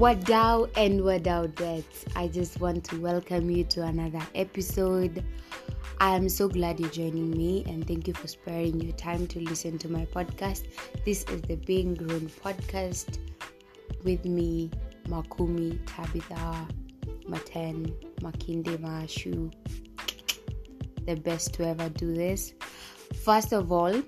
Wadao 0.00 0.70
and 0.78 1.00
Wadaudet. 1.00 1.84
I 2.16 2.26
just 2.28 2.58
want 2.58 2.84
to 2.84 2.98
welcome 2.98 3.50
you 3.50 3.64
to 3.64 3.82
another 3.82 4.26
episode. 4.34 5.22
I 6.00 6.16
am 6.16 6.26
so 6.30 6.48
glad 6.48 6.80
you're 6.80 6.88
joining 6.88 7.30
me 7.32 7.64
and 7.66 7.86
thank 7.86 8.08
you 8.08 8.14
for 8.14 8.26
sparing 8.26 8.80
your 8.80 8.94
time 8.94 9.26
to 9.26 9.40
listen 9.40 9.76
to 9.76 9.90
my 9.90 10.06
podcast. 10.06 10.68
This 11.04 11.24
is 11.24 11.42
the 11.42 11.56
Being 11.56 11.92
Grown 11.92 12.30
podcast 12.42 13.18
with 14.02 14.24
me, 14.24 14.70
Makumi, 15.06 15.78
Tabitha, 15.84 16.66
Maten, 17.28 17.92
Makinde 18.22 18.78
Mashu. 18.78 19.52
The 21.04 21.16
best 21.16 21.52
to 21.54 21.66
ever 21.68 21.90
do 21.90 22.14
this. 22.14 22.54
First 23.22 23.52
of 23.52 23.70
all, 23.70 24.02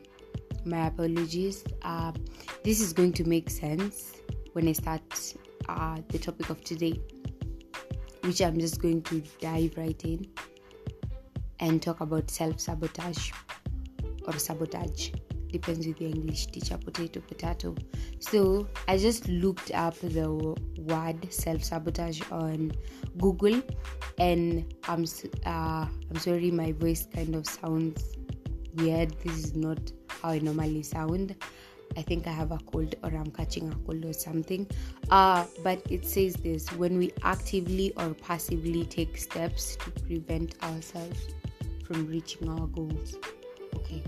my 0.65 0.87
apologies. 0.87 1.65
Uh, 1.83 2.13
this 2.65 2.81
is 2.81 2.95
going 2.95 3.13
to 3.13 3.25
make 3.25 3.51
sense 3.51 4.15
when 4.55 4.69
I 4.69 4.73
start 4.73 5.03
uh, 5.69 5.99
the 6.09 6.19
topic 6.19 6.51
of 6.51 6.63
today, 6.65 7.01
which 8.23 8.41
I'm 8.41 8.59
just 8.59 8.81
going 8.81 9.03
to 9.03 9.23
dive 9.41 9.75
right 9.77 10.03
in 10.05 10.27
and 11.61 11.81
talk 11.83 12.01
about 12.01 12.31
self 12.31 12.61
sabotage 12.61 13.31
or 14.27 14.33
sabotage. 14.39 15.11
Depends 15.49 15.87
with 15.87 16.01
your 16.01 16.11
English 16.11 16.47
teacher, 16.47 16.79
potato, 16.79 17.21
potato. 17.21 17.75
So 18.21 18.67
I 18.89 18.97
just 18.97 19.29
looked 19.29 19.71
up 19.73 19.95
the 20.01 20.57
word 20.79 21.33
self 21.33 21.63
sabotage 21.63 22.23
on 22.31 22.73
Google, 23.19 23.63
and 24.19 24.75
I'm 24.89 25.05
uh, 25.45 25.87
I'm 25.87 26.17
sorry, 26.17 26.51
my 26.51 26.73
voice 26.73 27.07
kind 27.15 27.35
of 27.35 27.47
sounds 27.47 28.17
weird. 28.75 29.15
This 29.21 29.45
is 29.45 29.55
not 29.55 29.93
how 30.09 30.31
I 30.31 30.39
normally 30.39 30.83
sound. 30.83 31.37
I 31.97 32.03
think 32.03 32.27
I 32.27 32.33
have 32.33 32.53
a 32.53 32.59
cold 32.59 32.95
or 33.03 33.11
I'm 33.11 33.31
catching 33.31 33.69
a 33.69 33.75
cold 33.87 34.05
or 34.05 34.13
something. 34.13 34.67
Uh, 35.11 35.45
but 35.63 35.83
it 35.91 36.05
says 36.05 36.35
this 36.35 36.71
when 36.73 36.99
we 36.99 37.13
actively 37.23 37.93
or 37.97 38.15
passively 38.15 38.85
take 38.85 39.17
steps 39.19 39.77
to 39.77 39.91
prevent 39.91 40.63
ourselves 40.63 41.35
from 41.85 42.07
reaching 42.07 42.49
our 42.49 42.67
goals. 42.67 43.17
Okay, 43.77 44.03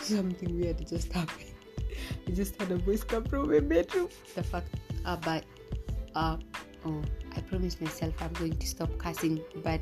something 0.00 0.60
weird 0.60 0.86
just 0.86 1.12
happened. 1.12 1.52
I 2.26 2.30
just 2.32 2.60
had 2.60 2.70
a 2.70 2.76
voice 2.76 3.04
come 3.04 3.24
from 3.24 3.50
my 3.50 3.60
bedroom. 3.60 4.08
The 4.34 4.42
fuck? 4.42 4.64
Uh, 5.04 5.16
but, 5.16 5.44
uh, 6.14 6.36
oh, 6.86 7.02
I 7.34 7.40
promised 7.40 7.80
myself 7.80 8.14
I'm 8.20 8.32
going 8.34 8.56
to 8.56 8.66
stop 8.66 8.96
cussing, 8.98 9.40
but 9.62 9.80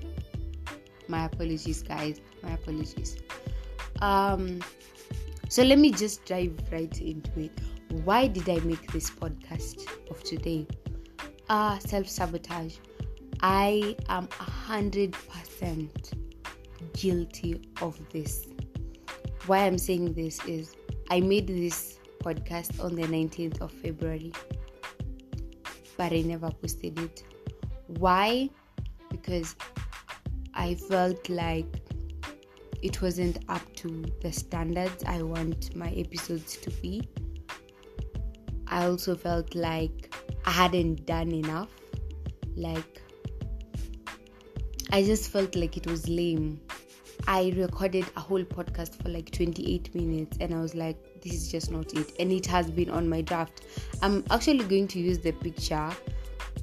my 1.08 1.24
apologies, 1.26 1.82
guys. 1.82 2.20
My 2.42 2.52
apologies. 2.52 3.16
Um, 4.00 4.60
so 5.52 5.62
let 5.62 5.78
me 5.78 5.90
just 5.90 6.24
dive 6.24 6.56
right 6.72 6.98
into 7.02 7.40
it. 7.40 7.52
Why 8.04 8.26
did 8.26 8.48
I 8.48 8.58
make 8.60 8.90
this 8.90 9.10
podcast 9.10 9.86
of 10.10 10.24
today? 10.24 10.66
Ah, 11.50 11.76
uh, 11.76 11.78
self 11.78 12.08
sabotage. 12.08 12.76
I 13.42 13.94
am 14.08 14.30
a 14.40 14.44
hundred 14.44 15.12
percent 15.12 16.14
guilty 16.94 17.60
of 17.82 18.00
this. 18.08 18.46
Why 19.44 19.66
I'm 19.66 19.76
saying 19.76 20.14
this 20.14 20.42
is 20.46 20.74
I 21.10 21.20
made 21.20 21.48
this 21.48 21.98
podcast 22.24 22.82
on 22.82 22.94
the 22.94 23.02
19th 23.02 23.60
of 23.60 23.72
February, 23.72 24.32
but 25.98 26.14
I 26.14 26.22
never 26.22 26.50
posted 26.50 26.98
it. 26.98 27.24
Why? 27.98 28.48
Because 29.10 29.54
I 30.54 30.76
felt 30.76 31.28
like 31.28 31.81
it 32.82 33.00
wasn't 33.00 33.38
up 33.48 33.62
to 33.76 34.04
the 34.20 34.32
standards 34.32 35.04
I 35.06 35.22
want 35.22 35.74
my 35.76 35.90
episodes 35.90 36.56
to 36.58 36.70
be. 36.70 37.08
I 38.66 38.86
also 38.86 39.14
felt 39.14 39.54
like 39.54 40.12
I 40.44 40.50
hadn't 40.50 41.06
done 41.06 41.30
enough. 41.30 41.68
Like, 42.56 43.00
I 44.90 45.04
just 45.04 45.30
felt 45.30 45.54
like 45.54 45.76
it 45.76 45.86
was 45.86 46.08
lame. 46.08 46.60
I 47.28 47.54
recorded 47.56 48.04
a 48.16 48.20
whole 48.20 48.42
podcast 48.42 49.00
for 49.00 49.08
like 49.08 49.30
28 49.30 49.94
minutes 49.94 50.38
and 50.40 50.52
I 50.52 50.60
was 50.60 50.74
like, 50.74 50.96
this 51.22 51.34
is 51.34 51.52
just 51.52 51.70
not 51.70 51.94
it. 51.94 52.12
And 52.18 52.32
it 52.32 52.46
has 52.46 52.68
been 52.68 52.90
on 52.90 53.08
my 53.08 53.20
draft. 53.20 53.62
I'm 54.02 54.24
actually 54.30 54.64
going 54.64 54.88
to 54.88 54.98
use 54.98 55.20
the 55.20 55.30
picture. 55.30 55.90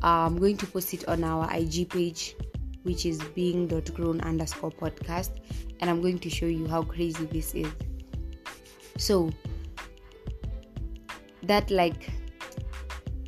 Uh, 0.03 0.25
I'm 0.27 0.37
going 0.37 0.57
to 0.57 0.67
post 0.67 0.93
it 0.93 1.07
on 1.07 1.23
our 1.23 1.49
IG 1.55 1.89
page 1.89 2.35
which 2.83 3.05
is 3.05 3.19
being.grown 3.35 4.21
underscore 4.21 4.71
podcast 4.71 5.31
and 5.79 5.89
i'm 5.89 6.01
going 6.01 6.19
to 6.19 6.29
show 6.29 6.45
you 6.45 6.67
how 6.67 6.83
crazy 6.83 7.25
this 7.25 7.53
is. 7.53 7.67
So 8.97 9.29
that 11.43 11.69
like 11.71 12.09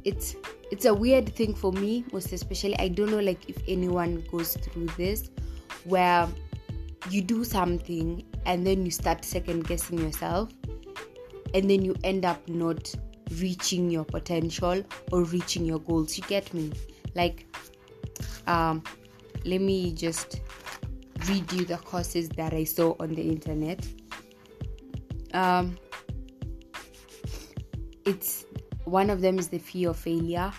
it's 0.03 0.35
it's 0.71 0.85
a 0.85 0.93
weird 0.93 1.33
thing 1.33 1.53
for 1.53 1.71
me 1.71 2.03
most 2.11 2.33
especially 2.33 2.77
i 2.77 2.87
don't 2.87 3.09
know 3.09 3.19
like 3.19 3.49
if 3.49 3.57
anyone 3.67 4.23
goes 4.29 4.55
through 4.57 4.85
this 4.97 5.31
where 5.85 6.27
you 7.09 7.21
do 7.21 7.43
something 7.43 8.23
and 8.45 8.65
then 8.65 8.85
you 8.85 8.91
start 8.91 9.23
second 9.25 9.65
guessing 9.67 9.97
yourself 9.97 10.51
and 11.53 11.69
then 11.69 11.83
you 11.83 11.95
end 12.03 12.25
up 12.25 12.47
not 12.47 12.93
reaching 13.39 13.89
your 13.89 14.03
potential 14.03 14.83
or 15.11 15.23
reaching 15.25 15.65
your 15.65 15.79
goals. 15.79 16.17
You 16.17 16.23
get 16.27 16.53
me? 16.53 16.71
Like 17.15 17.45
um 18.47 18.83
let 19.45 19.61
me 19.61 19.91
just 19.93 20.41
read 21.27 21.51
you 21.51 21.65
the 21.65 21.77
courses 21.77 22.29
that 22.29 22.53
I 22.53 22.63
saw 22.63 22.95
on 22.99 23.13
the 23.15 23.21
internet. 23.21 23.85
Um, 25.33 25.77
it's 28.05 28.45
one 28.85 29.09
of 29.09 29.21
them 29.21 29.39
is 29.39 29.47
the 29.47 29.59
fear 29.59 29.91
of 29.91 29.97
failure. 29.97 30.51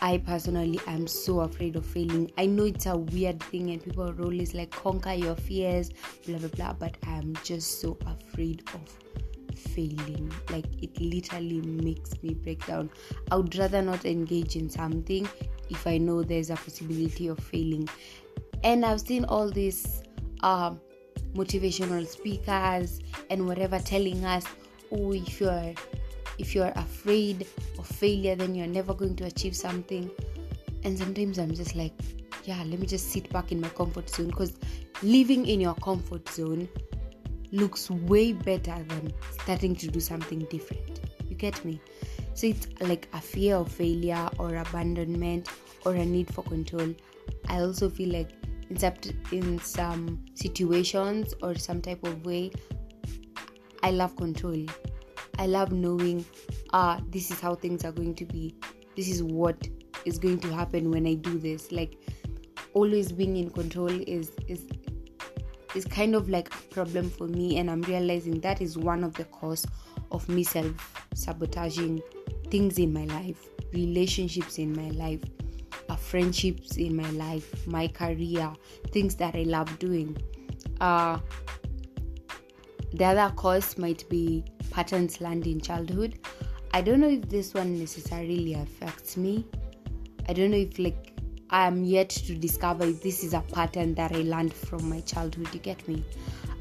I 0.00 0.18
personally 0.18 0.80
am 0.86 1.08
so 1.08 1.40
afraid 1.40 1.74
of 1.74 1.84
failing. 1.84 2.30
I 2.38 2.46
know 2.46 2.64
it's 2.64 2.86
a 2.86 2.96
weird 2.96 3.42
thing, 3.42 3.70
and 3.70 3.82
people 3.82 4.08
are 4.08 4.22
always 4.22 4.54
like, 4.54 4.70
conquer 4.70 5.12
your 5.12 5.34
fears, 5.34 5.90
blah 6.26 6.38
blah 6.38 6.48
blah. 6.48 6.72
But 6.74 6.96
I 7.06 7.16
am 7.16 7.34
just 7.42 7.80
so 7.80 7.98
afraid 8.06 8.62
of 8.74 8.98
failing. 9.58 10.32
Like, 10.50 10.66
it 10.82 11.00
literally 11.00 11.60
makes 11.60 12.22
me 12.22 12.34
break 12.34 12.66
down. 12.66 12.90
I 13.30 13.36
would 13.36 13.56
rather 13.56 13.82
not 13.82 14.04
engage 14.04 14.56
in 14.56 14.70
something 14.70 15.28
if 15.70 15.86
I 15.86 15.98
know 15.98 16.22
there's 16.22 16.50
a 16.50 16.56
possibility 16.56 17.28
of 17.28 17.38
failing. 17.38 17.88
And 18.64 18.84
I've 18.84 19.00
seen 19.00 19.24
all 19.24 19.50
these 19.50 20.02
uh, 20.42 20.74
motivational 21.34 22.06
speakers 22.06 23.00
and 23.30 23.46
whatever 23.46 23.78
telling 23.78 24.24
us, 24.24 24.44
oh, 24.92 25.12
if 25.12 25.40
you're 25.40 25.74
if 26.38 26.54
you're 26.54 26.72
afraid 26.76 27.46
of 27.78 27.86
failure, 27.86 28.36
then 28.36 28.54
you're 28.54 28.66
never 28.66 28.94
going 28.94 29.16
to 29.16 29.24
achieve 29.24 29.56
something. 29.56 30.08
And 30.84 30.96
sometimes 30.96 31.38
I'm 31.38 31.52
just 31.52 31.74
like, 31.74 31.92
yeah, 32.44 32.62
let 32.64 32.78
me 32.78 32.86
just 32.86 33.10
sit 33.10 33.28
back 33.32 33.50
in 33.50 33.60
my 33.60 33.68
comfort 33.70 34.08
zone 34.08 34.28
because 34.28 34.52
living 35.02 35.46
in 35.46 35.60
your 35.60 35.74
comfort 35.74 36.28
zone 36.28 36.68
looks 37.52 37.90
way 37.90 38.32
better 38.32 38.76
than 38.88 39.12
starting 39.42 39.74
to 39.76 39.88
do 39.88 40.00
something 40.00 40.40
different. 40.50 41.00
You 41.28 41.36
get 41.36 41.64
me? 41.64 41.80
So 42.34 42.46
it's 42.46 42.68
like 42.80 43.08
a 43.12 43.20
fear 43.20 43.56
of 43.56 43.70
failure 43.70 44.28
or 44.38 44.56
abandonment 44.56 45.48
or 45.84 45.94
a 45.94 46.04
need 46.04 46.32
for 46.32 46.42
control. 46.42 46.94
I 47.48 47.60
also 47.60 47.88
feel 47.88 48.12
like 48.12 48.30
in 48.70 48.76
some, 48.76 48.94
in 49.32 49.58
some 49.58 50.24
situations 50.34 51.34
or 51.42 51.54
some 51.54 51.80
type 51.80 52.04
of 52.04 52.24
way, 52.24 52.52
I 53.82 53.90
love 53.90 54.16
control. 54.16 54.66
I 55.38 55.46
love 55.46 55.72
knowing, 55.72 56.24
ah, 56.72 57.00
this 57.10 57.30
is 57.30 57.40
how 57.40 57.54
things 57.54 57.84
are 57.84 57.92
going 57.92 58.14
to 58.16 58.24
be. 58.24 58.54
This 58.96 59.08
is 59.08 59.22
what 59.22 59.68
is 60.04 60.18
going 60.18 60.40
to 60.40 60.52
happen 60.52 60.90
when 60.90 61.06
I 61.06 61.14
do 61.14 61.38
this. 61.38 61.70
Like 61.70 61.96
always 62.74 63.12
being 63.12 63.36
in 63.36 63.50
control 63.50 63.88
is 63.88 64.32
is 64.46 64.66
is 65.74 65.84
kind 65.84 66.14
of 66.14 66.28
like 66.28 66.52
a 66.54 66.58
problem 66.74 67.10
for 67.10 67.26
me 67.26 67.58
and 67.58 67.70
I'm 67.70 67.82
realizing 67.82 68.40
that 68.40 68.60
is 68.60 68.76
one 68.78 69.04
of 69.04 69.14
the 69.14 69.24
cause 69.24 69.66
of 70.10 70.28
me 70.28 70.42
self 70.42 71.06
sabotaging 71.14 72.02
things 72.50 72.78
in 72.78 72.92
my 72.92 73.04
life, 73.06 73.46
relationships 73.72 74.58
in 74.58 74.74
my 74.74 74.90
life, 74.90 75.20
uh, 75.88 75.96
friendships 75.96 76.76
in 76.76 76.96
my 76.96 77.10
life, 77.10 77.66
my 77.66 77.88
career, 77.88 78.52
things 78.92 79.14
that 79.16 79.34
I 79.34 79.42
love 79.42 79.78
doing. 79.78 80.16
Uh, 80.80 81.18
the 82.94 83.04
other 83.04 83.32
cause 83.36 83.76
might 83.76 84.08
be 84.08 84.44
patterns 84.70 85.20
learned 85.20 85.46
in 85.46 85.60
childhood. 85.60 86.18
I 86.72 86.80
don't 86.80 87.00
know 87.00 87.08
if 87.08 87.28
this 87.28 87.54
one 87.54 87.78
necessarily 87.78 88.54
affects 88.54 89.16
me. 89.16 89.46
I 90.28 90.32
don't 90.32 90.50
know 90.50 90.58
if 90.58 90.78
like 90.78 91.17
I 91.50 91.66
am 91.66 91.84
yet 91.84 92.10
to 92.10 92.34
discover 92.34 92.84
if 92.84 93.02
this 93.02 93.24
is 93.24 93.34
a 93.34 93.40
pattern 93.40 93.94
that 93.94 94.12
I 94.12 94.22
learned 94.22 94.52
from 94.52 94.88
my 94.88 95.00
childhood. 95.00 95.48
You 95.52 95.60
get 95.60 95.86
me? 95.88 96.04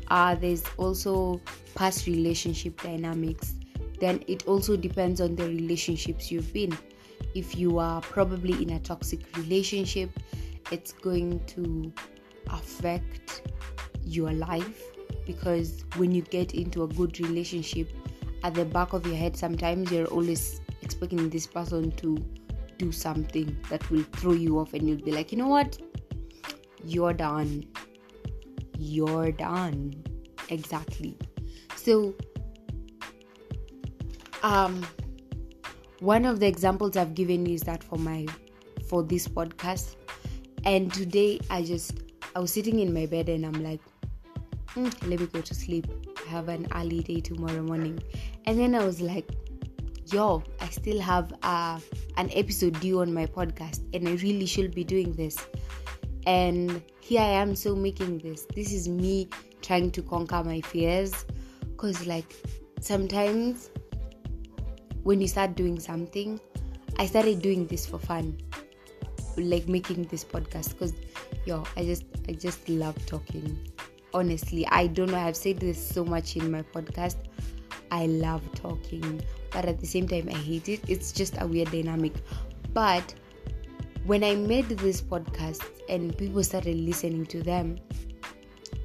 Uh, 0.09 0.35
there's 0.35 0.63
also 0.77 1.41
past 1.75 2.07
relationship 2.07 2.81
dynamics 2.81 3.53
then 3.99 4.23
it 4.27 4.47
also 4.47 4.77
depends 4.77 5.21
on 5.21 5.35
the 5.35 5.47
relationships 5.47 6.31
you've 6.31 6.51
been. 6.53 6.77
If 7.33 7.55
you 7.57 7.79
are 7.79 8.01
probably 8.01 8.61
in 8.61 8.71
a 8.71 8.79
toxic 8.79 9.35
relationship, 9.37 10.09
it's 10.71 10.91
going 10.91 11.43
to 11.47 11.91
affect 12.51 13.41
your 14.03 14.31
life 14.31 14.83
because 15.25 15.83
when 15.95 16.11
you 16.11 16.21
get 16.21 16.53
into 16.53 16.83
a 16.83 16.87
good 16.87 17.19
relationship, 17.19 17.89
at 18.43 18.53
the 18.53 18.65
back 18.65 18.93
of 18.93 19.05
your 19.05 19.15
head, 19.15 19.35
sometimes 19.35 19.91
you're 19.91 20.07
always 20.07 20.61
expecting 20.83 21.29
this 21.29 21.47
person 21.47 21.91
to 21.93 22.17
do 22.77 22.91
something 22.91 23.57
that 23.69 23.89
will 23.89 24.03
throw 24.13 24.33
you 24.33 24.59
off 24.59 24.73
and 24.73 24.87
you'll 24.87 25.01
be 25.01 25.11
like, 25.11 25.31
you 25.31 25.37
know 25.37 25.47
what? 25.47 25.77
You're 26.83 27.13
done. 27.13 27.65
You're 28.77 29.31
done. 29.31 30.03
Exactly. 30.49 31.17
So, 31.75 32.15
um, 34.43 34.85
one 35.99 36.25
of 36.25 36.39
the 36.39 36.47
examples 36.47 36.95
I've 36.95 37.15
given 37.15 37.47
is 37.47 37.61
that 37.63 37.83
for 37.83 37.97
my 37.97 38.25
for 38.87 39.03
this 39.03 39.27
podcast. 39.27 39.95
And 40.63 40.93
today 40.93 41.39
I 41.49 41.63
just 41.63 42.01
I 42.35 42.39
was 42.39 42.51
sitting 42.51 42.79
in 42.79 42.93
my 42.93 43.05
bed 43.05 43.29
and 43.29 43.45
I'm 43.45 43.63
like, 43.63 43.81
mm, 44.75 45.09
let 45.09 45.19
me 45.19 45.25
go 45.27 45.41
to 45.41 45.53
sleep. 45.53 45.87
I 46.25 46.29
have 46.29 46.49
an 46.49 46.67
early 46.75 46.99
day 46.99 47.19
tomorrow 47.19 47.63
morning. 47.63 47.99
And 48.45 48.59
then 48.59 48.75
I 48.75 48.85
was 48.85 49.01
like, 49.01 49.29
yo, 50.11 50.43
I 50.61 50.69
still 50.69 50.99
have 50.99 51.33
uh, 51.43 51.79
an 52.17 52.29
episode 52.33 52.79
due 52.79 53.01
on 53.01 53.13
my 53.13 53.25
podcast, 53.25 53.83
and 53.93 54.07
I 54.07 54.13
really 54.23 54.45
should 54.45 54.73
be 54.73 54.83
doing 54.83 55.13
this. 55.13 55.37
And 56.25 56.81
here 56.99 57.21
I 57.21 57.41
am, 57.41 57.55
so 57.55 57.75
making 57.75 58.19
this. 58.19 58.45
This 58.55 58.73
is 58.73 58.87
me 58.87 59.29
trying 59.61 59.91
to 59.91 60.01
conquer 60.01 60.43
my 60.43 60.61
fears. 60.61 61.25
Because, 61.61 62.05
like, 62.05 62.35
sometimes 62.79 63.69
when 65.03 65.21
you 65.21 65.27
start 65.27 65.55
doing 65.55 65.79
something, 65.79 66.39
I 66.97 67.05
started 67.05 67.41
doing 67.41 67.67
this 67.67 67.85
for 67.85 67.99
fun, 67.99 68.37
like 69.37 69.67
making 69.67 70.03
this 70.03 70.23
podcast. 70.23 70.69
Because, 70.71 70.93
yo, 71.45 71.63
I 71.75 71.85
just, 71.85 72.05
I 72.27 72.33
just 72.33 72.67
love 72.67 72.97
talking. 73.05 73.57
Honestly, 74.13 74.65
I 74.67 74.87
don't 74.87 75.11
know. 75.11 75.17
I've 75.17 75.35
said 75.35 75.59
this 75.59 75.85
so 75.85 76.03
much 76.03 76.35
in 76.35 76.49
my 76.49 76.61
podcast. 76.61 77.17
I 77.91 78.07
love 78.07 78.41
talking 78.53 79.21
but 79.51 79.65
at 79.65 79.79
the 79.79 79.87
same 79.87 80.07
time 80.07 80.29
I 80.29 80.37
hate 80.37 80.69
it. 80.69 80.81
It's 80.87 81.11
just 81.11 81.35
a 81.39 81.47
weird 81.47 81.71
dynamic. 81.71 82.13
But 82.73 83.13
when 84.05 84.23
I 84.23 84.35
made 84.35 84.69
this 84.69 85.01
podcast 85.01 85.63
and 85.89 86.15
people 86.17 86.43
started 86.43 86.75
listening 86.75 87.25
to 87.27 87.41
them, 87.41 87.77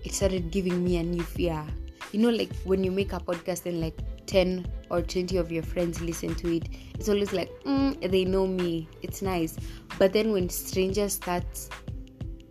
it 0.04 0.14
started 0.14 0.50
giving 0.50 0.82
me 0.82 0.96
a 0.96 1.02
new 1.02 1.22
fear. 1.22 1.64
You 2.12 2.20
know, 2.20 2.31
like 2.31 2.54
when 2.64 2.84
you 2.84 2.90
make 2.90 3.12
a 3.12 3.20
podcast 3.20 3.66
and 3.66 3.81
like 3.81 3.99
10 4.26 4.66
or 4.90 5.02
20 5.02 5.37
of 5.37 5.50
your 5.50 5.62
friends 5.62 6.00
listen 6.00 6.34
to 6.37 6.56
it, 6.56 6.69
it's 6.94 7.08
always 7.08 7.32
like, 7.32 7.50
mm, 7.64 8.10
they 8.10 8.25
know 8.25 8.46
me. 8.46 8.88
It's 9.02 9.22
nice. 9.22 9.56
But 9.99 10.12
then 10.12 10.32
when 10.32 10.49
strangers 10.49 11.14
start, 11.14 11.44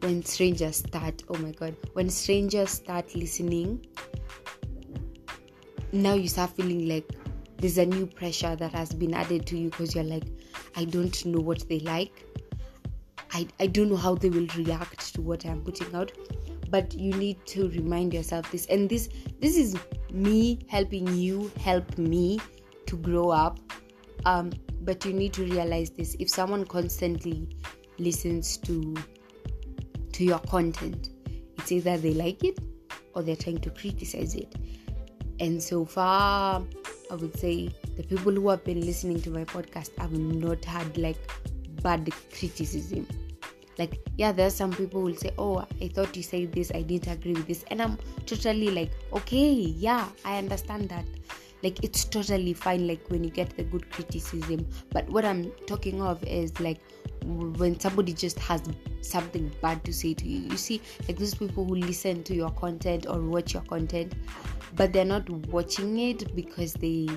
when 0.02 0.24
strangers 0.24 0.78
start, 0.78 1.24
oh 1.30 1.38
my 1.38 1.52
god, 1.52 1.76
when 1.94 2.10
strangers 2.10 2.70
start 2.70 3.16
listening, 3.16 3.86
now 5.92 6.14
you 6.14 6.28
start 6.28 6.52
feeling 6.52 6.88
like 6.88 7.10
there's 7.58 7.78
a 7.78 7.86
new 7.86 8.08
pressure 8.08 8.56
that 8.56 8.72
has 8.72 8.94
been 8.94 9.14
added 9.14 9.46
to 9.48 9.58
you 9.58 9.70
because 9.70 9.94
you're 9.94 10.04
like, 10.04 10.24
I 10.76 10.86
don't 10.86 11.26
know 11.26 11.40
what 11.40 11.68
they 11.70 11.80
like. 11.80 12.26
I, 13.34 13.48
I 13.60 13.68
don't 13.68 13.90
know 13.90 13.98
how 13.98 14.16
they 14.16 14.30
will 14.30 14.48
react 14.56 15.14
to 15.16 15.22
what 15.22 15.46
I'm 15.46 15.62
putting 15.62 15.94
out. 15.96 16.12
But 16.70 16.94
you 16.94 17.14
need 17.14 17.46
to 17.48 17.70
remind 17.70 18.14
yourself 18.14 18.52
this. 18.52 18.66
And 18.68 18.90
this 18.90 19.10
this 19.40 19.58
is 19.58 19.76
me 20.12 20.66
helping 20.70 21.08
you 21.16 21.52
help 21.60 21.98
me 21.98 22.40
to 22.88 22.98
grow 22.98 23.30
up. 23.30 23.60
Um, 24.26 24.52
but 24.82 25.06
you 25.06 25.14
need 25.14 25.34
to 25.34 25.44
realize 25.44 25.90
this. 25.92 26.16
If 26.20 26.30
someone 26.30 26.66
constantly 26.66 27.48
listens 28.00 28.58
to 28.60 28.96
to 30.14 30.24
your 30.24 30.40
content, 30.40 31.10
it's 31.58 31.72
either 31.72 31.98
they 31.98 32.14
like 32.14 32.44
it 32.44 32.60
or 33.14 33.22
they're 33.22 33.36
trying 33.36 33.60
to 33.60 33.70
criticize 33.70 34.36
it. 34.36 34.56
And 35.42 35.62
so 35.62 35.86
far 35.86 36.64
I 37.10 37.16
would 37.16 37.38
say 37.38 37.70
the 37.98 38.04
people 38.04 38.32
who 38.32 38.48
have 38.50 38.64
been 38.64 38.80
listening 38.80 39.22
to 39.24 39.32
my 39.32 39.44
podcast 39.44 39.98
have 39.98 40.14
not 40.14 40.64
had 40.64 40.98
like 40.98 41.18
bad 41.82 42.10
criticism. 42.32 43.08
Like, 43.78 44.00
yeah, 44.18 44.32
there 44.32 44.48
are 44.48 44.52
some 44.52 44.72
people 44.72 45.02
who 45.02 45.08
will 45.08 45.16
say, 45.16 45.32
Oh, 45.40 45.66
I 45.82 45.88
thought 45.88 46.16
you 46.16 46.24
said 46.24 46.52
this, 46.54 46.72
I 46.76 46.84
didn't 46.84 47.12
agree 47.12 47.34
with 47.34 47.48
this. 47.48 47.66
And 47.72 47.82
I'm 47.82 47.98
totally 48.28 48.70
like, 48.70 48.92
Okay, 49.14 49.52
yeah, 49.52 50.08
I 50.24 50.38
understand 50.38 50.90
that. 50.90 51.06
Like, 51.64 51.84
it's 51.84 52.06
totally 52.06 52.54
fine, 52.54 52.88
like, 52.88 53.02
when 53.10 53.24
you 53.24 53.30
get 53.30 53.56
the 53.58 53.64
good 53.64 53.90
criticism. 53.92 54.68
But 54.92 55.10
what 55.10 55.26
I'm 55.26 55.52
talking 55.68 56.02
of 56.02 56.24
is 56.24 56.60
like 56.60 56.80
when 57.26 57.80
somebody 57.80 58.14
just 58.14 58.40
has 58.40 58.62
something 59.02 59.52
bad 59.62 59.84
to 59.86 59.94
say 59.94 60.14
to 60.14 60.28
you. 60.28 60.50
You 60.50 60.58
see, 60.58 60.82
like 61.08 61.18
those 61.18 61.34
people 61.34 61.66
who 61.66 61.76
listen 61.76 62.24
to 62.24 62.36
your 62.36 62.52
content 62.52 63.06
or 63.08 63.22
watch 63.22 63.54
your 63.54 63.64
content, 63.64 64.14
but 64.76 64.94
they're 64.94 65.06
not 65.06 65.30
watching 65.30 66.00
it 66.00 66.36
because 66.36 66.74
they 66.74 67.08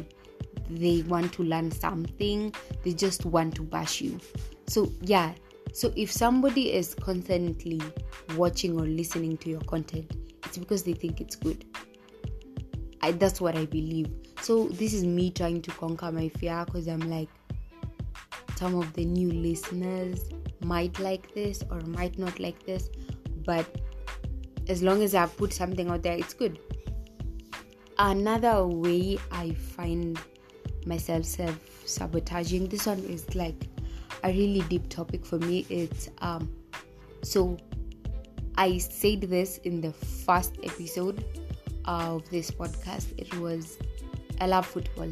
they 0.70 1.02
want 1.02 1.30
to 1.30 1.42
learn 1.42 1.70
something 1.70 2.50
they 2.84 2.92
just 2.92 3.24
want 3.26 3.54
to 3.54 3.62
bash 3.62 4.00
you. 4.00 4.18
So 4.66 4.90
yeah. 5.02 5.32
So 5.72 5.92
if 5.96 6.10
somebody 6.10 6.72
is 6.72 6.94
constantly 6.94 7.82
watching 8.36 8.78
or 8.78 8.86
listening 8.86 9.36
to 9.38 9.50
your 9.50 9.60
content 9.62 10.12
it's 10.54 10.58
because 10.60 10.84
they 10.84 10.92
think 10.92 11.20
it's 11.20 11.34
good. 11.34 11.64
I, 13.02 13.10
that's 13.12 13.40
what 13.40 13.56
i 13.56 13.66
believe. 13.66 14.06
So 14.40 14.68
this 14.68 14.94
is 14.94 15.04
me 15.04 15.30
trying 15.30 15.62
to 15.62 15.70
conquer 15.72 16.12
my 16.12 16.28
fear 16.28 16.62
because 16.64 16.86
i'm 16.86 17.00
like 17.00 17.28
some 18.56 18.74
of 18.74 18.92
the 18.94 19.04
new 19.04 19.30
listeners 19.30 20.30
might 20.60 20.98
like 20.98 21.34
this 21.34 21.62
or 21.70 21.80
might 21.82 22.18
not 22.18 22.38
like 22.40 22.64
this 22.64 22.88
but 23.44 23.66
as 24.68 24.82
long 24.82 25.02
as 25.02 25.14
i 25.14 25.26
put 25.26 25.52
something 25.52 25.88
out 25.90 26.02
there 26.02 26.16
it's 26.16 26.34
good 26.34 26.58
another 27.98 28.66
way 28.66 29.18
I 29.30 29.52
find 29.54 30.18
myself 30.86 31.24
self 31.24 31.58
sabotaging, 31.86 32.68
this 32.68 32.86
one 32.86 32.98
is 33.00 33.34
like 33.34 33.66
a 34.22 34.28
really 34.28 34.60
deep 34.68 34.88
topic 34.88 35.24
for 35.24 35.38
me. 35.38 35.66
It's 35.68 36.08
um 36.18 36.50
so 37.22 37.56
I 38.56 38.78
said 38.78 39.22
this 39.22 39.58
in 39.58 39.80
the 39.80 39.92
first 39.92 40.56
episode 40.62 41.24
of 41.84 42.28
this 42.30 42.50
podcast. 42.50 43.06
It 43.18 43.34
was 43.38 43.78
I 44.40 44.46
love 44.46 44.66
football. 44.66 45.10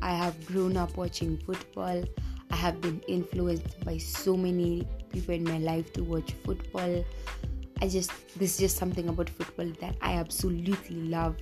I 0.00 0.10
have 0.10 0.46
grown 0.46 0.76
up 0.76 0.96
watching 0.96 1.38
football. 1.38 2.04
I 2.52 2.56
have 2.56 2.82
been 2.82 3.00
influenced 3.08 3.82
by 3.82 3.96
so 3.96 4.36
many 4.36 4.86
people 5.10 5.34
in 5.34 5.42
my 5.42 5.56
life 5.56 5.90
to 5.94 6.04
watch 6.04 6.32
football. 6.44 7.02
I 7.80 7.88
just 7.88 8.12
there's 8.36 8.58
just 8.58 8.76
something 8.76 9.08
about 9.08 9.30
football 9.30 9.72
that 9.80 9.96
I 10.02 10.12
absolutely 10.12 10.96
love 11.08 11.36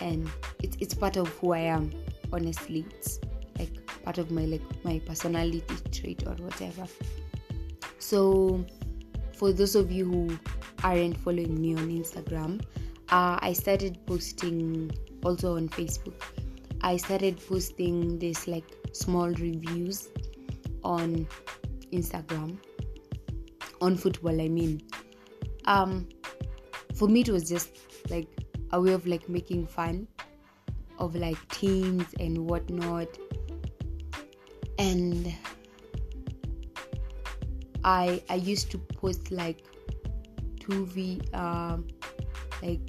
and 0.00 0.28
it's 0.60 0.76
it's 0.80 0.94
part 0.94 1.16
of 1.16 1.28
who 1.38 1.52
I 1.52 1.60
am. 1.60 1.92
Honestly, 2.32 2.84
it's 2.90 3.20
like 3.56 3.70
part 4.02 4.18
of 4.18 4.32
my 4.32 4.44
like 4.46 4.84
my 4.84 4.98
personality 5.06 5.62
trait 5.92 6.24
or 6.26 6.34
whatever. 6.34 6.86
So, 8.00 8.66
for 9.36 9.52
those 9.52 9.76
of 9.76 9.92
you 9.92 10.06
who 10.06 10.38
aren't 10.82 11.18
following 11.18 11.60
me 11.60 11.76
on 11.76 11.88
Instagram, 11.88 12.60
uh, 13.10 13.38
I 13.40 13.52
started 13.52 14.04
posting 14.06 14.90
also 15.22 15.54
on 15.56 15.68
Facebook. 15.68 16.20
I 16.80 16.96
started 16.96 17.38
posting 17.46 18.18
this 18.18 18.48
like 18.48 18.64
small 18.92 19.28
reviews 19.28 20.08
on 20.84 21.26
Instagram. 21.92 22.58
On 23.80 23.96
football. 23.96 24.40
I 24.40 24.48
mean, 24.48 24.82
um, 25.64 26.08
for 26.94 27.08
me 27.08 27.20
it 27.20 27.28
was 27.30 27.48
just 27.48 27.76
like 28.10 28.28
a 28.72 28.80
way 28.80 28.92
of 28.92 29.06
like 29.06 29.28
making 29.28 29.66
fun 29.66 30.06
of 30.98 31.14
like 31.14 31.36
teams 31.48 32.06
and 32.20 32.38
whatnot. 32.38 33.08
And 34.78 35.34
i 37.84 38.22
i 38.28 38.36
used 38.36 38.70
to 38.70 38.78
post 38.78 39.30
like 39.32 39.64
two 40.60 40.86
v 40.86 41.20
um 41.34 41.86
like 42.62 42.80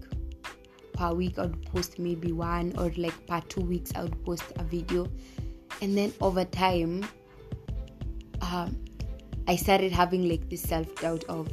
per 0.94 1.12
week 1.12 1.40
i 1.40 1.44
would 1.44 1.66
post 1.66 1.98
maybe 1.98 2.32
one 2.32 2.72
or 2.78 2.92
like 2.98 3.26
per 3.26 3.42
two 3.50 3.62
weeks 3.62 3.92
i 3.96 4.04
would 4.04 4.24
post 4.26 4.44
a 4.58 4.64
video. 4.64 5.08
And 5.82 5.98
then 5.98 6.14
over 6.22 6.46
time 6.46 7.04
um 8.54 8.78
i 9.48 9.56
started 9.56 9.92
having 9.92 10.30
like 10.30 10.48
this 10.50 10.64
self-doubt 10.74 11.24
of 11.38 11.52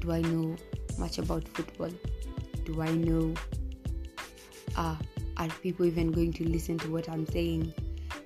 do 0.00 0.12
i 0.18 0.20
know 0.20 0.56
much 0.98 1.18
about 1.18 1.48
football 1.56 1.90
do 2.64 2.82
i 2.82 2.90
know 2.90 3.34
uh, 4.76 4.96
are 5.36 5.48
people 5.62 5.86
even 5.86 6.12
going 6.12 6.32
to 6.32 6.48
listen 6.48 6.78
to 6.78 6.90
what 6.90 7.08
I'm 7.08 7.26
saying? 7.26 7.74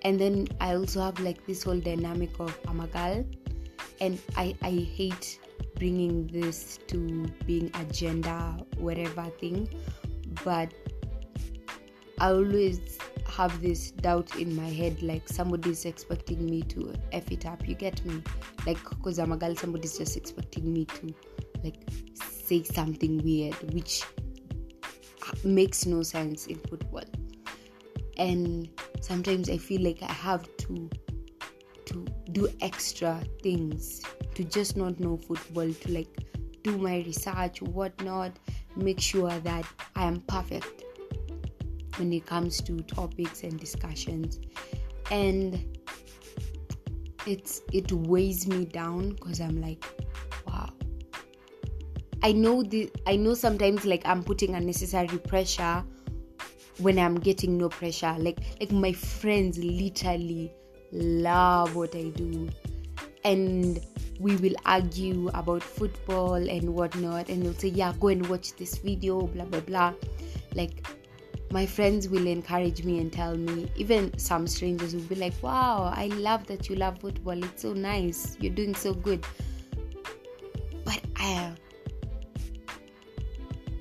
And 0.03 0.21
then 0.21 0.49
I 0.61 0.75
also 0.75 1.01
have 1.01 1.19
like 1.21 1.47
this 1.47 1.63
whole 1.63 1.79
dynamic 1.79 2.39
of 2.41 2.57
I'm 2.69 2.81
a 2.81 2.87
girl, 2.87 3.25
and 4.01 4.19
I 4.37 4.55
I 4.63 4.71
hate 4.71 5.39
bringing 5.77 6.27
this 6.27 6.79
to 6.89 7.27
being 7.47 7.71
a 7.75 7.85
gender 7.93 8.57
whatever 8.79 9.25
thing, 9.41 9.69
but 10.45 10.73
I 12.19 12.31
always 12.31 12.99
have 13.37 13.63
this 13.63 13.91
doubt 13.91 14.37
in 14.37 14.55
my 14.55 14.69
head 14.69 15.03
like 15.03 15.29
somebody's 15.29 15.85
expecting 15.85 16.45
me 16.45 16.63
to 16.63 16.95
f 17.13 17.31
it 17.33 17.47
up. 17.47 17.67
You 17.67 17.75
get 17.75 18.05
me? 18.05 18.23
Like 18.67 18.79
because 18.91 19.19
i'm 19.19 19.33
a 19.33 19.37
girl 19.37 19.57
somebody's 19.57 19.97
just 19.99 20.17
expecting 20.17 20.73
me 20.73 20.85
to 20.85 21.15
like 21.65 21.83
say 22.15 22.63
something 22.63 23.23
weird 23.23 23.55
which 23.73 24.05
makes 25.45 25.87
no 25.87 26.03
sense 26.03 26.47
in 26.47 26.59
football. 26.59 27.05
And 28.19 28.69
sometimes 29.01 29.51
i 29.51 29.59
feel 29.59 29.83
like 29.83 30.01
i 30.03 30.13
have 30.13 30.45
to 30.57 30.89
to 31.85 32.07
do 32.31 32.49
extra 32.61 33.21
things 33.43 34.03
to 34.35 34.45
just 34.45 34.77
not 34.77 34.99
know 35.01 35.17
football 35.17 35.71
to 35.73 35.93
like 35.93 36.09
do 36.63 36.79
my 36.79 36.99
research 36.99 37.61
whatnot 37.63 38.39
make 38.77 39.01
sure 39.01 39.37
that 39.41 39.67
i 39.97 40.05
am 40.05 40.21
perfect 40.21 40.82
when 41.97 42.13
it 42.13 42.27
comes 42.27 42.61
to 42.63 42.81
topics 42.83 43.43
and 43.43 43.59
discussions. 43.59 44.41
And 45.11 45.73
it's 47.27 47.63
it 47.73 47.91
weighs 47.93 48.47
me 48.49 48.65
down 48.65 49.11
because 49.11 49.41
i'm 49.41 49.61
like 49.61 49.85
wow. 50.47 50.69
I 52.23 52.33
know 52.33 52.63
the 52.63 52.91
i 53.07 53.17
know 53.17 53.35
sometimes 53.35 53.85
like 53.85 54.03
i'm 54.05 54.23
putting 54.23 54.55
unnecessary 54.55 55.19
pressure 55.19 55.85
when 56.79 56.99
i'm 56.99 57.19
getting 57.19 57.59
no 57.59 57.69
pressure. 57.69 58.15
Like 58.19 58.39
like 58.61 58.73
my 58.73 58.93
friends 58.93 59.59
literally 59.59 60.53
love 60.93 61.77
what 61.77 61.95
i 61.95 62.09
do. 62.11 62.49
And 63.25 63.81
we 64.19 64.37
will 64.37 64.55
argue 64.67 65.29
about 65.35 65.63
football 65.63 66.35
and 66.35 66.75
whatnot 66.75 67.29
and 67.29 67.43
they'll 67.43 67.55
say 67.55 67.69
yeah 67.69 67.93
go 68.01 68.09
and 68.09 68.27
watch 68.29 68.55
this 68.57 68.79
video 68.79 69.23
blah 69.23 69.45
blah 69.45 69.61
blah. 69.61 69.93
Like 70.55 70.87
my 71.53 71.67
friends 71.67 72.09
will 72.09 72.27
encourage 72.27 72.83
me 72.83 72.99
and 72.99 73.13
tell 73.13 73.37
me. 73.37 73.71
Even 73.77 74.17
some 74.19 74.47
strangers 74.47 74.95
will 74.95 75.03
be 75.03 75.15
like 75.15 75.35
wow 75.43 75.93
i 75.95 76.07
love 76.07 76.47
that 76.47 76.69
you 76.69 76.77
love 76.77 76.99
football. 76.99 77.43
It's 77.45 77.63
so 77.63 77.75
nice. 77.75 78.37
You're 78.41 78.55
doing 78.55 78.75
so 78.75 78.95
good. 78.95 79.25
But 80.85 81.01
i 81.17 81.53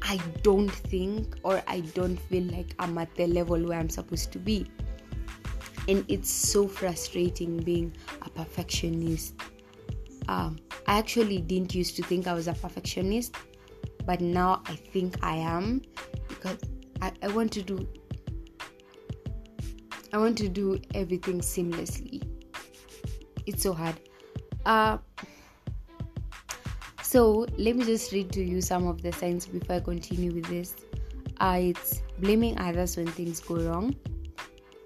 i 0.04 0.18
don't 0.42 0.70
think 0.70 1.38
or 1.44 1.64
i 1.68 1.80
don't 1.80 2.18
feel 2.18 2.44
like 2.52 2.76
i'm 2.80 2.98
at 2.98 3.14
the 3.16 3.28
level 3.28 3.64
where 3.66 3.80
i'm 3.80 3.90
supposed 3.90 4.32
to 4.34 4.40
be. 4.40 4.68
And 5.88 6.06
it's 6.10 6.30
so 6.30 6.68
frustrating 6.68 7.58
being 7.58 7.96
a 8.22 8.30
perfectionist. 8.30 9.34
Um, 10.28 10.60
i 10.88 10.98
actually 10.98 11.40
didn't 11.40 11.74
used 11.74 11.96
to 11.96 12.04
think 12.04 12.28
i 12.28 12.34
was 12.34 12.48
a 12.48 12.54
perfectionist 12.54 13.36
but 14.06 14.22
now 14.22 14.62
i 14.66 14.76
think 14.76 15.18
i 15.24 15.36
am 15.36 15.82
because 16.28 16.58
I, 17.02 17.12
I 17.22 17.28
want 17.30 17.52
to 17.54 17.62
do 17.62 17.88
I 20.14 20.18
want 20.18 20.38
to 20.40 20.50
do 20.50 20.80
everything 20.94 21.40
seamlessly. 21.40 22.28
It's 23.46 23.64
so 23.64 23.74
hard. 23.74 24.00
Uh 24.66 24.98
so 27.02 27.46
let 27.58 27.76
me 27.76 27.84
just 27.84 28.14
read 28.14 28.32
to 28.32 28.42
you 28.42 28.62
some 28.62 28.88
of 28.88 29.02
the 29.02 29.12
signs 29.12 29.46
before 29.46 29.76
I 29.76 29.80
continue 29.82 30.34
with 30.34 30.46
this. 30.46 30.76
Uh, 31.42 31.58
it's 31.60 32.04
blaming 32.20 32.58
others 32.58 32.96
when 32.96 33.08
things 33.08 33.42
go 33.42 33.56
wrong. 33.56 33.94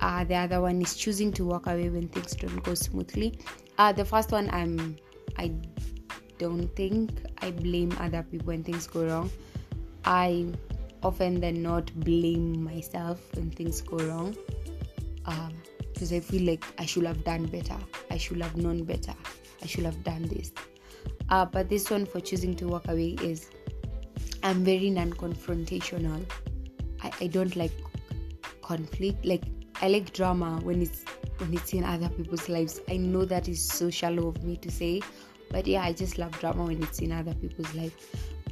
Uh, 0.02 0.24
the 0.24 0.34
other 0.34 0.60
one 0.60 0.82
is 0.82 0.96
choosing 0.96 1.32
to 1.34 1.46
walk 1.46 1.68
away 1.68 1.88
when 1.90 2.08
things 2.08 2.36
don't 2.36 2.64
go 2.64 2.74
smoothly. 2.74 3.38
Uh, 3.78 3.92
the 3.92 4.04
first 4.04 4.32
one, 4.32 4.50
I'm 4.50 4.96
I 5.38 5.52
don't 6.40 6.68
think 6.76 7.12
I 7.44 7.52
blame 7.52 7.96
other 8.00 8.24
people 8.24 8.48
when 8.48 8.64
things 8.64 8.88
go 8.88 9.06
wrong. 9.06 9.30
I 10.04 10.48
often 11.06 11.40
than 11.40 11.62
not 11.62 11.92
blame 12.04 12.64
myself 12.64 13.20
when 13.36 13.52
things 13.52 13.82
go 13.82 13.98
wrong 13.98 14.36
because 15.94 16.12
um, 16.12 16.18
I 16.18 16.20
feel 16.20 16.46
like 16.46 16.66
I 16.80 16.86
should 16.86 17.06
have 17.06 17.24
done 17.24 17.46
better, 17.46 17.78
I 18.10 18.18
should 18.18 18.42
have 18.42 18.58
known 18.58 18.84
better, 18.84 19.14
I 19.62 19.68
should 19.68 19.86
have 19.86 20.04
done 20.04 20.24
this. 20.24 20.52
Uh, 21.30 21.46
but 21.46 21.70
this 21.70 21.90
one 21.90 22.06
for 22.06 22.20
choosing 22.20 22.56
to 22.56 22.68
walk 22.68 22.88
away 22.88 23.18
is 23.22 23.50
I'm 24.44 24.64
very 24.64 24.90
non 24.90 25.14
confrontational. 25.14 26.24
I, 27.02 27.12
I 27.22 27.28
don't 27.28 27.56
like 27.56 27.72
conflict. 28.62 29.26
Like 29.26 29.44
I 29.82 29.88
like 29.88 30.14
drama 30.14 30.60
when 30.64 30.82
it's 30.82 31.04
when 31.38 31.54
it's 31.54 31.74
in 31.74 31.84
other 31.84 32.10
people's 32.10 32.48
lives. 32.50 32.80
I 32.90 32.98
know 32.98 33.26
that 33.26 33.48
is 33.48 33.62
so 33.62 33.90
shallow 33.90 34.28
of 34.28 34.44
me 34.44 34.58
to 34.58 34.72
say, 34.72 35.02
but 35.52 35.68
yeah, 35.68 35.84
I 35.84 35.94
just 35.94 36.18
love 36.18 36.40
drama 36.40 36.66
when 36.66 36.82
it's 36.84 37.00
in 37.00 37.12
other 37.12 37.34
people's 37.34 37.74
lives. 37.76 37.96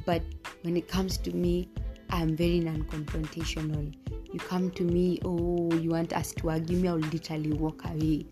But 0.04 0.22
when 0.62 0.76
it 0.76 0.88
comes 0.88 1.16
to 1.18 1.32
me, 1.32 1.68
I'm 2.10 2.36
very 2.36 2.60
non 2.60 2.84
confrontational. 2.84 3.94
You 4.32 4.38
come 4.38 4.70
to 4.72 4.82
me, 4.82 5.20
oh, 5.24 5.72
you 5.74 5.90
want 5.90 6.12
us 6.12 6.32
to 6.34 6.50
argue 6.50 6.76
me, 6.76 6.88
I'll 6.88 6.96
literally 6.96 7.52
walk 7.52 7.84
away. 7.84 8.26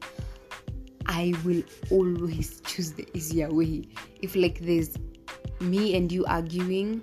I 1.07 1.35
will 1.45 1.63
always 1.91 2.61
choose 2.65 2.93
the 2.93 3.07
easier 3.17 3.53
way. 3.53 3.85
If, 4.21 4.35
like, 4.35 4.61
there's 4.61 4.97
me 5.61 5.97
and 5.97 6.11
you 6.11 6.25
arguing, 6.27 7.03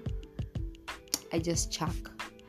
I 1.31 1.39
just 1.39 1.71
chuck. 1.71 1.95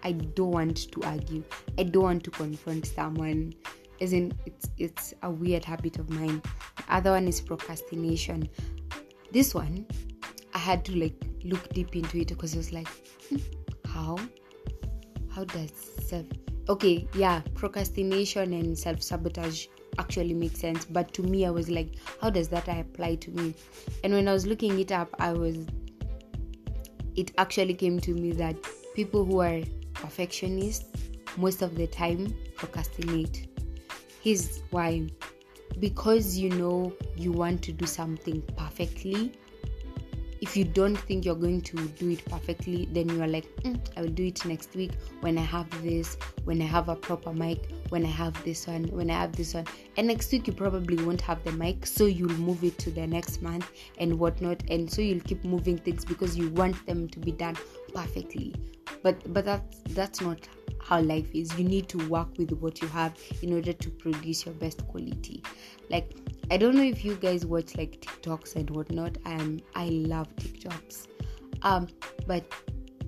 I 0.03 0.13
don't 0.13 0.51
want 0.51 0.91
to 0.93 1.03
argue. 1.03 1.45
I 1.79 1.85
don't 1.85 2.03
want 2.03 2.25
to 2.25 2.31
confront 2.31 2.87
someone. 2.87 3.53
In, 4.01 4.33
it's 4.47 4.71
it's 4.79 5.15
a 5.23 5.31
weird 5.31 5.65
habit 5.65 5.99
of 5.99 6.09
mine. 6.09 6.43
The 6.77 6.95
other 6.95 7.11
one 7.11 7.29
is 7.29 7.41
procrastination. 7.41 8.49
This 9.31 9.55
one, 9.55 9.87
I 10.55 10.59
had 10.59 10.85
to 10.87 10.97
like 10.97 11.23
look 11.45 11.69
deep 11.75 11.95
into 11.95 12.19
it 12.19 12.29
because 12.29 12.55
it 12.55 12.57
was 12.57 12.73
like, 12.73 12.89
hmm, 13.29 13.37
how? 13.95 14.19
How 15.31 15.45
does 15.45 15.73
self 16.03 16.27
okay 16.69 17.09
yeah 17.15 17.41
procrastination 17.55 18.53
and 18.53 18.79
self-sabotage 18.79 19.67
actually 19.99 20.35
make 20.35 20.57
sense 20.57 20.85
but 20.85 21.13
to 21.13 21.23
me 21.23 21.45
i 21.45 21.51
was 21.51 21.69
like 21.69 21.95
how 22.21 22.31
does 22.31 22.49
that 22.49 22.69
apply 22.69 23.17
to 23.17 23.31
me? 23.33 23.55
And 24.05 24.13
when 24.13 24.29
i 24.29 24.33
was 24.33 24.47
looking 24.47 24.79
it 24.79 24.93
up 24.93 25.09
i 25.19 25.33
was 25.33 25.67
it 27.17 27.33
actually 27.39 27.75
came 27.75 28.01
to 28.01 28.15
me 28.15 28.33
that 28.33 28.57
people 28.95 29.25
who 29.25 29.41
are 29.41 29.61
perfectionists 29.95 30.87
most 31.37 31.63
of 31.63 31.77
the 31.77 31.87
time 31.87 32.35
procrastinate. 32.57 33.49
Here's 34.23 34.63
why. 34.71 35.09
Because 35.79 36.37
you 36.37 36.51
know 36.51 36.93
you 37.17 37.33
want 37.33 37.63
to 37.63 37.73
do 37.73 37.87
something 37.87 38.43
perfectly 38.57 39.33
if 40.41 40.57
you 40.57 40.65
don't 40.65 40.97
think 40.97 41.25
you're 41.25 41.35
going 41.35 41.61
to 41.61 41.77
do 41.89 42.11
it 42.11 42.25
perfectly 42.27 42.89
then 42.93 43.09
you 43.09 43.23
are 43.23 43.29
like 43.29 43.47
mm, 43.63 43.79
i 43.97 44.03
will 44.03 44.09
do 44.09 44.25
it 44.25 44.45
next 44.45 44.75
week 44.75 44.93
when 45.21 45.37
i 45.37 45.43
have 45.43 45.69
this 45.83 46.17
when 46.45 46.61
i 46.63 46.65
have 46.65 46.89
a 46.89 46.97
proper 46.97 47.33
mic 47.33 47.71
when 47.91 48.05
i 48.05 48.09
have 48.09 48.43
this 48.45 48.67
one 48.67 48.85
when 48.85 49.11
i 49.11 49.15
have 49.15 49.33
this 49.37 49.55
one. 49.55 49.67
And 49.97 50.07
next 50.07 50.33
week 50.33 50.47
you 50.47 50.53
probably 50.53 51.03
won't 51.05 51.21
have 51.21 51.43
the 51.45 51.53
mic 51.53 51.87
so 51.87 52.07
you'll 52.07 52.31
move 52.39 52.65
it 52.65 52.79
to 52.79 52.91
the 52.91 53.07
next 53.07 53.43
month 53.43 53.71
and 53.99 54.19
whatnot 54.19 54.63
and 54.71 54.91
so 54.91 55.03
you'll 55.03 55.21
keep 55.21 55.45
moving 55.45 55.77
things 55.77 56.05
because 56.05 56.37
you 56.37 56.51
want 56.51 56.87
them 56.87 57.09
to 57.09 57.19
be 57.19 57.33
done 57.33 57.57
perfectly. 57.95 58.55
But 59.03 59.33
but 59.33 59.45
that's 59.45 59.79
that's 59.91 60.21
not 60.21 60.49
how 60.83 61.01
life 61.01 61.29
is 61.35 61.57
you 61.59 61.65
need 61.65 61.89
to 61.89 61.99
work 62.09 62.29
with 62.39 62.53
what 62.53 62.81
you 62.81 62.89
have 62.89 63.17
in 63.43 63.53
order 63.53 63.73
to 63.73 63.91
produce 63.91 64.45
your 64.45 64.55
best 64.55 64.87
quality 64.89 65.43
like 65.91 66.15
I 66.53 66.57
don't 66.57 66.75
know 66.75 66.83
if 66.83 67.05
you 67.05 67.15
guys 67.15 67.47
watch 67.47 67.77
like 67.77 68.01
TikToks 68.01 68.57
and 68.57 68.69
whatnot. 68.71 69.19
Um, 69.25 69.61
I 69.77 69.87
love 69.87 70.35
TikToks. 70.35 71.07
Um, 71.63 71.87
but 72.27 72.45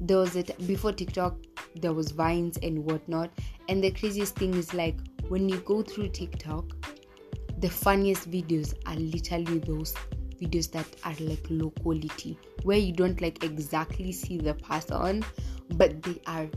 there 0.00 0.18
was 0.18 0.36
it 0.36 0.56
before 0.64 0.92
TikTok, 0.92 1.38
there 1.74 1.92
was 1.92 2.12
Vines 2.12 2.56
and 2.62 2.84
whatnot. 2.84 3.32
And 3.68 3.82
the 3.82 3.90
craziest 3.90 4.36
thing 4.36 4.54
is 4.54 4.72
like 4.74 4.96
when 5.28 5.48
you 5.48 5.56
go 5.58 5.82
through 5.82 6.10
TikTok, 6.10 6.66
the 7.58 7.68
funniest 7.68 8.30
videos 8.30 8.74
are 8.86 8.94
literally 8.94 9.58
those 9.58 9.94
videos 10.40 10.70
that 10.70 10.86
are 11.04 11.14
like 11.18 11.44
low 11.50 11.70
quality, 11.82 12.38
where 12.62 12.78
you 12.78 12.92
don't 12.92 13.20
like 13.20 13.42
exactly 13.42 14.12
see 14.12 14.38
the 14.38 14.54
person, 14.54 15.24
but 15.74 16.00
they 16.04 16.20
are 16.28 16.48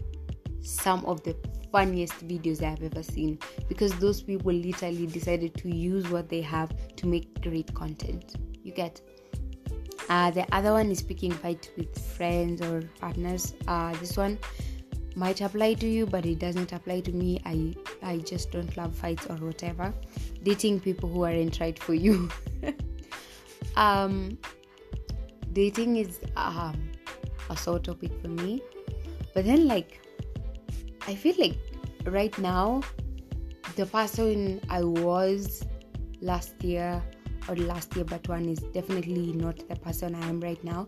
some 0.65 1.05
of 1.05 1.23
the 1.23 1.35
funniest 1.71 2.27
videos 2.27 2.63
I've 2.63 2.81
ever 2.83 3.03
seen 3.03 3.37
because 3.67 3.93
those 3.99 4.21
people 4.21 4.51
literally 4.51 5.07
decided 5.07 5.53
to 5.55 5.75
use 5.75 6.07
what 6.09 6.29
they 6.29 6.41
have 6.41 6.71
to 6.95 7.07
make 7.07 7.41
great 7.41 7.73
content. 7.73 8.35
You 8.63 8.71
get. 8.71 9.01
Uh, 10.07 10.29
the 10.31 10.45
other 10.55 10.71
one 10.71 10.91
is 10.91 11.01
picking 11.01 11.31
fight 11.31 11.71
with 11.77 11.97
friends 12.15 12.61
or 12.61 12.83
partners. 12.99 13.55
Uh, 13.67 13.93
this 13.95 14.15
one 14.15 14.37
might 15.15 15.41
apply 15.41 15.73
to 15.73 15.87
you, 15.87 16.05
but 16.05 16.25
it 16.25 16.39
doesn't 16.39 16.71
apply 16.71 16.99
to 17.01 17.11
me. 17.11 17.41
I 17.45 17.75
I 18.03 18.17
just 18.19 18.51
don't 18.51 18.75
love 18.77 18.95
fights 18.95 19.25
or 19.27 19.35
whatever. 19.35 19.93
Dating 20.43 20.79
people 20.79 21.09
who 21.09 21.23
aren't 21.23 21.59
right 21.59 21.77
for 21.77 21.93
you. 21.93 22.29
um, 23.75 24.37
dating 25.53 25.97
is 25.97 26.19
um, 26.37 26.91
a 27.49 27.57
sore 27.57 27.79
topic 27.79 28.11
for 28.21 28.27
me, 28.27 28.61
but 29.33 29.45
then 29.45 29.67
like 29.67 30.04
I 31.07 31.15
feel 31.15 31.35
like 31.37 31.57
right 32.05 32.37
now, 32.39 32.81
the 33.75 33.85
person 33.85 34.61
I 34.69 34.83
was 34.83 35.63
last 36.21 36.63
year 36.63 37.03
or 37.47 37.55
last 37.55 37.95
year, 37.95 38.05
but 38.05 38.27
one 38.27 38.45
is 38.45 38.59
definitely 38.59 39.33
not 39.33 39.67
the 39.69 39.75
person 39.75 40.15
I 40.15 40.27
am 40.27 40.39
right 40.39 40.63
now. 40.63 40.85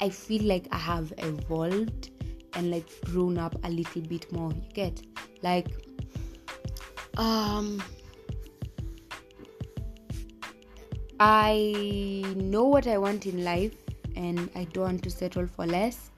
I 0.00 0.08
feel 0.08 0.42
like 0.44 0.68
I 0.70 0.78
have 0.78 1.12
evolved 1.18 2.10
and 2.54 2.70
like 2.70 2.88
grown 3.04 3.38
up 3.38 3.56
a 3.64 3.70
little 3.70 4.02
bit 4.02 4.30
more. 4.32 4.52
You 4.52 4.62
get 4.74 5.02
like, 5.42 5.68
um, 7.16 7.82
I 11.18 12.24
know 12.36 12.64
what 12.64 12.86
I 12.86 12.98
want 12.98 13.26
in 13.26 13.44
life 13.44 13.74
and 14.16 14.50
I 14.54 14.64
don't 14.64 14.84
want 14.84 15.02
to 15.04 15.10
settle 15.10 15.46
for 15.46 15.66
less. 15.66 16.10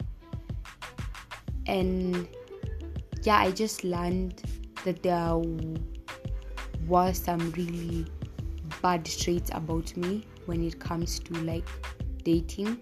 And 1.66 2.28
yeah, 3.24 3.38
I 3.38 3.50
just 3.50 3.84
learned 3.84 4.42
that 4.84 5.02
there 5.02 5.34
were 6.86 7.12
some 7.12 7.50
really 7.52 8.06
bad 8.82 9.04
traits 9.04 9.50
about 9.52 9.96
me 9.96 10.26
when 10.46 10.62
it 10.62 10.78
comes 10.78 11.18
to 11.18 11.34
like 11.40 11.66
dating 12.22 12.80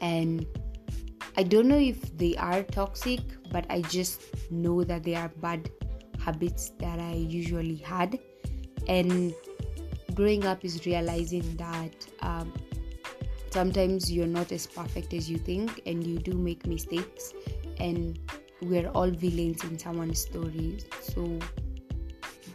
and 0.00 0.46
I 1.38 1.42
don't 1.42 1.68
know 1.68 1.78
if 1.78 2.16
they 2.16 2.34
are 2.36 2.62
toxic, 2.62 3.20
but 3.50 3.66
I 3.68 3.82
just 3.82 4.22
know 4.50 4.84
that 4.84 5.02
they 5.02 5.14
are 5.14 5.28
bad 5.28 5.70
habits 6.18 6.70
that 6.78 6.98
I 6.98 7.12
usually 7.12 7.76
had. 7.76 8.18
And 8.88 9.34
growing 10.14 10.46
up 10.46 10.64
is 10.64 10.86
realizing 10.86 11.56
that 11.56 11.94
um, 12.20 12.54
sometimes 13.50 14.10
you're 14.10 14.26
not 14.26 14.50
as 14.50 14.66
perfect 14.66 15.12
as 15.12 15.28
you 15.28 15.36
think, 15.36 15.82
and 15.84 16.06
you 16.06 16.18
do 16.18 16.32
make 16.32 16.66
mistakes, 16.66 17.34
and 17.78 18.18
we're 18.62 18.88
all 18.88 19.10
villains 19.10 19.62
in 19.64 19.78
someone's 19.78 20.20
story. 20.20 20.78
So 21.00 21.38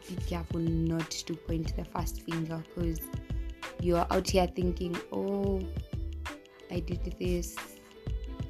be 0.07 0.15
careful 0.27 0.59
not 0.59 1.09
to 1.09 1.35
point 1.35 1.75
the 1.75 1.85
first 1.85 2.21
finger 2.21 2.63
because 2.75 2.99
you're 3.79 4.05
out 4.09 4.29
here 4.29 4.47
thinking, 4.47 4.97
oh, 5.11 5.61
I 6.71 6.79
did 6.79 7.15
this, 7.19 7.55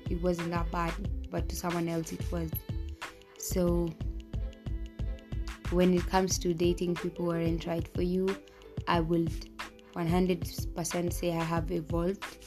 it 0.10 0.22
wasn't 0.22 0.52
that 0.52 0.72
bad, 0.72 0.94
but 1.30 1.50
to 1.50 1.56
someone 1.56 1.88
else 1.88 2.12
it 2.12 2.32
was. 2.32 2.52
So 3.38 3.90
when 5.72 5.94
it 5.94 6.06
comes 6.08 6.38
to 6.40 6.54
dating 6.54 6.96
people 6.96 7.26
who 7.26 7.32
aren't 7.32 7.66
right 7.66 7.88
for 7.94 8.02
you, 8.02 8.36
I 8.88 9.00
will 9.00 9.26
100% 9.96 11.14
say 11.14 11.32
I 11.32 11.44
have 11.44 11.72
evolved. 11.72 12.46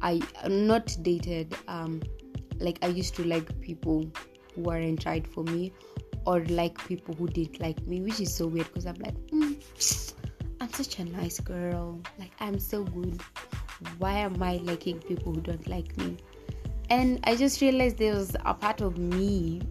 I 0.00 0.20
not 0.46 0.96
dated, 1.02 1.56
um, 1.66 2.00
like 2.58 2.78
I 2.82 2.88
used 2.88 3.14
to 3.16 3.24
like 3.24 3.60
people 3.60 4.10
who 4.54 4.62
weren't 4.62 5.04
right 5.06 5.26
for 5.26 5.44
me, 5.44 5.72
or 6.26 6.44
like 6.46 6.76
people 6.86 7.14
who 7.14 7.26
didn't 7.26 7.60
like 7.60 7.80
me, 7.86 8.00
which 8.00 8.20
is 8.20 8.34
so 8.34 8.46
weird 8.46 8.66
because 8.66 8.86
I'm 8.86 8.96
like, 8.96 9.16
mm, 9.28 10.14
I'm 10.60 10.72
such 10.72 10.98
a 10.98 11.04
nice 11.04 11.40
girl, 11.40 12.00
like 12.18 12.32
I'm 12.40 12.58
so 12.58 12.84
good. 12.84 13.20
Why 13.98 14.12
am 14.12 14.42
I 14.42 14.56
liking 14.56 14.98
people 15.00 15.34
who 15.34 15.40
don't 15.40 15.68
like 15.68 15.96
me? 15.98 16.16
And 16.90 17.20
I 17.24 17.36
just 17.36 17.60
realized 17.60 17.98
there 17.98 18.14
was 18.14 18.34
a 18.44 18.54
part 18.54 18.80
of 18.80 18.98
me 18.98 19.62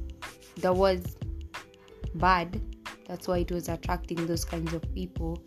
that 0.58 0.74
was 0.74 1.18
bad. 2.16 2.62
That's 3.08 3.28
why 3.28 3.40
it 3.40 3.52
was 3.52 3.70
attracting 3.70 4.26
those 4.28 4.46
kinds 4.46 4.74
of 4.74 4.82
people. 4.94 5.44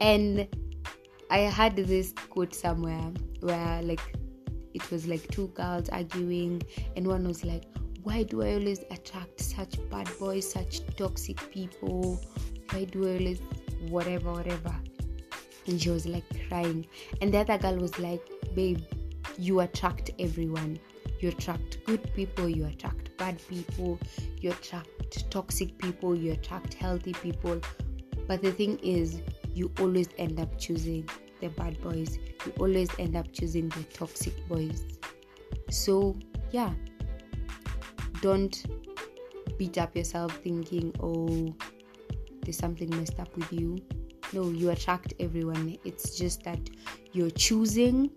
And 0.00 0.48
I 1.30 1.38
had 1.38 1.76
this 1.76 2.12
quote 2.28 2.54
somewhere 2.54 3.10
where 3.40 3.82
like 3.82 4.14
was 4.92 5.06
like 5.06 5.26
two 5.28 5.48
girls 5.48 5.88
arguing 5.88 6.62
and 6.96 7.06
one 7.06 7.26
was 7.26 7.44
like, 7.44 7.64
Why 8.02 8.22
do 8.22 8.42
I 8.42 8.54
always 8.54 8.84
attract 8.90 9.40
such 9.40 9.78
bad 9.90 10.08
boys, 10.18 10.50
such 10.50 10.86
toxic 10.96 11.50
people? 11.50 12.20
Why 12.70 12.84
do 12.84 13.08
I 13.08 13.16
always 13.18 13.40
whatever, 13.88 14.32
whatever? 14.32 14.74
And 15.66 15.80
she 15.80 15.90
was 15.90 16.06
like 16.06 16.24
crying. 16.48 16.86
And 17.20 17.34
the 17.34 17.38
other 17.38 17.58
girl 17.58 17.76
was 17.76 17.98
like, 17.98 18.22
Babe, 18.54 18.80
you 19.38 19.60
attract 19.60 20.10
everyone 20.18 20.78
you 21.22 21.28
attract 21.28 21.84
good 21.84 22.12
people 22.14 22.48
you 22.48 22.66
attract 22.66 23.16
bad 23.16 23.40
people 23.48 23.98
you 24.40 24.50
attract 24.50 25.30
toxic 25.30 25.78
people 25.78 26.16
you 26.16 26.32
attract 26.32 26.74
healthy 26.74 27.12
people 27.12 27.60
but 28.26 28.42
the 28.42 28.50
thing 28.50 28.78
is 28.80 29.22
you 29.54 29.70
always 29.78 30.08
end 30.18 30.40
up 30.40 30.58
choosing 30.58 31.08
the 31.42 31.48
bad 31.50 31.78
boys 31.82 32.18
you 32.46 32.52
always 32.58 32.88
end 32.98 33.16
up 33.16 33.30
choosing 33.32 33.68
the 33.70 33.82
toxic 33.92 34.32
boys. 34.48 34.84
So 35.70 36.16
yeah. 36.52 36.72
Don't 38.22 38.64
beat 39.58 39.76
up 39.76 39.94
yourself 39.96 40.36
thinking 40.38 40.94
oh 41.00 41.54
there's 42.42 42.56
something 42.56 42.88
messed 42.96 43.18
up 43.18 43.36
with 43.36 43.52
you. 43.52 43.78
No 44.32 44.48
you 44.48 44.70
attract 44.70 45.14
everyone. 45.20 45.76
It's 45.84 46.16
just 46.16 46.44
that 46.44 46.70
you're 47.12 47.30
choosing 47.30 48.10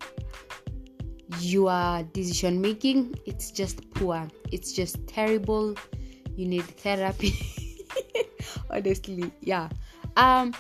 your 1.40 2.04
decision 2.14 2.62
making. 2.62 3.16
It's 3.26 3.52
just 3.52 3.92
poor. 3.96 4.28
It's 4.52 4.72
just 4.72 5.06
terrible. 5.08 5.76
You 6.36 6.48
need 6.48 6.64
therapy. 6.64 7.34
Honestly 8.70 9.32
yeah. 9.42 9.70
Um 10.16 10.54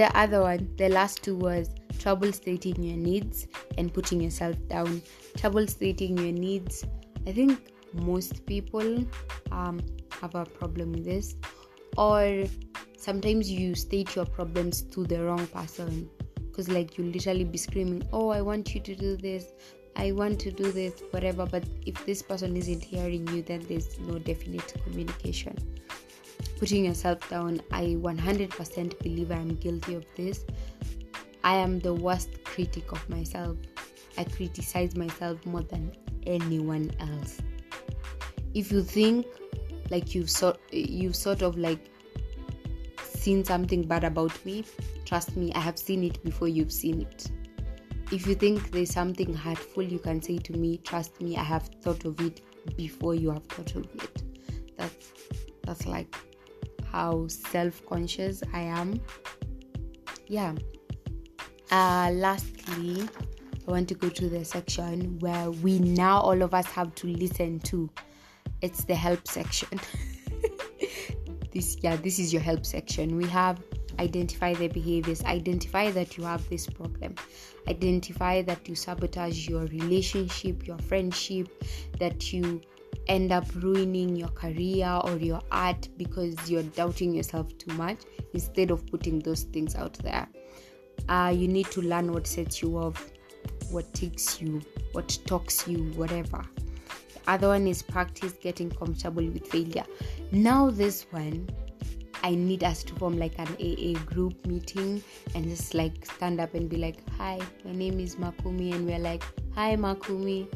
the 0.00 0.10
other 0.16 0.40
one 0.40 0.66
the 0.78 0.88
last 0.88 1.22
two 1.22 1.36
was 1.36 1.68
trouble 1.98 2.32
stating 2.32 2.82
your 2.82 2.96
needs 2.96 3.46
and 3.76 3.92
putting 3.92 4.18
yourself 4.18 4.56
down. 4.68 5.02
Trouble 5.36 5.66
stating 5.66 6.16
your 6.16 6.32
needs. 6.32 6.86
I 7.26 7.32
think 7.32 7.72
most 7.92 8.46
people 8.46 9.04
um, 9.52 9.80
have 10.20 10.34
a 10.34 10.46
problem 10.46 10.92
with 10.92 11.04
this. 11.04 11.36
Or 11.98 12.44
sometimes 12.96 13.50
you 13.50 13.74
state 13.74 14.16
your 14.16 14.24
problems 14.24 14.80
to 14.94 15.04
the 15.04 15.22
wrong 15.22 15.46
person. 15.48 16.08
Because 16.46 16.70
like 16.70 16.96
you 16.96 17.04
literally 17.04 17.44
be 17.44 17.58
screaming 17.58 18.02
oh 18.12 18.30
i 18.30 18.40
want 18.40 18.74
you 18.74 18.80
to 18.80 18.94
do 18.94 19.16
this. 19.18 19.52
I 19.96 20.12
want 20.12 20.40
to 20.40 20.50
do 20.50 20.72
this 20.72 21.02
whatever. 21.10 21.44
But 21.44 21.64
if 21.84 22.06
this 22.06 22.22
person 22.22 22.56
isn't 22.56 22.82
hearing 22.82 23.28
you 23.28 23.42
then 23.42 23.66
there's 23.68 24.00
no 24.00 24.18
definite 24.18 24.72
communication 24.84 25.58
putting 26.58 26.84
yourself 26.84 27.28
down 27.28 27.60
i 27.72 27.84
100% 27.84 29.02
believe 29.02 29.30
i 29.30 29.36
am 29.36 29.54
guilty 29.56 29.94
of 29.94 30.04
this 30.16 30.44
i 31.44 31.54
am 31.54 31.78
the 31.80 31.92
worst 31.92 32.42
critic 32.44 32.92
of 32.92 33.08
myself 33.08 33.56
i 34.18 34.24
criticize 34.24 34.96
myself 34.96 35.44
more 35.46 35.62
than 35.62 35.92
anyone 36.26 36.90
else 37.00 37.38
if 38.54 38.70
you 38.72 38.82
think 38.82 39.26
like 39.90 40.14
you've 40.14 40.30
sort 40.30 40.58
you've 40.72 41.16
sort 41.16 41.42
of 41.42 41.56
like 41.56 41.90
seen 43.02 43.44
something 43.44 43.82
bad 43.82 44.04
about 44.04 44.32
me 44.44 44.64
Trust 45.10 45.36
me, 45.36 45.52
I 45.54 45.58
have 45.58 45.76
seen 45.76 46.04
it 46.04 46.22
before 46.22 46.46
you've 46.46 46.70
seen 46.70 47.00
it. 47.00 47.32
If 48.12 48.28
you 48.28 48.36
think 48.36 48.70
there's 48.70 48.92
something 48.92 49.34
hurtful 49.34 49.82
you 49.82 49.98
can 49.98 50.22
say 50.22 50.38
to 50.38 50.52
me, 50.52 50.76
trust 50.76 51.20
me, 51.20 51.36
I 51.36 51.42
have 51.42 51.68
thought 51.82 52.04
of 52.04 52.20
it 52.20 52.42
before 52.76 53.16
you 53.16 53.32
have 53.32 53.42
thought 53.46 53.74
of 53.74 53.86
it. 53.96 54.22
That's 54.76 55.12
that's 55.64 55.86
like 55.86 56.14
how 56.90 57.26
self-conscious 57.28 58.42
I 58.52 58.60
am. 58.60 59.00
Yeah. 60.26 60.54
Uh 61.70 62.10
lastly, 62.12 63.08
I 63.66 63.70
want 63.70 63.88
to 63.88 63.94
go 63.94 64.08
to 64.08 64.28
the 64.28 64.44
section 64.44 65.18
where 65.20 65.50
we 65.50 65.78
now 65.78 66.20
all 66.20 66.42
of 66.42 66.54
us 66.54 66.66
have 66.66 66.94
to 66.96 67.06
listen 67.06 67.60
to. 67.60 67.88
It's 68.62 68.84
the 68.84 68.94
help 68.94 69.26
section. 69.28 69.80
this 71.52 71.76
yeah, 71.80 71.96
this 71.96 72.18
is 72.18 72.32
your 72.32 72.42
help 72.42 72.66
section. 72.66 73.16
We 73.16 73.26
have 73.26 73.62
identify 74.00 74.54
the 74.54 74.68
behaviors, 74.68 75.22
identify 75.24 75.90
that 75.90 76.16
you 76.16 76.24
have 76.24 76.48
this 76.48 76.66
problem, 76.66 77.14
identify 77.68 78.42
that 78.42 78.68
you 78.68 78.74
sabotage 78.74 79.48
your 79.48 79.66
relationship, 79.66 80.66
your 80.66 80.78
friendship, 80.78 81.48
that 81.98 82.32
you 82.32 82.60
end 83.10 83.32
up 83.32 83.44
ruining 83.56 84.14
your 84.14 84.28
career 84.28 85.00
or 85.04 85.16
your 85.16 85.42
art 85.50 85.88
because 85.96 86.48
you're 86.48 86.62
doubting 86.62 87.12
yourself 87.12 87.46
too 87.58 87.74
much 87.74 87.98
instead 88.32 88.70
of 88.70 88.86
putting 88.86 89.18
those 89.18 89.42
things 89.42 89.74
out 89.74 89.94
there. 89.94 90.28
Uh, 91.08 91.34
you 91.36 91.48
need 91.48 91.66
to 91.72 91.82
learn 91.82 92.12
what 92.12 92.26
sets 92.26 92.62
you 92.62 92.76
off, 92.78 93.10
what 93.70 93.92
takes 93.94 94.40
you, 94.40 94.62
what 94.92 95.18
talks 95.26 95.66
you, 95.66 95.90
whatever. 95.94 96.44
The 97.14 97.30
other 97.32 97.48
one 97.48 97.66
is 97.66 97.82
practice 97.82 98.32
getting 98.32 98.70
comfortable 98.70 99.26
with 99.26 99.46
failure. 99.48 99.84
Now, 100.30 100.70
this 100.70 101.06
one 101.10 101.48
I 102.22 102.34
need 102.34 102.62
us 102.62 102.84
to 102.84 102.94
form 102.94 103.18
like 103.18 103.38
an 103.38 103.48
AA 103.58 103.98
group 104.04 104.46
meeting 104.46 105.02
and 105.34 105.46
just 105.46 105.74
like 105.74 106.04
stand 106.04 106.38
up 106.38 106.54
and 106.54 106.68
be 106.68 106.76
like, 106.76 106.98
Hi, 107.16 107.40
my 107.64 107.72
name 107.72 107.98
is 107.98 108.16
Makumi, 108.16 108.72
and 108.74 108.86
we're 108.86 108.98
like, 108.98 109.24
Hi, 109.54 109.74
Makumi. 109.74 110.46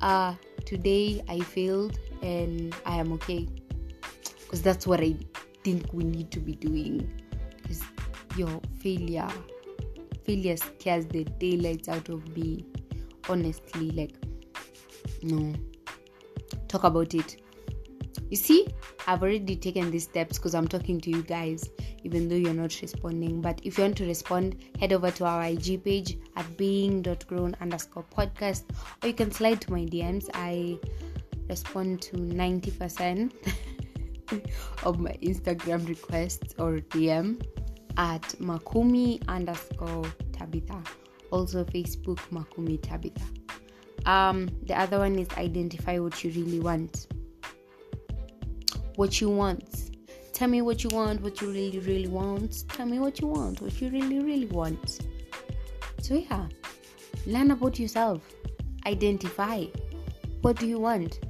Uh, 0.00 0.34
today 0.64 1.22
I 1.28 1.40
failed 1.40 1.98
and 2.22 2.74
I 2.86 2.96
am 2.96 3.12
okay. 3.12 3.48
Because 4.40 4.62
that's 4.62 4.86
what 4.86 5.00
I 5.00 5.16
think 5.62 5.92
we 5.92 6.04
need 6.04 6.30
to 6.32 6.40
be 6.40 6.54
doing. 6.54 7.10
Because 7.62 7.82
your 8.36 8.60
failure, 8.80 9.28
failure 10.24 10.56
scares 10.56 11.06
the 11.06 11.24
daylights 11.24 11.88
out 11.88 12.08
of 12.08 12.36
me. 12.36 12.64
Honestly, 13.28 13.90
like, 13.90 14.14
no. 15.22 15.54
Talk 16.68 16.84
about 16.84 17.14
it 17.14 17.40
you 18.30 18.36
see, 18.36 18.66
I've 19.06 19.22
already 19.22 19.56
taken 19.56 19.90
these 19.90 20.04
steps 20.04 20.38
because 20.38 20.54
I'm 20.54 20.66
talking 20.66 21.00
to 21.02 21.10
you 21.10 21.22
guys, 21.22 21.70
even 22.04 22.28
though 22.28 22.36
you're 22.36 22.54
not 22.54 22.80
responding. 22.80 23.40
But 23.40 23.60
if 23.62 23.78
you 23.78 23.84
want 23.84 23.96
to 23.98 24.06
respond, 24.06 24.56
head 24.78 24.92
over 24.92 25.10
to 25.10 25.24
our 25.24 25.44
IG 25.44 25.82
page 25.84 26.18
at 26.36 26.56
being.grown 26.56 27.56
underscore 27.60 28.04
podcast, 28.14 28.64
or 29.02 29.08
you 29.08 29.14
can 29.14 29.30
slide 29.30 29.60
to 29.62 29.72
my 29.72 29.80
DMs. 29.80 30.28
I 30.34 30.78
respond 31.48 32.02
to 32.02 32.16
90% 32.16 33.32
of 34.84 35.00
my 35.00 35.16
Instagram 35.22 35.88
requests 35.88 36.54
or 36.58 36.78
DM 36.78 37.44
at 37.96 38.22
Makumi 38.40 39.26
underscore 39.28 40.04
Tabitha. 40.32 40.82
Also, 41.30 41.64
Facebook 41.64 42.18
Makumi 42.30 42.80
Tabitha. 42.80 43.24
Um, 44.06 44.48
the 44.64 44.78
other 44.78 44.98
one 44.98 45.18
is 45.18 45.28
identify 45.36 45.98
what 45.98 46.22
you 46.22 46.30
really 46.30 46.60
want 46.60 47.06
what 48.96 49.20
you 49.20 49.28
want. 49.28 49.90
Tell 50.34 50.48
me 50.48 50.62
what 50.62 50.82
you 50.82 50.90
want, 50.90 51.22
what 51.22 51.40
you 51.40 51.46
really, 51.46 51.78
really 51.78 52.08
want. 52.08 52.68
Tell 52.68 52.86
me 52.86 52.98
what 52.98 53.20
you 53.20 53.28
want, 53.28 53.62
what 53.62 53.80
you 53.80 53.88
really, 53.88 54.18
really 54.18 54.46
want. 54.46 54.98
So, 56.00 56.14
yeah, 56.14 56.48
learn 57.24 57.52
about 57.52 57.78
yourself. 57.78 58.20
Identify 58.84 59.66
what 60.42 60.58
do 60.58 60.66
you 60.66 60.80
want. 60.80 61.20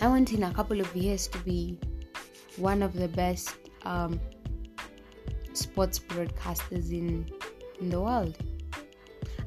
I 0.00 0.06
want 0.06 0.32
in 0.32 0.44
a 0.44 0.52
couple 0.54 0.80
of 0.80 0.94
years 0.94 1.26
to 1.26 1.38
be 1.38 1.76
one 2.56 2.84
of 2.84 2.92
the 2.92 3.08
best 3.08 3.56
um, 3.82 4.20
sports 5.52 5.98
broadcasters 5.98 6.92
in 6.92 7.28
in 7.80 7.90
the 7.90 8.00
world. 8.00 8.38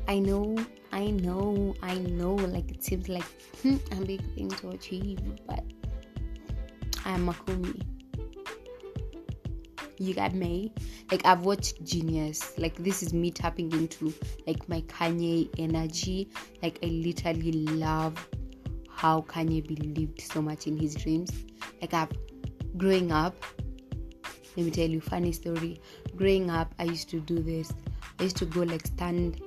I 0.09 0.19
know, 0.19 0.57
I 0.91 1.11
know, 1.11 1.73
I 1.81 1.99
know. 1.99 2.35
Like 2.35 2.69
it 2.69 2.83
seems 2.83 3.07
like 3.07 3.23
a 3.63 3.95
big 4.05 4.21
thing 4.35 4.49
to 4.49 4.71
achieve, 4.71 5.19
but 5.47 5.63
I 7.05 7.11
am 7.11 7.29
a 7.29 7.33
Makumi. 7.33 8.00
You 10.01 10.15
got 10.15 10.33
me. 10.33 10.73
Like 11.11 11.23
I've 11.27 11.41
watched 11.41 11.83
Genius. 11.83 12.57
Like 12.57 12.75
this 12.77 13.03
is 13.03 13.13
me 13.13 13.29
tapping 13.29 13.71
into 13.71 14.11
like 14.47 14.67
my 14.67 14.81
Kanye 14.81 15.47
energy. 15.59 16.27
Like 16.63 16.79
I 16.81 16.87
literally 16.87 17.51
love 17.51 18.27
how 18.89 19.21
Kanye 19.21 19.61
believed 19.61 20.19
so 20.19 20.41
much 20.41 20.65
in 20.65 20.75
his 20.75 20.95
dreams. 20.95 21.31
Like 21.81 21.93
I've 21.93 22.09
growing 22.77 23.11
up, 23.11 23.35
let 24.57 24.65
me 24.65 24.71
tell 24.71 24.89
you 24.89 25.01
funny 25.01 25.31
story. 25.31 25.79
Growing 26.15 26.49
up, 26.49 26.73
I 26.79 26.85
used 26.85 27.09
to 27.09 27.19
do 27.19 27.37
this. 27.37 27.71
I 28.19 28.23
used 28.23 28.37
to 28.37 28.45
go 28.45 28.61
like 28.61 28.87
stand 28.87 29.39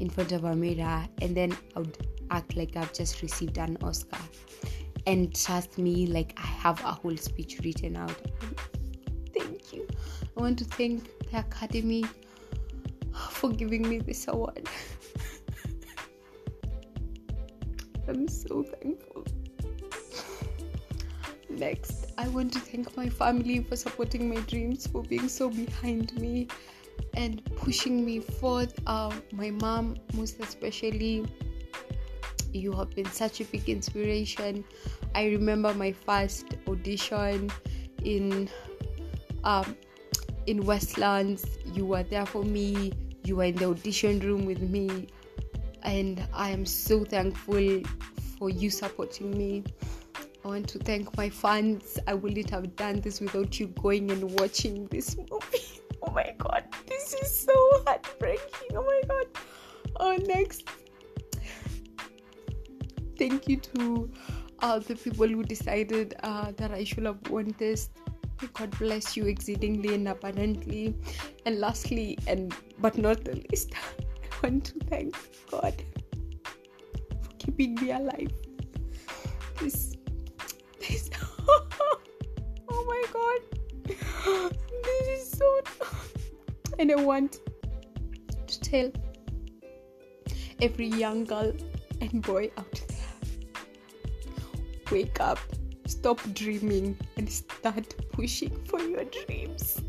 in 0.00 0.10
front 0.10 0.32
of 0.32 0.42
a 0.42 0.56
mirror 0.56 1.06
and 1.22 1.36
then 1.36 1.56
I 1.76 1.78
would 1.78 2.08
act 2.32 2.56
like 2.56 2.76
I've 2.76 2.92
just 2.92 3.22
received 3.22 3.56
an 3.58 3.78
Oscar. 3.84 4.18
And 5.06 5.32
trust 5.32 5.78
me, 5.78 6.08
like 6.08 6.36
I 6.36 6.46
have 6.46 6.80
a 6.80 6.90
whole 6.90 7.16
speech 7.16 7.60
written 7.62 7.96
out. 7.96 8.20
I 10.38 10.40
want 10.40 10.58
to 10.60 10.64
thank 10.64 11.02
the 11.32 11.40
Academy 11.40 12.04
for 13.30 13.50
giving 13.50 13.88
me 13.88 13.98
this 13.98 14.28
award. 14.28 14.68
I'm 18.08 18.28
so 18.28 18.62
thankful. 18.62 19.26
Next, 21.50 22.12
I 22.18 22.28
want 22.28 22.52
to 22.52 22.60
thank 22.60 22.96
my 22.96 23.08
family 23.08 23.64
for 23.64 23.74
supporting 23.74 24.32
my 24.32 24.40
dreams, 24.42 24.86
for 24.86 25.02
being 25.02 25.28
so 25.28 25.50
behind 25.50 26.16
me 26.20 26.46
and 27.14 27.44
pushing 27.56 28.04
me 28.04 28.20
forth. 28.20 28.78
Um, 28.86 29.20
my 29.32 29.50
mom, 29.50 29.96
most 30.14 30.38
especially, 30.38 31.26
you 32.52 32.70
have 32.74 32.90
been 32.90 33.06
such 33.06 33.40
a 33.40 33.44
big 33.46 33.68
inspiration. 33.68 34.64
I 35.16 35.26
remember 35.26 35.74
my 35.74 35.90
first 35.90 36.46
audition 36.68 37.50
in 38.04 38.48
um, 39.42 39.74
in 40.48 40.64
Westlands. 40.64 41.44
You 41.74 41.84
were 41.84 42.02
there 42.02 42.26
for 42.26 42.42
me. 42.42 42.92
You 43.24 43.36
were 43.36 43.44
in 43.44 43.56
the 43.56 43.66
audition 43.66 44.20
room 44.20 44.46
with 44.46 44.62
me 44.62 45.08
and 45.82 46.26
I 46.32 46.50
am 46.50 46.64
so 46.64 47.04
thankful 47.04 47.82
for 48.38 48.48
you 48.48 48.70
supporting 48.70 49.36
me. 49.36 49.64
I 50.44 50.48
want 50.48 50.68
to 50.70 50.78
thank 50.78 51.14
my 51.16 51.28
fans. 51.28 51.98
I 52.06 52.14
wouldn't 52.14 52.48
have 52.50 52.76
done 52.76 53.00
this 53.00 53.20
without 53.20 53.60
you 53.60 53.66
going 53.68 54.10
and 54.10 54.38
watching 54.40 54.86
this 54.88 55.16
movie. 55.16 55.64
Oh 56.00 56.12
my 56.12 56.32
god, 56.38 56.62
this 56.86 57.12
is 57.12 57.40
so 57.40 57.52
heartbreaking. 57.84 58.76
Oh 58.76 58.84
my 58.84 59.00
god. 59.08 59.26
Oh, 59.96 60.16
next. 60.26 60.62
Thank 63.18 63.48
you 63.48 63.56
to 63.56 64.08
uh, 64.60 64.78
the 64.78 64.94
people 64.94 65.26
who 65.26 65.42
decided 65.42 66.14
uh, 66.22 66.52
that 66.56 66.70
I 66.70 66.84
should 66.84 67.04
have 67.04 67.18
won 67.28 67.52
this. 67.58 67.90
God 68.46 68.70
bless 68.78 69.16
you 69.16 69.26
exceedingly 69.26 69.94
and 69.94 70.08
abundantly. 70.08 70.94
And 71.46 71.58
lastly, 71.58 72.18
and 72.26 72.54
but 72.78 72.96
not 72.96 73.24
the 73.24 73.44
least, 73.50 73.72
I 74.32 74.46
want 74.46 74.64
to 74.66 74.74
thank 74.86 75.14
God 75.50 75.74
for 77.22 77.30
keeping 77.38 77.74
me 77.74 77.90
alive. 77.90 78.32
This, 79.60 79.96
this, 80.78 81.10
oh 81.48 82.84
my 82.86 83.04
God, 83.12 83.40
this 83.84 85.08
is 85.08 85.30
so, 85.30 85.60
and 86.78 86.92
I 86.92 86.96
want 86.96 87.40
to 88.46 88.60
tell 88.60 88.92
every 90.62 90.86
young 90.86 91.24
girl 91.24 91.52
and 92.00 92.22
boy 92.22 92.50
out 92.56 92.82
there 92.88 92.98
wake 94.90 95.20
up, 95.20 95.38
stop 95.88 96.20
dreaming, 96.34 96.96
and 97.16 97.30
start 97.30 97.94
pushing 98.12 98.54
for 98.64 98.80
your 98.80 99.04
dreams. 99.04 99.80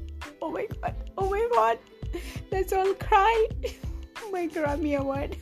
Oh 0.41 0.51
my 0.51 0.67
God, 0.81 0.95
oh 1.17 1.29
my 1.29 1.47
God, 1.53 1.77
let's 2.51 2.73
all 2.73 2.93
cry 2.95 3.47
my 4.31 4.47
Grammy 4.47 4.97
Award. 4.97 5.35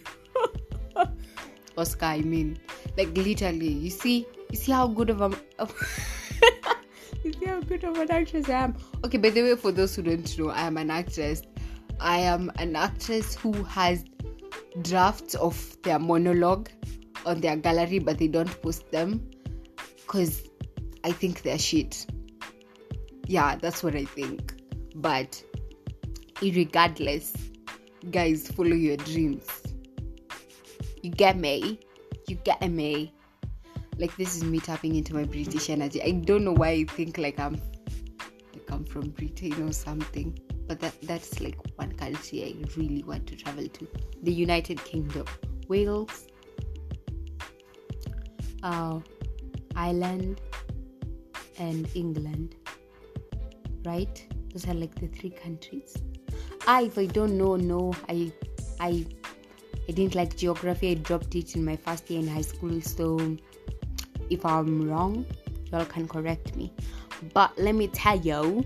Oscar, 1.78 2.06
I 2.06 2.22
mean, 2.22 2.58
like 2.98 3.16
literally. 3.16 3.70
You 3.70 3.90
see, 3.90 4.26
you 4.50 4.58
see 4.58 4.72
how 4.72 4.88
good 4.88 5.12
of 5.12 5.22
a, 5.22 5.30
you 7.24 7.34
see 7.34 7.46
how 7.46 7.62
good 7.62 7.84
of 7.84 7.98
an 8.00 8.10
actress 8.12 8.50
I 8.50 8.64
am. 8.64 8.76
Okay, 9.06 9.18
by 9.18 9.30
the 9.30 9.44
way, 9.44 9.56
for 9.56 9.72
those 9.72 9.96
who 9.96 10.02
don't 10.02 10.40
know, 10.40 10.50
I 10.50 10.62
am 10.62 10.78
an 10.78 10.90
actress. 10.90 11.44
I 12.00 12.18
am 12.20 12.52
an 12.58 12.76
actress 12.76 13.36
who 13.36 13.52
has 13.64 14.06
drafts 14.82 15.36
of 15.36 15.78
their 15.84 16.00
monologue 16.00 16.70
on 17.26 17.42
their 17.42 17.56
gallery, 17.56 18.00
but 18.00 18.18
they 18.18 18.28
don't 18.28 18.62
post 18.62 18.90
them 18.92 19.30
because 19.96 20.47
I 21.04 21.12
think 21.12 21.42
they're 21.42 21.60
shit. 21.60 22.06
Yeah, 23.28 23.56
that's 23.56 23.84
what 23.84 23.96
I 23.96 24.06
think. 24.06 24.54
But 24.96 25.44
regardless, 26.42 27.34
guys 28.12 28.48
follow 28.50 28.76
your 28.76 28.98
dreams. 28.98 29.48
You 31.02 31.12
get 31.12 31.38
me? 31.38 31.80
You 32.28 32.36
get 32.36 32.70
me? 32.70 33.14
Like 33.98 34.16
this 34.18 34.36
is 34.36 34.44
me 34.44 34.60
tapping 34.60 34.96
into 34.96 35.14
my 35.16 35.24
british 35.24 35.70
energy. 35.70 36.02
I 36.02 36.12
don't 36.12 36.44
know 36.44 36.54
why 36.54 36.70
i 36.70 36.84
think 36.84 37.18
like 37.18 37.40
i'm 37.40 37.54
like 38.54 38.72
i'm 38.72 38.86
from 38.86 39.10
britain 39.10 39.68
or 39.68 39.72
something 39.72 40.38
but 40.68 40.80
that 40.80 40.94
that's 41.04 41.40
like 41.40 41.58
one 41.78 41.92
country 41.94 42.44
i 42.44 42.80
really 42.80 43.04
want 43.04 43.26
to 43.28 43.36
travel 43.36 43.68
to. 43.68 43.88
The 44.24 44.32
united 44.32 44.84
kingdom 44.84 45.26
wales 45.68 46.28
uh, 48.64 49.00
ireland 49.76 50.42
and 51.60 51.88
england 51.96 52.56
right 53.86 54.26
those 54.52 54.68
are 54.68 54.74
like 54.74 54.96
the 54.96 55.08
three 55.08 55.30
countries 55.30 55.98
I, 56.68 56.82
if 56.82 56.98
I 56.98 57.06
don't 57.06 57.38
know, 57.38 57.56
no, 57.56 57.94
I, 58.10 58.30
I, 58.82 59.06
I 59.88 59.92
didn't 59.94 60.16
like 60.16 60.36
geography. 60.36 60.92
I 60.92 60.94
dropped 60.96 61.34
it 61.34 61.56
in 61.56 61.64
my 61.64 61.78
first 61.78 62.10
year 62.10 62.20
in 62.20 62.28
high 62.28 62.42
school. 62.42 62.82
So, 62.82 63.38
if 64.30 64.46
I'm 64.46 64.90
wrong, 64.90 65.26
y'all 65.72 65.86
can 65.86 66.10
correct 66.10 66.58
me. 66.58 66.74
But 67.34 67.58
let 67.58 67.74
me 67.74 67.88
tell 67.88 68.20
you, 68.20 68.66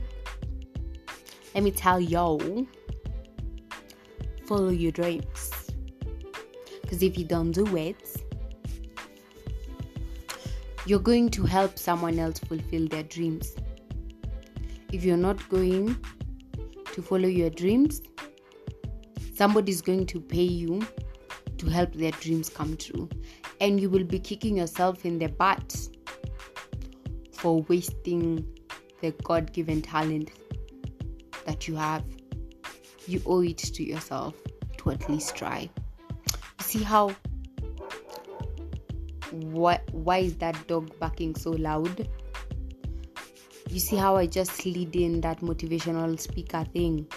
let 1.54 1.64
me 1.64 1.70
tell 1.70 2.02
y'all, 2.02 2.66
follow 4.48 4.70
your 4.70 4.92
dreams. 4.92 5.52
Because 6.82 7.04
if 7.04 7.20
you 7.20 7.26
don't 7.26 7.52
do 7.52 7.78
it, 7.78 8.21
you're 10.86 11.00
going 11.00 11.30
to 11.30 11.44
help 11.44 11.78
someone 11.78 12.18
else 12.20 12.40
fulfill 12.40 12.88
their 12.88 13.04
dreams. 13.04 13.56
If 14.92 15.04
you're 15.04 15.18
not 15.18 15.48
going 15.50 15.98
to 16.94 17.02
follow 17.02 17.28
your 17.28 17.50
dreams, 17.50 18.02
somebody 19.36 19.72
is 19.72 19.82
going 19.82 20.06
to 20.08 20.20
pay 20.20 20.44
you 20.44 20.86
to 21.58 21.70
help 21.70 21.94
their 21.94 22.12
dreams 22.12 22.50
come 22.50 22.76
true. 22.78 23.10
And 23.60 23.80
you 23.80 23.90
will 23.90 24.04
be 24.04 24.20
kicking 24.20 24.58
yourself 24.58 25.06
in 25.06 25.20
the 25.20 25.28
butt 25.28 25.76
for 27.32 27.62
wasting 27.64 28.46
the 29.02 29.12
God 29.24 29.54
given 29.54 29.82
talent 29.82 30.32
that 31.46 31.68
you 31.68 31.76
have. 31.76 32.04
You 33.08 33.22
owe 33.26 33.42
it 33.42 33.58
to 33.58 33.84
yourself 33.84 34.36
to 34.78 34.92
at 34.92 35.08
least 35.10 35.36
try. 35.36 35.70
See 36.60 36.82
how 36.82 37.16
what 39.32 39.82
why 39.92 40.20
is 40.20 40.36
that 40.38 40.68
dog 40.68 40.98
barking 41.00 41.36
so 41.36 41.52
loud? 41.52 42.08
you 43.72 43.80
see 43.80 43.96
how 43.96 44.18
I 44.18 44.28
just 44.28 44.52
slid 44.52 44.96
in 44.96 45.22
that 45.22 45.40
motivational 45.40 46.20
speaker 46.20 46.66
thing? 46.74 47.08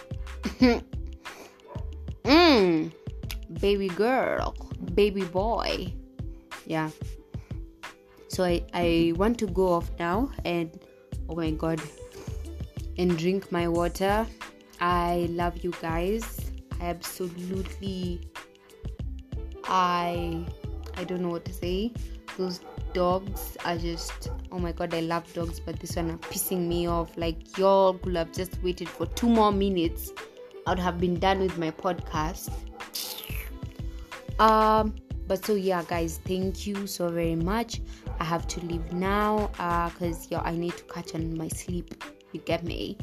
mm, 2.25 2.93
baby 3.61 3.89
girl, 3.89 4.55
baby 4.95 5.25
boy. 5.25 5.93
Yeah. 6.65 6.91
So 8.29 8.45
I, 8.45 8.63
I 8.73 9.13
want 9.17 9.39
to 9.41 9.47
go 9.47 9.73
off 9.73 9.91
now 9.99 10.31
and 10.45 10.71
oh 11.29 11.35
my 11.35 11.51
god 11.51 11.81
and 12.99 13.19
drink 13.19 13.51
my 13.51 13.67
water. 13.67 14.27
I 14.81 15.27
love 15.31 15.65
you 15.65 15.73
guys. 15.81 16.53
I 16.81 16.87
absolutely 16.87 18.21
I 19.65 20.47
I 20.97 21.05
don't 21.05 21.23
know 21.23 21.31
what 21.31 21.45
to 21.47 21.53
say. 21.53 21.93
Those 22.37 22.61
dogs 22.93 23.57
are 23.65 23.77
just 23.77 24.31
oh 24.51 24.59
my 24.59 24.73
god, 24.73 24.95
I 24.95 25.01
love 25.01 25.33
dogs, 25.35 25.61
but 25.61 25.79
this 25.81 25.97
one 25.97 26.11
are 26.11 26.19
pissing 26.19 26.67
me 26.67 26.87
off. 26.87 27.17
Like 27.17 27.59
y'all 27.59 27.95
could 27.95 28.17
have 28.17 28.33
just 28.33 28.63
waited 28.63 28.89
for 28.89 29.07
two 29.07 29.29
more 29.29 29.53
minutes. 29.53 30.13
I'd 30.67 30.79
have 30.79 31.01
been 31.01 31.19
done 31.19 31.41
with 31.41 31.59
my 31.59 31.71
podcast. 31.71 32.51
Um, 34.39 34.95
but 35.27 35.45
so 35.45 35.55
yeah, 35.55 35.83
guys, 35.87 36.21
thank 36.25 36.67
you 36.67 36.87
so 36.87 37.09
very 37.09 37.37
much. 37.37 37.81
I 38.21 38.25
have 38.25 38.47
to 38.49 38.61
leave 38.61 38.93
now 38.93 39.51
uh 39.59 39.91
because 39.91 40.31
yeah, 40.31 40.41
I 40.41 40.53
need 40.53 40.77
to 40.77 40.85
catch 40.85 41.15
on 41.15 41.37
my 41.37 41.49
sleep. 41.49 42.03
You 42.33 42.41
get 42.41 42.65
me? 42.65 42.99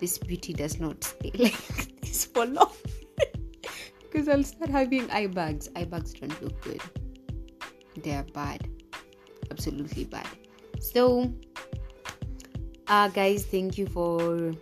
This 0.00 0.18
beauty 0.18 0.52
does 0.52 0.80
not 0.80 1.02
stay 1.04 1.30
like 1.38 2.00
this 2.00 2.24
for 2.26 2.46
long 2.46 2.72
because 4.02 4.28
I'll 4.28 4.42
start 4.42 4.70
having 4.70 5.10
eye 5.10 5.26
bags. 5.26 5.68
Eye 5.76 5.84
bags 5.84 6.12
don't 6.14 6.42
look 6.42 6.60
good. 6.62 6.80
They 8.02 8.12
are 8.12 8.26
bad, 8.34 8.68
absolutely 9.50 10.04
bad. 10.04 10.26
So, 10.80 11.32
uh, 12.88 13.08
guys, 13.08 13.46
thank 13.46 13.78
you 13.78 13.86
for 13.86 14.52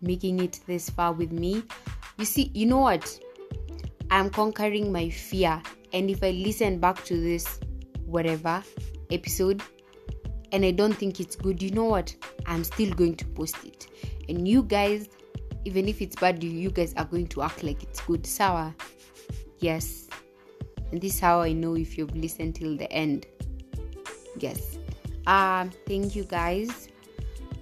making 0.00 0.40
it 0.40 0.60
this 0.66 0.90
far 0.90 1.12
with 1.12 1.32
me. 1.32 1.62
You 2.18 2.24
see, 2.24 2.50
you 2.54 2.66
know 2.66 2.78
what? 2.78 3.18
I'm 4.10 4.28
conquering 4.28 4.92
my 4.92 5.08
fear, 5.08 5.62
and 5.92 6.10
if 6.10 6.22
I 6.22 6.30
listen 6.30 6.78
back 6.78 7.02
to 7.04 7.18
this, 7.18 7.60
whatever 8.04 8.62
episode, 9.10 9.62
and 10.52 10.64
I 10.64 10.70
don't 10.70 10.92
think 10.92 11.18
it's 11.18 11.34
good, 11.34 11.62
you 11.62 11.70
know 11.70 11.86
what? 11.86 12.14
I'm 12.46 12.64
still 12.64 12.92
going 12.92 13.16
to 13.16 13.24
post 13.24 13.56
it. 13.64 13.86
And 14.28 14.46
you 14.46 14.64
guys, 14.64 15.08
even 15.64 15.88
if 15.88 16.02
it's 16.02 16.16
bad, 16.16 16.44
you 16.44 16.70
guys 16.70 16.92
are 16.96 17.06
going 17.06 17.28
to 17.28 17.42
act 17.42 17.62
like 17.62 17.82
it's 17.82 18.00
good. 18.00 18.26
Sour. 18.26 18.74
Yes. 19.60 20.01
And 20.92 21.00
this 21.00 21.14
is 21.14 21.20
how 21.20 21.40
I 21.40 21.52
know 21.52 21.74
if 21.74 21.96
you've 21.96 22.14
listened 22.14 22.54
till 22.54 22.76
the 22.76 22.90
end. 22.92 23.26
Yes. 24.38 24.78
Um, 25.26 25.70
thank 25.86 26.14
you 26.14 26.24
guys. 26.24 26.88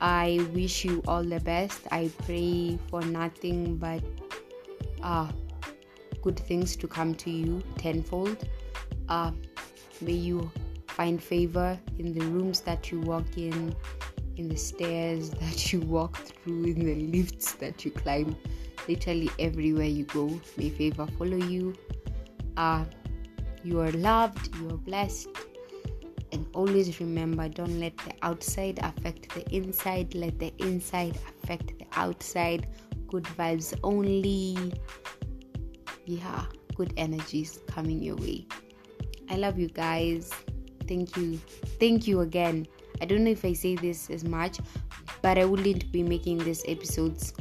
I 0.00 0.46
wish 0.52 0.84
you 0.84 1.02
all 1.06 1.22
the 1.22 1.40
best. 1.40 1.80
I 1.92 2.10
pray 2.26 2.78
for 2.88 3.02
nothing 3.02 3.76
but 3.76 4.02
uh 5.02 5.30
good 6.22 6.38
things 6.38 6.76
to 6.76 6.88
come 6.88 7.14
to 7.14 7.30
you 7.30 7.62
tenfold. 7.76 8.48
Uh 9.08 9.32
may 10.00 10.12
you 10.12 10.50
find 10.86 11.22
favor 11.22 11.78
in 11.98 12.12
the 12.12 12.24
rooms 12.26 12.60
that 12.60 12.90
you 12.90 13.00
walk 13.00 13.36
in, 13.36 13.74
in 14.36 14.48
the 14.48 14.56
stairs 14.56 15.30
that 15.42 15.72
you 15.72 15.80
walk 15.80 16.16
through, 16.16 16.64
in 16.64 16.84
the 16.84 16.94
lifts 17.16 17.52
that 17.54 17.84
you 17.84 17.90
climb. 17.90 18.36
Literally 18.88 19.30
everywhere 19.38 19.86
you 19.86 20.04
go, 20.04 20.40
may 20.56 20.70
favor 20.70 21.06
follow 21.18 21.36
you. 21.36 21.74
Uh, 22.56 22.84
you 23.64 23.80
are 23.80 23.92
loved, 23.92 24.54
you 24.56 24.68
are 24.70 24.78
blessed. 24.78 25.28
And 26.32 26.46
always 26.54 27.00
remember 27.00 27.48
don't 27.48 27.80
let 27.80 27.96
the 27.98 28.14
outside 28.22 28.78
affect 28.82 29.34
the 29.34 29.48
inside, 29.54 30.14
let 30.14 30.38
the 30.38 30.52
inside 30.58 31.18
affect 31.42 31.78
the 31.78 31.86
outside. 31.92 32.68
Good 33.08 33.24
vibes 33.24 33.78
only. 33.82 34.72
Yeah, 36.06 36.44
good 36.76 36.92
energies 36.96 37.60
coming 37.66 38.02
your 38.02 38.16
way. 38.16 38.46
I 39.28 39.36
love 39.36 39.58
you 39.58 39.68
guys 39.68 40.32
thank 40.90 41.16
you. 41.16 41.40
Thank 41.78 42.08
you 42.08 42.20
again. 42.20 42.66
I 43.00 43.04
don't 43.04 43.22
know 43.22 43.30
if 43.30 43.44
I 43.44 43.52
say 43.52 43.76
this 43.76 44.10
as 44.10 44.24
much, 44.24 44.58
but 45.22 45.38
I 45.38 45.44
wouldn't 45.44 45.90
be 45.92 46.02
making 46.02 46.38
these 46.38 46.64
episodes 46.66 47.32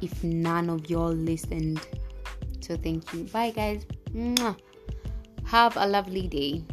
if 0.00 0.24
none 0.24 0.70
of 0.70 0.88
y'all 0.88 1.12
listened. 1.12 1.80
So 2.60 2.76
thank 2.76 3.12
you. 3.12 3.24
Bye, 3.24 3.50
guys. 3.50 3.84
Mwah. 4.14 4.56
Have 5.52 5.76
a 5.76 5.86
lovely 5.86 6.28
day. 6.28 6.64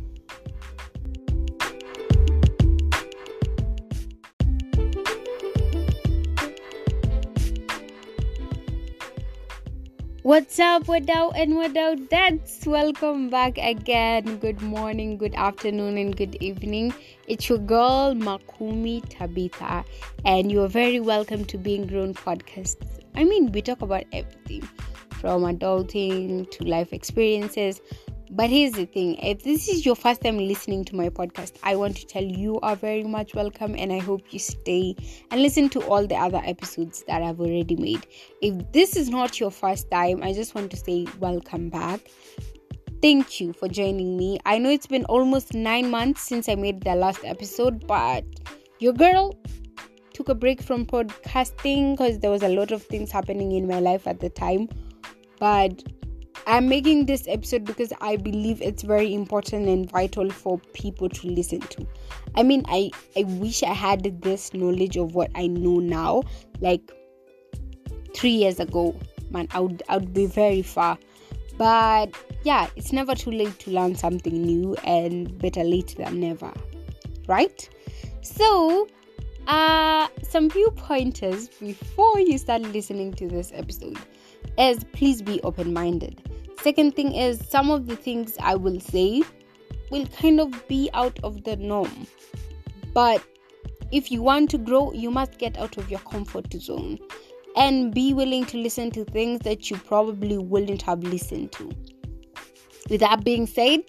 What's 10.23 10.57
up, 10.59 10.83
Wadao 10.85 11.33
and 11.35 11.55
Wadao 11.55 12.07
That's 12.09 12.65
welcome 12.65 13.29
back 13.29 13.57
again. 13.57 14.37
Good 14.37 14.61
morning, 14.61 15.17
good 15.17 15.35
afternoon, 15.35 15.97
and 15.97 16.15
good 16.15 16.35
evening. 16.39 16.93
It's 17.27 17.49
your 17.49 17.57
girl 17.57 18.13
Makumi 18.15 19.03
Tabitha, 19.09 19.83
and 20.23 20.49
you 20.49 20.61
are 20.61 20.69
very 20.69 21.01
welcome 21.01 21.43
to 21.43 21.57
Being 21.57 21.85
Grown 21.85 22.13
podcast. 22.13 22.77
I 23.13 23.25
mean, 23.25 23.51
we 23.51 23.61
talk 23.61 23.81
about 23.81 24.05
everything 24.13 24.61
from 25.19 25.43
adulting 25.43 26.49
to 26.51 26.63
life 26.63 26.93
experiences, 26.93 27.81
but 28.31 28.49
here's 28.49 28.73
the 28.73 28.85
thing 28.85 29.15
if 29.15 29.43
this 29.43 29.67
is 29.67 29.85
your 29.85 29.95
first 29.95 30.21
time 30.21 30.37
listening 30.37 30.85
to 30.85 30.95
my 30.95 31.09
podcast, 31.09 31.57
I 31.63 31.75
want 31.75 31.97
to 31.97 32.05
tell 32.05 32.23
you, 32.23 32.59
are 32.61 32.75
very 32.75 33.03
much 33.03 33.33
welcome 33.33 33.75
and 33.77 33.91
I 33.91 33.99
hope 33.99 34.21
you 34.31 34.39
stay 34.39 34.95
and 35.31 35.41
listen 35.41 35.69
to 35.69 35.81
all 35.81 36.05
the 36.05 36.15
other 36.15 36.41
episodes 36.45 37.03
that 37.07 37.23
I've 37.23 37.39
already 37.39 37.75
made. 37.75 38.05
If 38.41 38.71
this 38.71 38.95
is 38.95 39.09
not 39.09 39.39
your 39.39 39.51
first 39.51 39.89
time, 39.89 40.21
I 40.21 40.33
just 40.33 40.53
want 40.53 40.69
to 40.71 40.77
say 40.77 41.07
welcome 41.19 41.69
back. 41.69 42.01
Thank 43.01 43.39
you 43.39 43.53
for 43.53 43.67
joining 43.67 44.17
me. 44.17 44.39
I 44.45 44.57
know 44.57 44.69
it's 44.69 44.87
been 44.87 45.05
almost 45.05 45.53
nine 45.53 45.89
months 45.89 46.21
since 46.21 46.49
I 46.49 46.55
made 46.55 46.81
the 46.81 46.95
last 46.95 47.23
episode, 47.23 47.87
but 47.87 48.25
your 48.79 48.93
girl 48.93 49.35
took 50.13 50.29
a 50.29 50.35
break 50.35 50.61
from 50.61 50.85
podcasting 50.85 51.93
because 51.93 52.19
there 52.19 52.29
was 52.29 52.43
a 52.43 52.49
lot 52.49 52.71
of 52.71 52.83
things 52.83 53.09
happening 53.09 53.53
in 53.53 53.67
my 53.67 53.79
life 53.79 54.05
at 54.05 54.19
the 54.19 54.29
time. 54.29 54.67
But 55.39 55.81
I'm 56.47 56.67
making 56.67 57.05
this 57.05 57.27
episode 57.27 57.65
because 57.65 57.93
I 58.01 58.15
believe 58.15 58.61
it's 58.61 58.83
very 58.83 59.13
important 59.13 59.67
and 59.67 59.89
vital 59.89 60.29
for 60.29 60.59
people 60.73 61.09
to 61.09 61.27
listen 61.27 61.59
to. 61.59 61.87
I 62.35 62.43
mean, 62.43 62.63
I 62.67 62.91
I 63.15 63.23
wish 63.23 63.63
I 63.63 63.73
had 63.73 64.21
this 64.21 64.53
knowledge 64.53 64.97
of 64.97 65.15
what 65.15 65.31
I 65.35 65.47
know 65.47 65.79
now, 65.79 66.23
like 66.61 66.91
three 68.13 68.31
years 68.31 68.59
ago. 68.59 68.95
Man, 69.31 69.47
I 69.51 69.59
would 69.59 69.83
I 69.89 69.97
would 69.97 70.13
be 70.13 70.25
very 70.25 70.61
far. 70.61 70.97
But 71.57 72.15
yeah, 72.43 72.67
it's 72.75 72.93
never 72.93 73.15
too 73.15 73.31
late 73.31 73.59
to 73.59 73.71
learn 73.71 73.95
something 73.95 74.41
new, 74.41 74.75
and 74.83 75.37
better 75.39 75.63
late 75.63 75.95
than 75.97 76.19
never, 76.19 76.53
right? 77.27 77.69
So, 78.21 78.87
uh, 79.47 80.07
some 80.23 80.49
few 80.49 80.71
pointers 80.71 81.49
before 81.49 82.19
you 82.19 82.37
start 82.37 82.61
listening 82.61 83.13
to 83.15 83.27
this 83.27 83.51
episode 83.53 83.97
is 84.57 84.83
please 84.93 85.21
be 85.21 85.41
open 85.41 85.73
minded 85.73 86.28
Second 86.61 86.95
thing 86.95 87.13
is, 87.13 87.39
some 87.47 87.71
of 87.71 87.87
the 87.87 87.95
things 87.95 88.35
I 88.39 88.55
will 88.55 88.79
say 88.79 89.23
will 89.91 90.05
kind 90.07 90.39
of 90.39 90.67
be 90.67 90.89
out 90.93 91.17
of 91.23 91.43
the 91.43 91.55
norm. 91.55 92.05
But 92.93 93.23
if 93.91 94.11
you 94.11 94.21
want 94.21 94.49
to 94.51 94.57
grow, 94.57 94.91
you 94.91 95.09
must 95.09 95.37
get 95.37 95.57
out 95.57 95.77
of 95.77 95.89
your 95.89 96.01
comfort 96.01 96.51
zone 96.53 96.99
and 97.55 97.93
be 97.93 98.13
willing 98.13 98.45
to 98.45 98.57
listen 98.57 98.91
to 98.91 99.05
things 99.05 99.39
that 99.41 99.69
you 99.69 99.77
probably 99.77 100.37
wouldn't 100.37 100.81
have 100.81 101.01
listened 101.03 101.51
to. 101.53 101.71
With 102.89 102.99
that 103.01 103.23
being 103.23 103.47
said, 103.47 103.81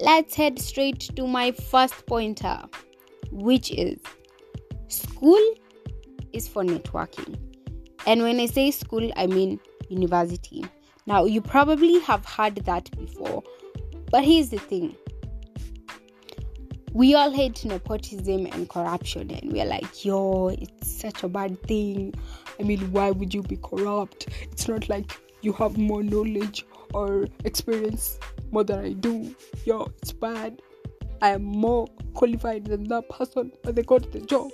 let's 0.00 0.34
head 0.34 0.58
straight 0.58 1.00
to 1.16 1.26
my 1.26 1.52
first 1.52 2.06
pointer, 2.06 2.62
which 3.30 3.70
is 3.70 3.98
school 4.88 5.40
is 6.32 6.48
for 6.48 6.64
networking. 6.64 7.38
And 8.06 8.22
when 8.22 8.40
I 8.40 8.46
say 8.46 8.70
school, 8.70 9.10
I 9.16 9.26
mean 9.26 9.60
university. 9.88 10.64
Now, 11.10 11.24
you 11.24 11.40
probably 11.40 11.98
have 12.02 12.24
heard 12.24 12.54
that 12.66 12.88
before, 12.96 13.42
but 14.12 14.22
here's 14.22 14.50
the 14.50 14.60
thing 14.60 14.94
we 16.92 17.16
all 17.16 17.32
hate 17.32 17.64
nepotism 17.64 18.46
and 18.46 18.68
corruption, 18.68 19.28
and 19.32 19.52
we're 19.52 19.64
like, 19.64 20.04
yo, 20.04 20.50
it's 20.50 21.00
such 21.00 21.24
a 21.24 21.28
bad 21.28 21.60
thing. 21.64 22.14
I 22.60 22.62
mean, 22.62 22.92
why 22.92 23.10
would 23.10 23.34
you 23.34 23.42
be 23.42 23.56
corrupt? 23.56 24.28
It's 24.52 24.68
not 24.68 24.88
like 24.88 25.20
you 25.42 25.52
have 25.54 25.76
more 25.76 26.04
knowledge 26.04 26.64
or 26.94 27.26
experience 27.44 28.20
more 28.52 28.62
than 28.62 28.78
I 28.78 28.92
do. 28.92 29.34
Yo, 29.64 29.90
it's 30.02 30.12
bad. 30.12 30.62
I 31.22 31.30
am 31.30 31.42
more 31.42 31.88
qualified 32.14 32.66
than 32.66 32.84
that 32.84 33.08
person, 33.08 33.50
but 33.64 33.74
they 33.74 33.82
got 33.82 34.12
the 34.12 34.20
job 34.20 34.52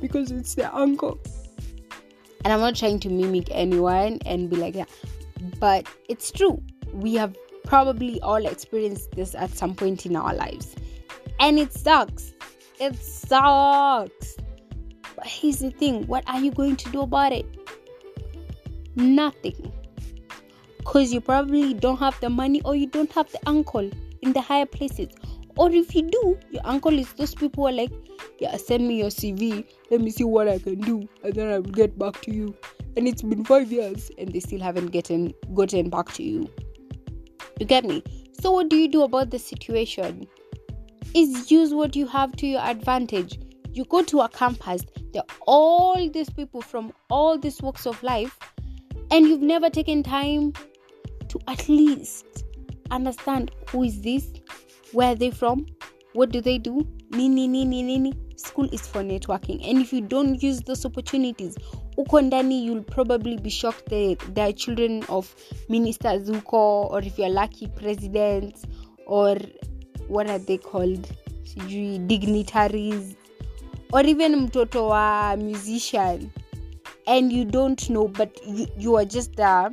because 0.00 0.30
it's 0.30 0.54
their 0.54 0.74
uncle. 0.74 1.20
And 2.44 2.52
I'm 2.54 2.60
not 2.60 2.76
trying 2.76 2.98
to 3.00 3.10
mimic 3.10 3.48
anyone 3.50 4.20
and 4.24 4.48
be 4.48 4.56
like, 4.56 4.74
yeah, 4.74 4.86
but 5.58 5.86
it's 6.08 6.30
true. 6.30 6.62
We 6.92 7.14
have 7.14 7.36
probably 7.64 8.20
all 8.22 8.46
experienced 8.46 9.12
this 9.12 9.34
at 9.34 9.50
some 9.50 9.74
point 9.74 10.06
in 10.06 10.16
our 10.16 10.34
lives. 10.34 10.74
And 11.40 11.58
it 11.58 11.72
sucks. 11.72 12.32
It 12.80 12.96
sucks. 12.96 14.36
But 15.16 15.26
here's 15.26 15.58
the 15.58 15.70
thing 15.70 16.06
what 16.06 16.24
are 16.28 16.40
you 16.40 16.50
going 16.50 16.76
to 16.76 16.90
do 16.90 17.02
about 17.02 17.32
it? 17.32 17.46
Nothing. 18.96 19.72
Because 20.78 21.12
you 21.12 21.20
probably 21.20 21.74
don't 21.74 21.98
have 21.98 22.18
the 22.20 22.30
money 22.30 22.62
or 22.64 22.74
you 22.74 22.86
don't 22.86 23.12
have 23.12 23.30
the 23.30 23.40
uncle 23.46 23.90
in 24.22 24.32
the 24.32 24.40
higher 24.40 24.66
places. 24.66 25.08
Or 25.56 25.70
if 25.70 25.94
you 25.94 26.02
do, 26.02 26.38
your 26.50 26.62
uncle 26.64 26.96
is 26.98 27.12
those 27.14 27.34
people 27.34 27.64
who 27.64 27.68
are 27.68 27.72
like, 27.72 27.92
yeah, 28.38 28.56
send 28.56 28.86
me 28.86 28.98
your 28.98 29.08
CV, 29.08 29.66
let 29.90 30.00
me 30.00 30.10
see 30.10 30.24
what 30.24 30.48
I 30.48 30.58
can 30.60 30.80
do, 30.80 31.08
and 31.24 31.34
then 31.34 31.48
I 31.48 31.58
will 31.58 31.72
get 31.72 31.98
back 31.98 32.20
to 32.22 32.32
you 32.32 32.54
and 32.98 33.06
it's 33.06 33.22
been 33.22 33.44
five 33.44 33.70
years 33.70 34.10
and 34.18 34.32
they 34.32 34.40
still 34.40 34.60
haven't 34.60 34.88
gotten 34.88 35.32
gotten 35.54 35.88
back 35.88 36.12
to 36.14 36.24
you. 36.24 36.50
You 37.60 37.64
get 37.64 37.84
me? 37.84 38.02
So 38.40 38.50
what 38.50 38.68
do 38.68 38.76
you 38.76 38.88
do 38.88 39.02
about 39.02 39.30
the 39.30 39.38
situation? 39.38 40.26
Is 41.14 41.48
use 41.48 41.72
what 41.72 41.94
you 41.94 42.08
have 42.08 42.34
to 42.36 42.46
your 42.46 42.60
advantage. 42.60 43.38
You 43.70 43.84
go 43.84 44.02
to 44.02 44.22
a 44.22 44.28
campus, 44.28 44.82
there 45.12 45.22
are 45.22 45.36
all 45.46 46.10
these 46.10 46.28
people 46.28 46.60
from 46.60 46.92
all 47.08 47.38
these 47.38 47.62
walks 47.62 47.86
of 47.86 48.02
life, 48.02 48.36
and 49.12 49.26
you've 49.26 49.42
never 49.42 49.70
taken 49.70 50.02
time 50.02 50.52
to 51.28 51.38
at 51.46 51.68
least 51.68 52.44
understand 52.90 53.52
who 53.70 53.84
is 53.84 54.00
this, 54.00 54.26
where 54.90 55.12
are 55.12 55.14
they 55.14 55.30
from, 55.30 55.66
what 56.14 56.32
do 56.32 56.40
they 56.40 56.58
do, 56.58 56.84
nini 57.10 57.46
nini 57.46 57.80
nini. 57.82 58.12
School 58.36 58.68
is 58.72 58.86
for 58.88 59.02
networking, 59.02 59.64
and 59.68 59.78
if 59.78 59.92
you 59.92 60.00
don't 60.00 60.42
use 60.42 60.60
those 60.62 60.84
opportunities, 60.84 61.56
ukondani 61.98 62.64
you'll 62.64 62.84
probably 62.84 63.36
be 63.36 63.50
shocked 63.50 63.90
that 63.90 64.18
there 64.34 64.48
are 64.48 64.52
children 64.52 65.02
of 65.08 65.34
minister 65.68 66.10
zuko 66.20 66.90
or 66.90 67.00
if 67.02 67.18
you're 67.18 67.28
lucky, 67.28 67.66
presidents, 67.66 68.64
or 69.06 69.36
what 70.06 70.30
are 70.30 70.38
they 70.38 70.58
called, 70.58 71.10
dignitaries, 72.06 73.16
or 73.92 74.06
even 74.06 74.46
mtoto 74.46 74.88
wa 74.88 75.36
musician, 75.36 76.30
and 77.08 77.32
you 77.32 77.44
don't 77.44 77.90
know, 77.90 78.06
but 78.06 78.30
you, 78.46 78.66
you 78.78 78.94
are 78.96 79.04
just 79.04 79.34
there 79.34 79.70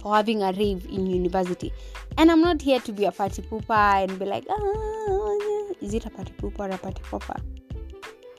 for 0.00 0.14
having 0.14 0.42
a 0.42 0.52
rave 0.52 0.86
in 0.86 1.06
university. 1.06 1.72
And 2.16 2.30
I'm 2.30 2.42
not 2.42 2.62
here 2.62 2.78
to 2.78 2.92
be 2.92 3.06
a 3.06 3.12
party 3.12 3.42
pooper 3.42 4.04
and 4.04 4.18
be 4.20 4.24
like, 4.24 4.46
ah, 4.48 5.74
is 5.80 5.94
it 5.94 6.06
a 6.06 6.10
party 6.10 6.32
pooper 6.34 6.60
or 6.60 6.70
a 6.70 6.78
party 6.78 7.02
popper? 7.10 7.40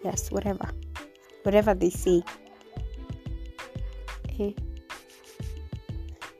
Yes, 0.03 0.31
whatever. 0.31 0.69
Whatever 1.43 1.73
they 1.73 1.89
say. 1.89 2.23
Okay. 4.35 4.53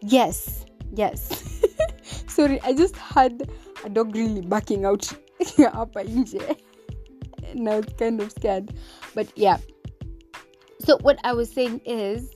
Yes, 0.02 0.66
yes. 0.94 1.64
Sorry, 2.28 2.60
I 2.62 2.74
just 2.74 2.98
had 2.98 3.50
a 3.86 3.90
dog 3.90 4.14
really 4.14 4.42
barking 4.42 4.84
out 4.84 5.10
up 5.60 5.96
and 7.56 7.70
I 7.70 7.80
was 7.80 7.86
kind 7.98 8.20
of 8.20 8.32
scared. 8.32 8.74
But 9.14 9.30
yeah. 9.38 9.60
So 10.82 10.98
what 11.04 11.20
I 11.24 11.32
was 11.32 11.50
saying 11.50 11.80
is 11.86 12.36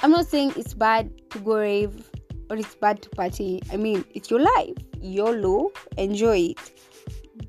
I'm 0.00 0.10
not 0.10 0.26
saying 0.26 0.54
it's 0.56 0.74
bad 0.74 1.12
to 1.30 1.38
go 1.38 1.58
rave 1.58 2.10
or 2.50 2.56
it's 2.56 2.74
bad 2.74 3.00
to 3.02 3.10
party. 3.10 3.62
I 3.72 3.76
mean, 3.76 4.04
it's 4.14 4.32
your 4.32 4.40
life. 4.40 4.78
YOLO, 5.00 5.70
enjoy 5.96 6.38
it. 6.38 6.72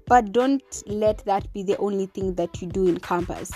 But 0.05 0.33
don't 0.33 0.83
let 0.85 1.25
that 1.25 1.51
be 1.53 1.63
the 1.63 1.77
only 1.77 2.05
thing 2.05 2.35
that 2.35 2.61
you 2.61 2.67
do 2.67 2.85
in 2.85 2.99
campus. 2.99 3.51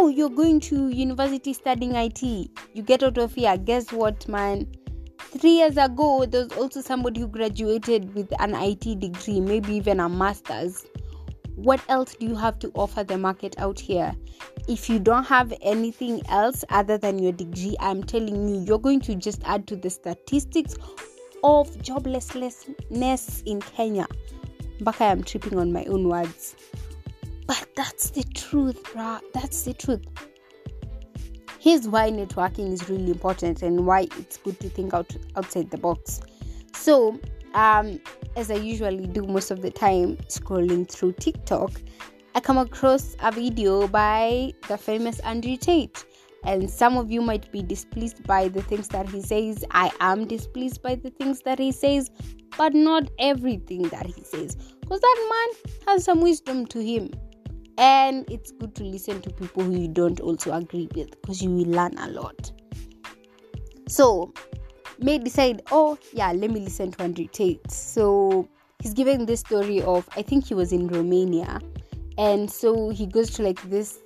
Oh, 0.00 0.06
you're 0.06 0.30
going 0.30 0.60
to 0.60 0.90
university 0.90 1.52
studying 1.52 1.96
IT. 1.96 2.22
You 2.22 2.82
get 2.84 3.02
out 3.02 3.18
of 3.18 3.34
here. 3.34 3.56
Guess 3.56 3.90
what, 3.90 4.28
man? 4.28 4.72
Three 5.18 5.56
years 5.58 5.76
ago, 5.76 6.24
there 6.24 6.44
was 6.44 6.52
also 6.52 6.80
somebody 6.80 7.20
who 7.20 7.26
graduated 7.26 8.14
with 8.14 8.32
an 8.40 8.54
IT 8.54 9.00
degree, 9.00 9.40
maybe 9.40 9.74
even 9.74 9.98
a 9.98 10.08
master's. 10.08 10.86
What 11.56 11.82
else 11.88 12.14
do 12.14 12.26
you 12.26 12.36
have 12.36 12.60
to 12.60 12.70
offer 12.76 13.02
the 13.02 13.18
market 13.18 13.56
out 13.58 13.80
here? 13.80 14.14
if 14.68 14.88
you 14.88 15.00
don't 15.00 15.24
have 15.24 15.52
anything 15.62 16.20
else 16.28 16.64
other 16.68 16.96
than 16.96 17.18
your 17.18 17.32
degree, 17.32 17.74
I'm 17.80 18.04
telling 18.04 18.48
you, 18.48 18.60
you're 18.60 18.78
going 18.78 19.00
to 19.00 19.16
just 19.16 19.42
add 19.44 19.66
to 19.66 19.76
the 19.76 19.90
statistics 19.90 20.74
of 21.42 21.70
joblessness 21.78 23.42
in 23.46 23.60
Kenya. 23.62 24.06
Baka, 24.80 25.04
I'm 25.04 25.24
tripping 25.24 25.58
on 25.58 25.72
my 25.72 25.84
own 25.86 26.08
words. 26.08 26.54
But 27.48 27.66
that's 27.74 28.10
the 28.10 28.24
truth, 28.34 28.80
bruh. 28.84 29.20
That's 29.32 29.62
the 29.62 29.72
truth. 29.72 30.04
Here's 31.58 31.88
why 31.88 32.10
networking 32.10 32.70
is 32.70 32.88
really 32.90 33.10
important 33.10 33.62
and 33.62 33.86
why 33.86 34.02
it's 34.18 34.36
good 34.36 34.60
to 34.60 34.68
think 34.68 34.92
out 34.92 35.16
outside 35.34 35.70
the 35.70 35.78
box. 35.78 36.20
So, 36.74 37.18
um, 37.54 38.00
as 38.36 38.50
I 38.50 38.56
usually 38.56 39.06
do 39.06 39.22
most 39.22 39.50
of 39.50 39.62
the 39.62 39.70
time, 39.70 40.18
scrolling 40.28 40.88
through 40.88 41.14
TikTok, 41.14 41.72
I 42.34 42.40
come 42.40 42.58
across 42.58 43.16
a 43.20 43.32
video 43.32 43.88
by 43.88 44.52
the 44.68 44.76
famous 44.76 45.18
Andrew 45.20 45.56
Tate. 45.56 46.04
And 46.44 46.70
some 46.70 46.98
of 46.98 47.10
you 47.10 47.22
might 47.22 47.50
be 47.50 47.62
displeased 47.62 48.24
by 48.24 48.48
the 48.48 48.62
things 48.62 48.88
that 48.88 49.08
he 49.08 49.22
says. 49.22 49.64
I 49.70 49.90
am 50.00 50.26
displeased 50.26 50.82
by 50.82 50.96
the 50.96 51.10
things 51.10 51.40
that 51.42 51.58
he 51.58 51.72
says, 51.72 52.10
but 52.58 52.74
not 52.74 53.10
everything 53.18 53.84
that 53.88 54.04
he 54.04 54.22
says. 54.22 54.54
Because 54.80 55.00
that 55.00 55.28
man 55.30 55.72
has 55.86 56.04
some 56.04 56.20
wisdom 56.20 56.66
to 56.66 56.80
him. 56.80 57.10
And 57.78 58.30
it's 58.30 58.52
good 58.52 58.74
to 58.74 58.84
listen 58.84 59.22
to 59.22 59.30
people 59.30 59.62
who 59.62 59.72
you 59.72 59.88
don't 59.88 60.20
also 60.20 60.52
agree 60.52 60.88
with 60.94 61.10
because 61.20 61.40
you 61.40 61.50
will 61.50 61.70
learn 61.70 61.96
a 61.96 62.08
lot. 62.08 62.52
So, 63.88 64.34
may 64.98 65.18
decide, 65.18 65.62
oh, 65.70 65.96
yeah, 66.12 66.32
let 66.32 66.50
me 66.50 66.60
listen 66.60 66.90
to 66.92 67.02
Andrew 67.02 67.26
Tate. 67.26 67.70
So, 67.70 68.48
he's 68.82 68.92
giving 68.92 69.24
this 69.24 69.40
story 69.40 69.80
of, 69.80 70.06
I 70.16 70.22
think 70.22 70.46
he 70.46 70.54
was 70.54 70.72
in 70.72 70.88
Romania 70.88 71.60
and 72.18 72.50
so 72.50 72.90
he 72.90 73.06
goes 73.06 73.30
to 73.30 73.42
like 73.42 73.62
this 73.70 74.00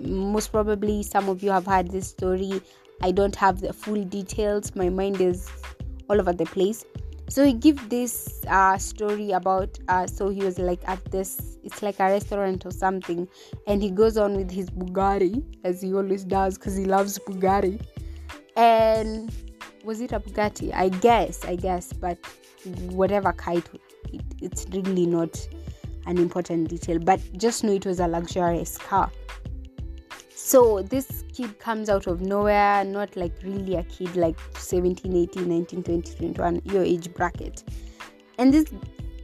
most 0.00 0.52
probably 0.52 1.02
some 1.02 1.28
of 1.28 1.42
you 1.42 1.50
have 1.50 1.66
heard 1.66 1.90
this 1.90 2.08
story 2.08 2.62
i 3.02 3.10
don't 3.10 3.36
have 3.36 3.60
the 3.60 3.72
full 3.72 4.02
details 4.04 4.74
my 4.74 4.88
mind 4.88 5.20
is 5.20 5.50
all 6.08 6.18
over 6.18 6.32
the 6.32 6.46
place 6.46 6.84
so 7.28 7.44
he 7.44 7.52
gives 7.52 7.86
this 7.88 8.42
uh, 8.48 8.78
story 8.78 9.32
about 9.32 9.78
uh, 9.88 10.06
so 10.06 10.28
he 10.28 10.42
was 10.42 10.58
like 10.58 10.80
at 10.86 11.04
this 11.10 11.58
it's 11.62 11.82
like 11.82 12.00
a 12.00 12.04
restaurant 12.04 12.64
or 12.64 12.70
something. 12.70 13.28
And 13.66 13.82
he 13.82 13.90
goes 13.90 14.16
on 14.16 14.36
with 14.36 14.50
his 14.50 14.70
bugatti 14.70 15.44
as 15.64 15.82
he 15.82 15.92
always 15.92 16.24
does 16.24 16.56
because 16.56 16.76
he 16.76 16.86
loves 16.86 17.18
bugatti 17.18 17.80
and 18.56 19.30
was 19.84 20.00
it 20.00 20.12
a 20.12 20.20
bugatti? 20.20 20.72
I 20.74 20.88
guess 20.88 21.44
i 21.44 21.56
guess 21.56 21.92
but 21.92 22.18
whatever 22.90 23.32
kite 23.32 23.68
it, 24.12 24.22
it's 24.40 24.66
really 24.70 25.06
not 25.06 25.48
an 26.06 26.16
important 26.18 26.68
detail, 26.68 26.98
but 26.98 27.20
just 27.36 27.62
know 27.62 27.72
it 27.72 27.84
was 27.84 28.00
a 28.00 28.08
luxurious 28.08 28.78
car. 28.78 29.10
So 30.48 30.80
this 30.80 31.24
kid 31.34 31.58
comes 31.58 31.90
out 31.90 32.06
of 32.06 32.22
nowhere, 32.22 32.82
not 32.82 33.14
like 33.16 33.34
really 33.42 33.74
a 33.74 33.82
kid 33.82 34.16
like 34.16 34.38
17, 34.56 35.14
18, 35.14 35.46
19, 35.46 35.82
20, 35.82 36.16
21, 36.16 36.62
your 36.64 36.82
age 36.82 37.12
bracket. 37.12 37.64
And 38.38 38.54
this 38.54 38.64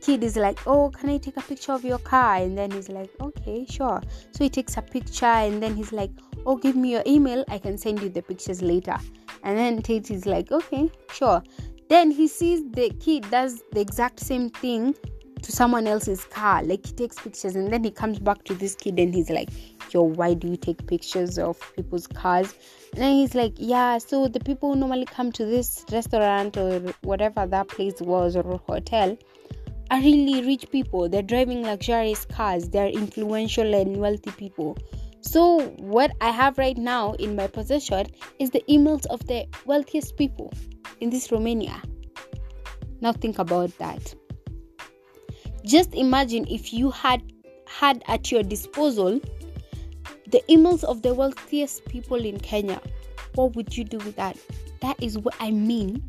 kid 0.02 0.22
is 0.22 0.36
like, 0.36 0.58
Oh, 0.66 0.90
can 0.90 1.08
I 1.08 1.16
take 1.16 1.38
a 1.38 1.40
picture 1.40 1.72
of 1.72 1.82
your 1.82 1.96
car? 1.96 2.36
And 2.36 2.58
then 2.58 2.70
he's 2.72 2.90
like, 2.90 3.10
Okay, 3.22 3.64
sure. 3.64 4.02
So 4.32 4.44
he 4.44 4.50
takes 4.50 4.76
a 4.76 4.82
picture 4.82 5.24
and 5.24 5.62
then 5.62 5.74
he's 5.74 5.92
like, 5.92 6.10
Oh, 6.44 6.56
give 6.56 6.76
me 6.76 6.92
your 6.92 7.02
email, 7.06 7.42
I 7.48 7.56
can 7.56 7.78
send 7.78 8.02
you 8.02 8.10
the 8.10 8.20
pictures 8.20 8.60
later. 8.60 8.98
And 9.44 9.56
then 9.56 9.80
Tate 9.80 10.10
is 10.10 10.26
like, 10.26 10.52
Okay, 10.52 10.90
sure. 11.10 11.42
Then 11.88 12.10
he 12.10 12.28
sees 12.28 12.70
the 12.72 12.90
kid 13.00 13.30
does 13.30 13.62
the 13.72 13.80
exact 13.80 14.20
same 14.20 14.50
thing 14.50 14.94
to 15.44 15.52
someone 15.52 15.86
else's 15.86 16.24
car. 16.24 16.62
Like 16.62 16.84
he 16.84 16.92
takes 16.92 17.18
pictures 17.18 17.54
and 17.54 17.72
then 17.72 17.84
he 17.84 17.90
comes 17.90 18.18
back 18.18 18.44
to 18.44 18.54
this 18.54 18.74
kid 18.74 18.98
and 18.98 19.14
he's 19.14 19.30
like, 19.30 19.48
Yo, 19.90 20.02
why 20.02 20.34
do 20.34 20.48
you 20.48 20.56
take 20.56 20.86
pictures 20.86 21.38
of 21.38 21.58
people's 21.76 22.06
cars? 22.06 22.54
And 22.92 23.02
then 23.02 23.12
he's 23.14 23.34
like, 23.34 23.54
Yeah, 23.56 23.98
so 23.98 24.28
the 24.28 24.40
people 24.40 24.72
who 24.72 24.80
normally 24.80 25.06
come 25.06 25.32
to 25.32 25.44
this 25.44 25.84
restaurant 25.92 26.56
or 26.56 26.80
whatever 27.02 27.46
that 27.46 27.68
place 27.68 28.00
was 28.00 28.36
or 28.36 28.60
hotel 28.66 29.16
are 29.90 30.00
really 30.00 30.44
rich 30.46 30.70
people. 30.70 31.08
They're 31.08 31.22
driving 31.22 31.62
luxurious 31.62 32.24
cars, 32.24 32.68
they're 32.68 32.88
influential 32.88 33.74
and 33.74 33.96
wealthy 33.96 34.30
people. 34.32 34.76
So, 35.20 35.60
what 35.78 36.12
I 36.20 36.30
have 36.30 36.58
right 36.58 36.76
now 36.76 37.12
in 37.14 37.34
my 37.34 37.46
possession 37.46 38.06
is 38.38 38.50
the 38.50 38.62
emails 38.68 39.06
of 39.06 39.26
the 39.26 39.46
wealthiest 39.64 40.16
people 40.16 40.52
in 41.00 41.08
this 41.10 41.32
Romania. 41.32 41.80
Now, 43.00 43.12
think 43.12 43.38
about 43.38 43.76
that 43.78 44.14
just 45.64 45.94
imagine 45.94 46.46
if 46.48 46.72
you 46.72 46.90
had 46.90 47.22
had 47.66 48.04
at 48.06 48.30
your 48.30 48.42
disposal 48.42 49.20
the 50.34 50.42
emails 50.48 50.82
of 50.82 51.00
the 51.02 51.14
wealthiest 51.14 51.84
people 51.84 52.16
in 52.16 52.40
Kenya. 52.40 52.82
What 53.36 53.54
would 53.54 53.76
you 53.76 53.84
do 53.84 53.98
with 53.98 54.16
that? 54.16 54.36
That 54.80 55.00
is 55.00 55.16
what 55.16 55.36
I 55.38 55.52
mean. 55.52 56.02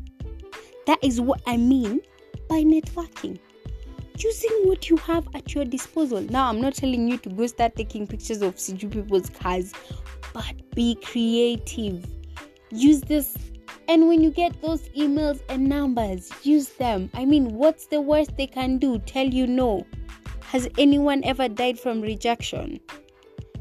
That 0.88 0.98
is 1.00 1.20
what 1.20 1.40
I 1.46 1.56
mean 1.56 2.00
by 2.48 2.64
networking. 2.64 3.38
Using 4.18 4.50
what 4.64 4.90
you 4.90 4.96
have 4.96 5.28
at 5.36 5.54
your 5.54 5.64
disposal. 5.64 6.22
Now, 6.22 6.48
I'm 6.48 6.60
not 6.60 6.74
telling 6.74 7.06
you 7.06 7.18
to 7.18 7.28
go 7.28 7.46
start 7.46 7.76
taking 7.76 8.04
pictures 8.04 8.42
of 8.42 8.56
CG 8.56 8.90
people's 8.90 9.30
cars, 9.30 9.72
but 10.34 10.74
be 10.74 10.96
creative. 10.96 12.04
Use 12.70 13.02
this 13.02 13.36
and 13.86 14.08
when 14.08 14.24
you 14.24 14.32
get 14.32 14.60
those 14.60 14.88
emails 14.88 15.40
and 15.48 15.68
numbers, 15.68 16.32
use 16.42 16.70
them. 16.70 17.10
I 17.14 17.24
mean, 17.24 17.54
what's 17.54 17.86
the 17.86 18.00
worst 18.00 18.36
they 18.36 18.48
can 18.48 18.78
do? 18.78 18.98
Tell 18.98 19.28
you 19.28 19.46
no. 19.46 19.86
Has 20.46 20.68
anyone 20.78 21.22
ever 21.22 21.46
died 21.46 21.78
from 21.78 22.00
rejection? 22.00 22.80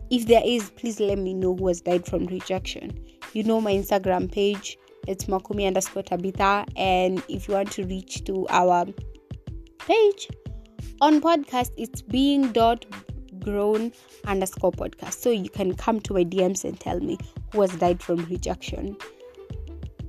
If 0.09 0.27
there 0.27 0.41
is, 0.45 0.69
please 0.71 0.99
let 0.99 1.17
me 1.17 1.33
know 1.33 1.55
who 1.55 1.67
has 1.67 1.81
died 1.81 2.05
from 2.05 2.25
rejection. 2.27 2.99
You 3.33 3.43
know 3.43 3.59
my 3.59 3.73
Instagram 3.73 4.31
page. 4.31 4.77
It's 5.07 5.25
Makumi 5.25 5.67
underscore 5.67 6.03
Tabitha. 6.03 6.65
And 6.75 7.23
if 7.27 7.47
you 7.47 7.55
want 7.55 7.71
to 7.71 7.85
reach 7.85 8.23
to 8.25 8.47
our 8.49 8.85
page 9.79 10.29
on 11.01 11.21
podcast, 11.21 11.71
it's 11.77 12.01
being 12.01 12.51
dot 12.51 12.85
grown 13.39 13.91
underscore 14.25 14.71
podcast. 14.71 15.13
So 15.13 15.29
you 15.31 15.49
can 15.49 15.75
come 15.75 15.99
to 16.01 16.13
my 16.13 16.23
DMs 16.23 16.63
and 16.63 16.79
tell 16.79 16.99
me 16.99 17.17
who 17.51 17.61
has 17.61 17.71
died 17.75 18.01
from 18.01 18.25
rejection 18.25 18.97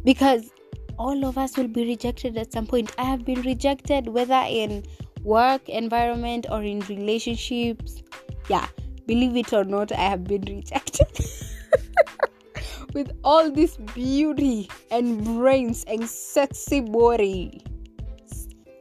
because 0.05 0.51
all 0.99 1.25
of 1.27 1.37
us 1.37 1.57
will 1.57 1.69
be 1.69 1.85
rejected 1.85 2.37
at 2.39 2.53
some 2.53 2.67
point. 2.67 2.93
I 2.99 3.05
have 3.05 3.25
been 3.25 3.43
rejected 3.43 4.09
whether 4.09 4.43
in 4.49 4.85
work 5.23 5.69
environment 5.69 6.47
or 6.51 6.63
in 6.63 6.81
relationships. 6.81 8.03
Yeah, 8.49 8.67
believe 9.07 9.37
it 9.37 9.53
or 9.53 9.65
not, 9.65 9.93
I 9.93 10.11
have 10.11 10.25
been 10.25 10.43
rejected. 10.43 11.07
With 12.95 13.13
all 13.25 13.51
this 13.51 13.77
beauty 13.95 14.71
and 14.91 15.23
brains 15.25 15.85
and 15.87 16.09
sexy 16.09 16.81
body. 16.81 17.63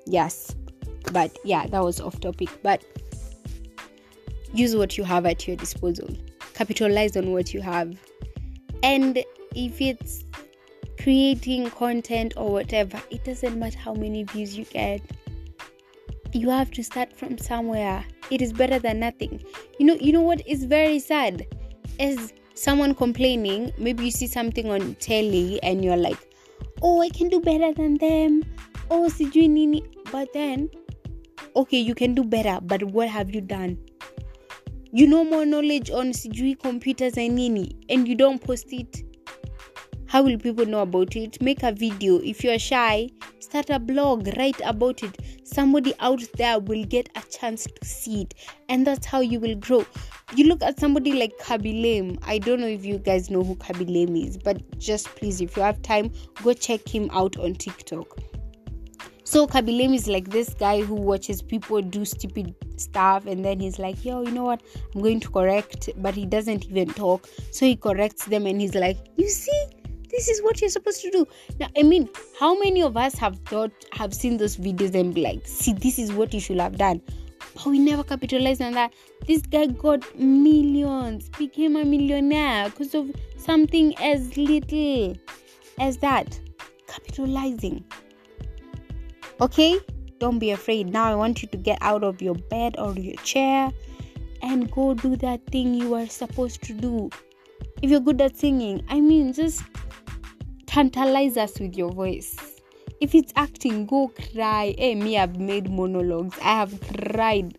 Yes, 0.05 0.55
but 1.11 1.37
yeah, 1.43 1.67
that 1.67 1.83
was 1.83 1.99
off 1.99 2.19
topic. 2.19 2.49
But 2.63 2.83
use 4.53 4.75
what 4.75 4.97
you 4.97 5.03
have 5.03 5.25
at 5.25 5.47
your 5.47 5.57
disposal, 5.57 6.07
capitalize 6.53 7.17
on 7.17 7.31
what 7.31 7.53
you 7.53 7.61
have. 7.61 7.97
And 8.83 9.23
if 9.55 9.81
it's 9.81 10.25
creating 11.01 11.69
content 11.71 12.33
or 12.37 12.51
whatever, 12.51 13.01
it 13.09 13.23
doesn't 13.23 13.57
matter 13.59 13.77
how 13.77 13.93
many 13.93 14.23
views 14.23 14.57
you 14.57 14.65
get. 14.65 15.01
You 16.35 16.49
have 16.49 16.69
to 16.71 16.83
start 16.83 17.15
from 17.15 17.37
somewhere. 17.37 18.03
It 18.29 18.41
is 18.41 18.51
better 18.51 18.77
than 18.77 18.99
nothing. 18.99 19.41
You 19.79 19.85
know, 19.85 19.93
you 19.93 20.11
know 20.11 20.21
what 20.21 20.45
is 20.45 20.65
very 20.65 20.99
sad 20.99 21.47
is 21.97 22.33
someone 22.55 22.93
complaining. 22.93 23.71
Maybe 23.77 24.03
you 24.03 24.11
see 24.11 24.27
something 24.27 24.69
on 24.69 24.95
telly 24.95 25.63
and 25.63 25.81
you're 25.81 25.95
like, 25.95 26.17
"Oh, 26.81 27.01
I 27.01 27.07
can 27.07 27.29
do 27.29 27.39
better 27.39 27.71
than 27.73 27.95
them." 27.99 28.43
Oh, 28.91 29.07
sijui 29.07 29.49
nini. 29.49 29.81
But 30.11 30.33
then, 30.33 30.69
okay, 31.55 31.79
you 31.79 31.95
can 31.95 32.13
do 32.13 32.25
better. 32.25 32.59
But 32.61 32.83
what 32.83 33.07
have 33.07 33.33
you 33.33 33.39
done? 33.39 33.77
You 34.91 35.07
know 35.07 35.23
more 35.23 35.45
knowledge 35.45 35.89
on 35.89 36.11
sijui 36.11 36.59
computers 36.59 37.17
and 37.17 37.35
nini, 37.35 37.77
and 37.87 38.09
you 38.09 38.15
don't 38.15 38.43
post 38.43 38.73
it 38.73 39.03
how 40.07 40.23
will 40.23 40.37
people 40.37 40.65
know 40.65 40.81
about 40.81 41.15
it? 41.15 41.41
Make 41.41 41.63
a 41.63 41.71
video. 41.71 42.19
If 42.19 42.43
you're 42.43 42.59
shy, 42.59 43.09
start 43.39 43.69
a 43.69 43.79
blog, 43.79 44.27
write 44.37 44.61
about 44.63 45.03
it. 45.03 45.17
Somebody 45.43 45.93
out 45.99 46.21
there 46.37 46.59
will 46.59 46.85
get 46.85 47.09
a 47.15 47.21
chance 47.29 47.65
to 47.65 47.85
see 47.85 48.21
it, 48.21 48.33
and 48.69 48.85
that's 48.85 49.05
how 49.05 49.19
you 49.19 49.39
will 49.39 49.55
grow. 49.55 49.85
You 50.35 50.45
look 50.45 50.63
at 50.63 50.79
somebody 50.79 51.13
like 51.13 51.37
Khaby 51.39 51.81
Lame. 51.81 52.17
I 52.23 52.37
don't 52.39 52.59
know 52.59 52.67
if 52.67 52.85
you 52.85 52.97
guys 52.97 53.29
know 53.29 53.43
who 53.43 53.55
Khaby 53.55 53.87
Lame 53.87 54.15
is, 54.15 54.37
but 54.37 54.77
just 54.79 55.07
please, 55.15 55.41
if 55.41 55.55
you 55.55 55.63
have 55.63 55.81
time, 55.81 56.11
go 56.43 56.53
check 56.53 56.87
him 56.87 57.09
out 57.13 57.37
on 57.37 57.53
TikTok. 57.53 58.19
So 59.27 59.47
Khaby 59.47 59.75
Lame 59.75 59.95
is 59.95 60.07
like 60.07 60.29
this 60.29 60.53
guy 60.53 60.81
who 60.81 60.93
watches 60.93 61.41
people 61.41 61.81
do 61.81 62.05
stupid 62.05 62.53
stuff 62.77 63.25
and 63.25 63.43
then 63.43 63.59
he's 63.59 63.79
like, 63.79 64.05
yo, 64.05 64.21
you 64.21 64.31
know 64.31 64.43
what? 64.43 64.61
I'm 64.93 65.01
going 65.01 65.19
to 65.19 65.29
correct, 65.29 65.89
but 65.97 66.13
he 66.13 66.27
doesn't 66.27 66.65
even 66.65 66.89
talk. 66.89 67.27
So 67.51 67.65
he 67.65 67.75
corrects 67.75 68.25
them 68.25 68.45
and 68.45 68.61
he's 68.61 68.75
like, 68.75 68.97
you 69.17 69.27
see, 69.27 69.65
this 70.15 70.29
is 70.29 70.41
what 70.41 70.61
you're 70.61 70.69
supposed 70.69 71.01
to 71.01 71.11
do. 71.11 71.27
Now 71.59 71.67
i 71.77 71.83
mean 71.83 72.09
how 72.39 72.57
many 72.57 72.81
of 72.81 72.97
us 72.97 73.15
have 73.15 73.37
thought 73.39 73.71
have 73.91 74.13
seen 74.13 74.37
those 74.37 74.57
videos 74.57 74.95
and 74.95 75.13
be 75.13 75.21
like 75.21 75.45
see 75.45 75.73
this 75.73 75.99
is 75.99 76.11
what 76.13 76.33
you 76.33 76.39
should 76.39 76.59
have 76.59 76.77
done? 76.77 77.01
But 77.53 77.65
we 77.67 77.79
never 77.79 78.03
capitalized 78.03 78.61
on 78.61 78.73
that. 78.73 78.93
This 79.27 79.41
guy 79.41 79.67
got 79.67 80.03
millions 80.17 81.29
became 81.29 81.75
a 81.75 81.85
millionaire 81.85 82.69
because 82.69 82.95
of 82.95 83.11
something 83.37 83.95
as 83.97 84.35
little 84.37 85.15
as 85.79 85.97
that. 85.97 86.39
Capitalizing. 86.87 87.83
Okay? 89.41 89.79
Don't 90.19 90.39
be 90.39 90.51
afraid. 90.51 90.91
Now 90.91 91.11
i 91.11 91.15
want 91.15 91.41
you 91.41 91.49
to 91.49 91.57
get 91.57 91.77
out 91.81 92.03
of 92.03 92.21
your 92.21 92.35
bed 92.35 92.75
or 92.77 92.93
your 92.93 93.15
chair 93.17 93.71
and 94.41 94.71
go 94.71 94.93
do 94.93 95.15
that 95.17 95.45
thing 95.47 95.73
you 95.73 95.93
are 95.95 96.07
supposed 96.07 96.61
to 96.63 96.73
do. 96.73 97.09
If 97.81 97.89
you're 97.89 97.99
good 97.99 98.21
at 98.21 98.37
singing 98.37 98.83
i 98.89 98.99
mean 98.99 99.33
just 99.33 99.61
tantalize 100.75 101.37
us 101.37 101.57
with 101.57 101.77
your 101.77 101.89
voice. 101.89 102.35
If 102.99 103.15
it's 103.15 103.31
acting, 103.37 103.85
go 103.85 104.11
cry. 104.33 104.75
Hey, 104.77 104.93
me, 104.93 105.17
I've 105.17 105.39
made 105.39 105.71
monologues. 105.71 106.37
I 106.39 106.57
have 106.57 106.77
cried. 106.81 107.57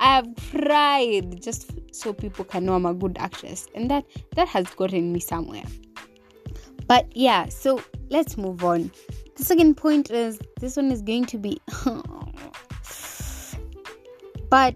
I 0.00 0.16
have 0.16 0.26
cried 0.50 1.40
just 1.40 1.70
so 1.94 2.12
people 2.12 2.44
can 2.44 2.64
know 2.64 2.74
I'm 2.74 2.86
a 2.86 2.92
good 2.92 3.16
actress, 3.20 3.68
and 3.76 3.88
that 3.88 4.04
that 4.34 4.48
has 4.48 4.66
gotten 4.74 5.12
me 5.12 5.20
somewhere. 5.20 5.62
But 6.88 7.16
yeah, 7.16 7.48
so 7.48 7.84
let's 8.08 8.36
move 8.36 8.64
on. 8.64 8.90
The 9.36 9.44
second 9.44 9.76
point 9.76 10.10
is 10.10 10.40
this 10.58 10.74
one 10.74 10.90
is 10.90 11.02
going 11.02 11.26
to 11.26 11.38
be, 11.38 11.60
but 14.50 14.74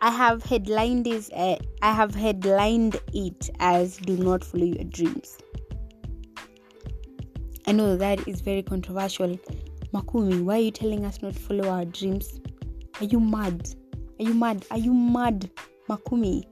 I 0.00 0.10
have 0.10 0.42
headlined 0.44 1.04
this. 1.04 1.28
Uh, 1.30 1.56
I 1.82 1.92
have 1.92 2.14
headlined 2.14 2.98
it 3.12 3.50
as 3.60 3.98
"Do 3.98 4.16
not 4.16 4.42
follow 4.42 4.64
your 4.64 4.84
dreams." 4.84 5.41
I 7.72 7.74
know 7.74 7.96
that 7.96 8.28
is 8.28 8.42
very 8.42 8.62
controversial. 8.62 9.40
Makumi, 9.94 10.42
why 10.42 10.56
are 10.56 10.60
you 10.60 10.70
telling 10.70 11.06
us 11.06 11.22
not 11.22 11.32
to 11.32 11.40
follow 11.40 11.70
our 11.70 11.86
dreams? 11.86 12.38
Are 13.00 13.06
you 13.06 13.18
mad? 13.18 13.66
Are 14.20 14.24
you 14.26 14.34
mad? 14.34 14.66
Are 14.70 14.76
you 14.76 14.92
mad, 14.92 15.50
Makumi? 15.88 16.44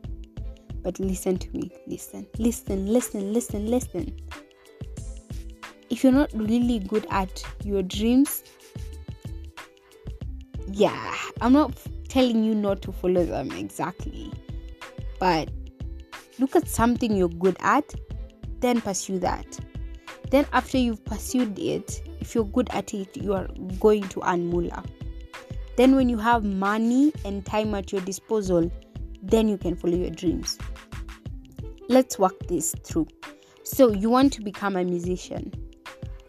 But 0.83 0.99
listen 0.99 1.37
to 1.37 1.51
me. 1.55 1.71
Listen, 1.87 2.27
listen, 2.39 2.87
listen, 2.87 3.35
listen, 3.35 3.67
listen. 3.67 4.19
If 5.91 6.03
you're 6.03 6.11
not 6.11 6.33
really 6.33 6.79
good 6.79 7.07
at 7.11 7.45
your 7.65 7.83
dreams, 7.83 8.43
yeah, 10.69 11.15
I'm 11.43 11.53
not 11.53 11.79
telling 12.09 12.43
you 12.45 12.55
not 12.55 12.81
to 12.81 12.93
follow 12.93 13.27
them 13.27 13.53
exactly. 13.53 14.33
But 15.19 15.51
look 16.39 16.57
at 16.57 16.67
something 16.67 17.15
you're 17.15 17.29
good 17.29 17.59
at, 17.61 17.95
then 18.61 18.81
pursue 18.81 19.19
that 19.19 19.61
then, 20.31 20.47
after 20.53 20.79
you've 20.79 21.05
pursued 21.05 21.59
it, 21.59 22.03
if 22.21 22.35
you're 22.35 22.45
good 22.45 22.69
at 22.71 22.95
it, 22.95 23.17
you 23.17 23.35
are 23.35 23.49
going 23.81 24.09
to 24.11 24.23
earn 24.25 24.47
moolah. 24.47 24.85
Then, 25.77 25.97
when 25.97 26.09
you 26.09 26.19
have 26.19 26.45
money 26.45 27.13
and 27.25 27.45
time 27.45 27.75
at 27.75 27.91
your 27.91 28.01
disposal, 28.03 28.71
then 29.23 29.49
you 29.49 29.59
can 29.59 29.75
follow 29.75 29.97
your 29.97 30.11
dreams. 30.11 30.57
Let's 31.89 32.19
work 32.19 32.47
this 32.47 32.75
through. 32.85 33.09
So, 33.65 33.93
you 33.93 34.09
want 34.09 34.33
to 34.35 34.43
become 34.43 34.77
a 34.77 34.85
musician. 34.85 35.53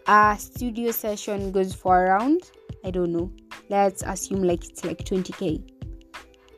A 0.08 0.36
studio 0.40 0.92
session 0.92 1.52
goes 1.52 1.76
for 1.76 2.06
around, 2.06 2.52
I 2.84 2.90
don't 2.90 3.14
know, 3.14 3.32
let's 3.70 4.02
assume 4.02 4.44
like 4.44 4.68
it's 4.68 4.84
like 4.84 5.06
20k. 5.06 5.62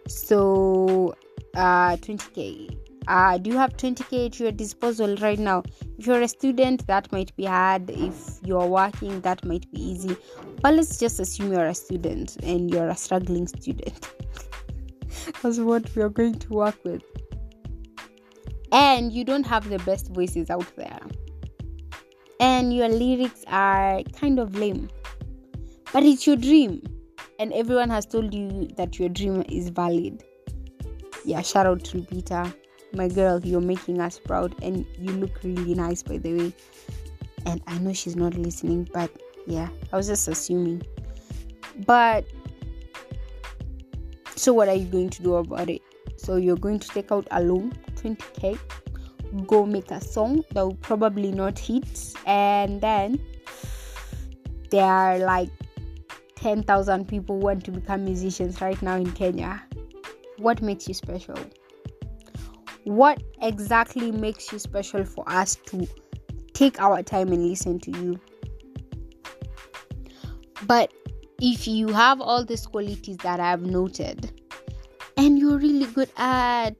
So, 0.07 1.13
uh, 1.55 1.97
20k 1.97 2.83
uh, 3.07 3.37
do 3.37 3.49
you 3.49 3.57
have 3.57 3.75
20k 3.75 4.27
at 4.27 4.39
your 4.39 4.51
disposal 4.51 5.15
right 5.17 5.39
now 5.39 5.63
if 5.97 6.07
you're 6.07 6.21
a 6.21 6.27
student 6.27 6.85
that 6.87 7.11
might 7.11 7.35
be 7.35 7.45
hard. 7.45 7.89
If 7.89 8.39
you're 8.43 8.65
working 8.65 9.21
that 9.21 9.45
might 9.45 9.69
be 9.71 9.81
easy. 9.81 10.17
But 10.61 10.75
let's 10.75 10.97
just 10.97 11.19
assume 11.19 11.51
you're 11.51 11.67
a 11.67 11.75
student 11.75 12.37
and 12.43 12.71
you're 12.71 12.89
a 12.89 12.95
struggling 12.95 13.47
student. 13.47 14.09
That's 15.41 15.59
what 15.59 15.89
we're 15.95 16.09
going 16.09 16.39
to 16.39 16.49
work 16.49 16.77
with. 16.83 17.03
And 18.71 19.13
you 19.13 19.23
don't 19.23 19.45
have 19.45 19.69
the 19.69 19.79
best 19.79 20.09
voices 20.09 20.49
out 20.49 20.75
there. 20.75 20.99
And 22.39 22.73
your 22.73 22.89
lyrics 22.89 23.43
are 23.47 24.01
kind 24.19 24.39
of 24.39 24.55
lame. 24.55 24.89
But 25.91 26.03
it's 26.03 26.25
your 26.25 26.35
dream. 26.35 26.81
And 27.39 27.53
everyone 27.53 27.89
has 27.91 28.05
told 28.05 28.33
you 28.33 28.67
that 28.77 28.97
your 28.97 29.09
dream 29.09 29.43
is 29.47 29.69
valid. 29.69 30.23
Yeah 31.25 31.41
shout 31.41 31.65
out 31.65 31.83
to 31.85 32.01
peter 32.01 32.53
my 32.95 33.07
girl, 33.07 33.39
you're 33.43 33.61
making 33.61 33.99
us 33.99 34.19
proud 34.19 34.55
and 34.61 34.85
you 34.97 35.11
look 35.11 35.39
really 35.43 35.73
nice, 35.73 36.03
by 36.03 36.17
the 36.17 36.33
way. 36.33 36.53
And 37.45 37.61
I 37.67 37.77
know 37.79 37.93
she's 37.93 38.15
not 38.15 38.35
listening, 38.35 38.87
but 38.93 39.11
yeah, 39.47 39.69
I 39.91 39.97
was 39.97 40.07
just 40.07 40.27
assuming. 40.27 40.83
But 41.85 42.25
so, 44.35 44.53
what 44.53 44.67
are 44.67 44.75
you 44.75 44.85
going 44.85 45.09
to 45.09 45.23
do 45.23 45.35
about 45.35 45.69
it? 45.69 45.81
So, 46.17 46.37
you're 46.37 46.57
going 46.57 46.79
to 46.79 46.87
take 46.89 47.11
out 47.11 47.27
a 47.31 47.41
loan, 47.41 47.73
20k, 47.95 48.57
go 49.47 49.65
make 49.65 49.91
a 49.91 50.01
song 50.01 50.43
that 50.51 50.61
will 50.61 50.75
probably 50.75 51.31
not 51.31 51.57
hit, 51.57 52.13
and 52.25 52.79
then 52.79 53.19
there 54.69 54.85
are 54.85 55.17
like 55.19 55.49
10,000 56.35 57.07
people 57.07 57.39
want 57.39 57.63
to 57.65 57.71
become 57.71 58.05
musicians 58.05 58.61
right 58.61 58.81
now 58.81 58.95
in 58.95 59.11
Kenya. 59.11 59.63
What 60.37 60.61
makes 60.61 60.87
you 60.87 60.93
special? 60.93 61.37
What 62.83 63.21
exactly 63.41 64.11
makes 64.11 64.51
you 64.51 64.59
special 64.59 65.05
for 65.05 65.23
us 65.27 65.55
to 65.67 65.87
take 66.53 66.79
our 66.81 67.01
time 67.03 67.31
and 67.31 67.47
listen 67.47 67.79
to 67.79 67.91
you? 67.91 68.19
But 70.65 70.91
if 71.41 71.67
you 71.67 71.89
have 71.89 72.21
all 72.21 72.45
these 72.45 72.65
qualities 72.65 73.17
that 73.17 73.39
i've 73.41 73.63
noted 73.63 74.31
and 75.17 75.37
you're 75.37 75.57
really 75.57 75.85
good 75.87 76.09
at 76.15 76.77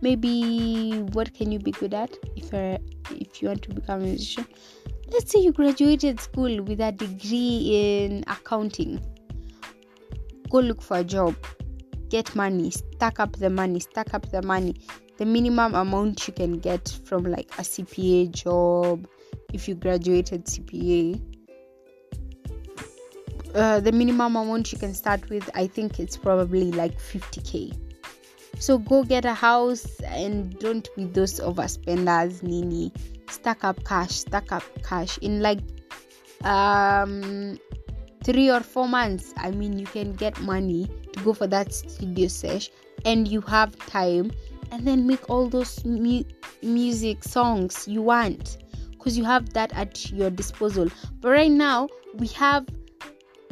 maybe 0.00 1.02
what 1.12 1.34
can 1.34 1.52
you 1.52 1.58
be 1.58 1.70
good 1.72 1.92
at 1.92 2.16
if 2.34 2.50
you're 2.52 2.78
if 3.10 3.42
you 3.42 3.48
want 3.48 3.62
to 3.62 3.74
become 3.74 4.00
a 4.00 4.04
musician? 4.04 4.46
Let's 5.10 5.32
say 5.32 5.40
you 5.40 5.52
graduated 5.52 6.20
school 6.20 6.62
with 6.62 6.80
a 6.80 6.92
degree 6.92 7.70
in 7.72 8.24
accounting. 8.26 9.00
Go 10.50 10.60
look 10.60 10.82
for 10.82 10.98
a 10.98 11.04
job 11.04 11.34
get 12.08 12.34
money, 12.34 12.70
stack 12.70 13.20
up 13.20 13.36
the 13.36 13.50
money, 13.50 13.80
stack 13.80 14.14
up 14.14 14.30
the 14.30 14.42
money. 14.42 14.76
The 15.18 15.26
minimum 15.26 15.74
amount 15.74 16.26
you 16.28 16.34
can 16.34 16.58
get 16.58 16.96
from 17.04 17.24
like 17.24 17.50
a 17.58 17.62
CPA 17.62 18.30
job 18.30 19.08
if 19.52 19.68
you 19.68 19.74
graduated 19.74 20.44
CPA. 20.44 21.20
uh, 23.54 23.80
the 23.80 23.92
minimum 23.92 24.36
amount 24.36 24.72
you 24.72 24.78
can 24.78 24.94
start 24.94 25.28
with 25.30 25.48
i 25.54 25.66
think 25.66 25.98
it's 25.98 26.16
probably 26.16 26.70
like 26.72 26.98
50k 26.98 27.76
so 28.58 28.78
go 28.78 29.04
get 29.04 29.24
a 29.24 29.34
house 29.34 30.00
and 30.00 30.58
don't 30.58 30.88
be 30.96 31.04
those 31.04 31.40
overspenders 31.40 32.42
nini 32.42 32.92
stack 33.28 33.64
up 33.64 33.82
cash 33.84 34.10
stack 34.10 34.52
up 34.52 34.62
cash 34.82 35.18
in 35.18 35.40
like 35.40 35.60
um 36.44 37.58
three 38.24 38.50
or 38.50 38.60
four 38.60 38.88
months 38.88 39.32
i 39.36 39.50
mean 39.50 39.78
you 39.78 39.86
can 39.86 40.12
get 40.12 40.38
money 40.40 40.88
go 41.18 41.32
for 41.32 41.46
that 41.46 41.72
studio 41.72 42.28
sesh 42.28 42.70
and 43.04 43.28
you 43.28 43.40
have 43.42 43.76
time 43.86 44.30
and 44.70 44.86
then 44.86 45.06
make 45.06 45.28
all 45.30 45.48
those 45.48 45.84
mu- 45.84 46.24
music 46.62 47.22
songs 47.24 47.86
you 47.88 48.02
want 48.02 48.58
because 48.92 49.16
you 49.16 49.24
have 49.24 49.52
that 49.54 49.72
at 49.72 50.10
your 50.10 50.30
disposal. 50.30 50.88
But 51.20 51.30
right 51.30 51.50
now 51.50 51.88
we 52.14 52.26
have 52.28 52.66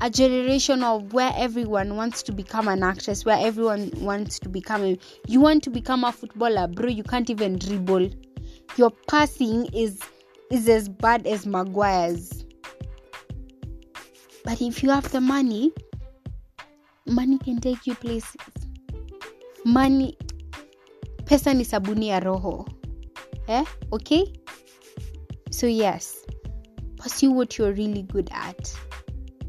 a 0.03 0.11
generation 0.11 0.83
of 0.83 1.13
where 1.13 1.33
everyone 1.37 1.97
wants 1.97 2.23
to 2.25 2.33
become 2.33 2.69
an 2.69 2.83
actress 2.83 3.25
where 3.25 3.39
everyone 3.39 3.91
wants 3.97 4.39
to 4.41 4.49
become 4.49 4.85
a 4.85 4.99
you 5.27 5.41
want 5.41 5.63
to 5.63 5.71
become 5.71 6.05
a 6.05 6.13
footballer 6.13 6.69
bro 6.69 6.89
you 6.89 7.03
can't 7.03 7.31
even 7.31 7.59
dribble. 7.59 8.11
Your 8.77 8.91
passing 9.09 9.67
is 9.73 10.01
is 10.51 10.69
as 10.69 10.89
bad 10.89 11.27
as 11.27 11.47
maguire's. 11.47 12.45
But 14.45 14.61
if 14.61 14.83
you 14.83 14.91
have 14.91 15.11
the 15.11 15.21
money 15.21 15.73
money 17.07 17.39
can 17.39 17.59
take 17.59 17.87
you 17.87 17.95
places. 17.95 18.37
Money 19.65 20.17
pesa 21.25 21.55
ni 21.55 21.65
sabuni 21.65 22.09
ya 22.09 22.21
roho. 22.21 22.67
Eh? 23.49 23.65
Okay? 23.93 24.33
So 25.51 25.67
yes. 25.67 26.25
Pursue 26.97 27.31
what 27.31 27.59
you're 27.59 27.73
really 27.73 28.03
good 28.03 28.31
at. 28.33 28.75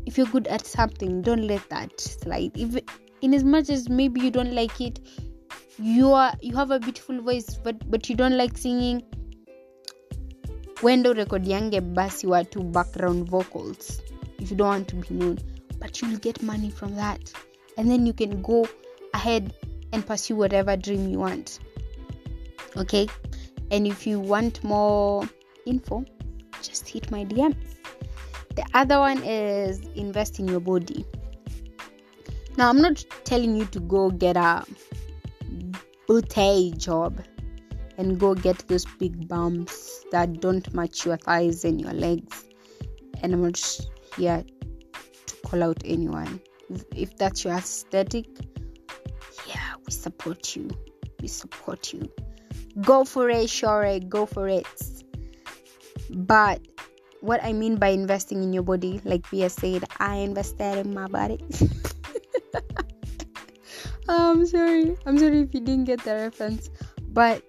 If 0.06 0.18
you're 0.18 0.28
good 0.28 0.48
at 0.48 0.66
something 0.66 1.22
don't 1.22 1.48
let 1.48 1.70
that 1.70 2.00
slide. 2.00 2.52
If 2.56 2.82
in 3.22 3.34
as 3.34 3.44
much 3.44 3.70
as 3.70 3.90
maybe 3.90 4.22
you 4.22 4.32
don't 4.32 4.54
like 4.54 4.80
it 4.80 5.00
you 5.80 6.12
are 6.14 6.34
you 6.42 6.56
have 6.56 6.72
a 6.72 6.80
beautiful 6.80 7.20
voice 7.22 7.56
but 7.64 7.90
but 7.90 8.10
you 8.10 8.16
don't 8.16 8.38
like 8.38 8.58
singing 8.58 9.04
wendo 10.82 11.14
record 11.14 11.48
yange 11.48 11.82
basi 11.82 12.28
watu 12.28 12.64
background 12.64 13.30
vocals 13.30 14.02
if 14.40 14.52
you 14.52 14.58
don't 14.58 14.70
want 14.70 14.88
to 14.88 14.96
be 14.96 15.16
known. 15.16 15.38
But 15.80 16.02
you'll 16.02 16.18
get 16.18 16.42
money 16.42 16.72
from 16.72 16.96
that 16.96 17.32
and 17.78 17.90
then 17.90 18.06
you 18.06 18.14
can 18.14 18.42
go 18.42 18.68
ahead 19.14 19.54
and 19.94 20.06
pursue 20.06 20.36
whatever 20.36 20.76
dream 20.76 21.08
you 21.10 21.20
want. 21.20 21.60
Okay? 22.76 23.08
And 23.72 23.88
if 23.88 24.06
you 24.06 24.20
want 24.20 24.64
more 24.64 25.28
info 25.66 26.06
just 26.62 26.88
hit 26.88 27.12
my 27.12 27.24
dms 27.26 27.56
the 28.56 28.66
other 28.74 29.00
one 29.00 29.22
is 29.24 29.80
invest 29.96 30.40
in 30.40 30.48
your 30.48 30.60
body. 30.60 31.06
Now 32.58 32.70
i'm 32.70 32.82
not 32.82 33.06
telling 33.24 33.56
you 33.56 33.66
to 33.66 33.80
go 33.80 34.10
get 34.10 34.36
a 34.36 34.66
booty 36.08 36.72
job 36.72 37.22
and 38.00 38.20
go 38.20 38.34
get 38.34 38.68
those 38.68 38.86
big 38.86 39.28
bumps 39.28 40.06
that 40.12 40.42
don't 40.42 40.74
match 40.74 41.06
your 41.06 41.18
thighs 41.18 41.66
and 41.66 41.80
your 41.80 41.94
legs. 41.94 42.46
And 43.22 43.34
i'm 43.34 43.44
not 43.44 43.60
here 44.16 44.44
to 45.28 45.36
call 45.46 45.62
out 45.62 45.80
anyone 45.86 46.42
if, 46.96 47.16
that's 47.18 47.44
your 47.44 47.54
aesthetic 47.54 48.26
yeah 49.48 49.74
we 49.86 49.92
support 49.92 50.56
you. 50.56 50.70
We 51.22 51.28
support 51.28 51.94
you. 51.94 52.12
Go 52.82 53.06
for 53.06 53.30
it 53.30 53.50
sure 53.50 54.00
go 54.02 54.26
for 54.26 54.48
it. 54.48 54.68
But 56.10 56.62
what 57.22 57.44
i 57.44 57.52
mean 57.52 57.78
by 57.78 57.88
investing 57.88 58.44
in 58.44 58.54
your 58.54 58.62
body 58.62 59.02
like 59.04 59.28
Bia 59.32 59.50
said 59.50 59.84
i 60.00 60.18
invested 60.18 60.78
in 60.86 60.94
my 60.94 61.08
body. 61.08 61.40
Oh, 64.08 64.32
i'm 64.32 64.46
sorry. 64.46 64.96
I'm 65.06 65.18
sorry 65.18 65.42
if 65.42 65.54
you 65.54 65.62
didn't 65.62 65.86
get 65.86 66.04
the 66.04 66.14
reference 66.14 66.70
but 67.10 67.42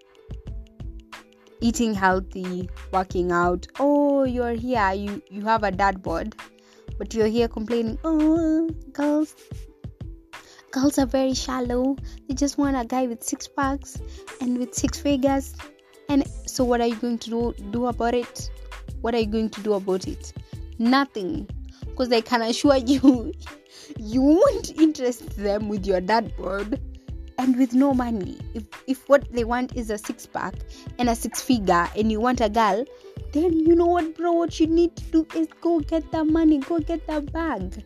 eating 1.61 1.93
healthy 1.93 2.71
working 2.93 3.31
out 3.33 3.67
oh 3.79 4.25
you're 4.25 4.53
here. 4.53 4.93
You 4.93 5.23
you 5.29 5.43
have 5.43 5.65
a 5.65 5.71
dad 5.71 6.03
bod 6.03 6.35
but 6.99 7.15
you're 7.15 7.27
here 7.27 7.49
complaining 7.49 7.99
oh 8.05 8.69
girls 8.93 9.35
girls 10.71 10.99
are 10.99 11.07
very 11.07 11.35
shallow. 11.35 11.97
They 12.29 12.35
just 12.35 12.59
want 12.59 12.77
a 12.77 12.85
guy 12.85 13.07
with 13.07 13.23
six 13.23 13.49
packs 13.49 14.01
and 14.41 14.59
with 14.59 14.75
six 14.75 14.99
figures. 15.01 15.55
And 16.09 16.27
so 16.47 16.65
what 16.65 16.81
are 16.81 16.87
you 16.87 16.97
going 16.97 17.19
to 17.19 17.31
do 17.31 17.55
do 17.71 17.87
about 17.87 18.15
it? 18.15 18.51
What 19.01 19.15
are 19.15 19.19
you 19.19 19.27
going 19.27 19.51
to 19.51 19.61
do 19.63 19.75
about 19.75 20.07
it? 20.07 20.33
Nothing. 20.79 21.49
Because 21.81 22.13
i 22.13 22.21
can 22.21 22.43
assure 22.43 22.77
you 22.93 23.33
you 23.97 24.23
won't 24.23 24.71
interest 24.79 25.37
them 25.37 25.69
with 25.69 25.87
your 25.87 26.01
dad 26.01 26.33
bod 26.37 26.81
and 27.39 27.57
with 27.57 27.73
no 27.73 27.95
money. 27.95 28.39
If 28.55 28.65
if 28.87 29.09
what 29.09 29.33
they 29.33 29.45
want 29.45 29.77
is 29.77 29.91
a 29.91 29.99
six 29.99 30.27
pack 30.27 30.55
and 30.99 31.09
a 31.09 31.15
six 31.15 31.41
figure 31.41 31.89
and 31.97 32.13
you 32.13 32.21
want 32.21 32.41
a 32.41 32.49
girl 32.49 32.85
then 33.33 33.53
you 33.53 33.75
know 33.75 33.87
what 33.87 34.17
bro 34.17 34.33
what 34.33 34.59
you 34.59 34.67
need 34.67 34.97
to 34.97 35.05
do 35.11 35.27
is 35.35 35.49
go 35.61 35.81
get 35.81 36.11
the 36.13 36.25
money 36.25 36.59
go 36.59 36.79
get 36.79 37.07
the 37.07 37.21
bag 37.21 37.85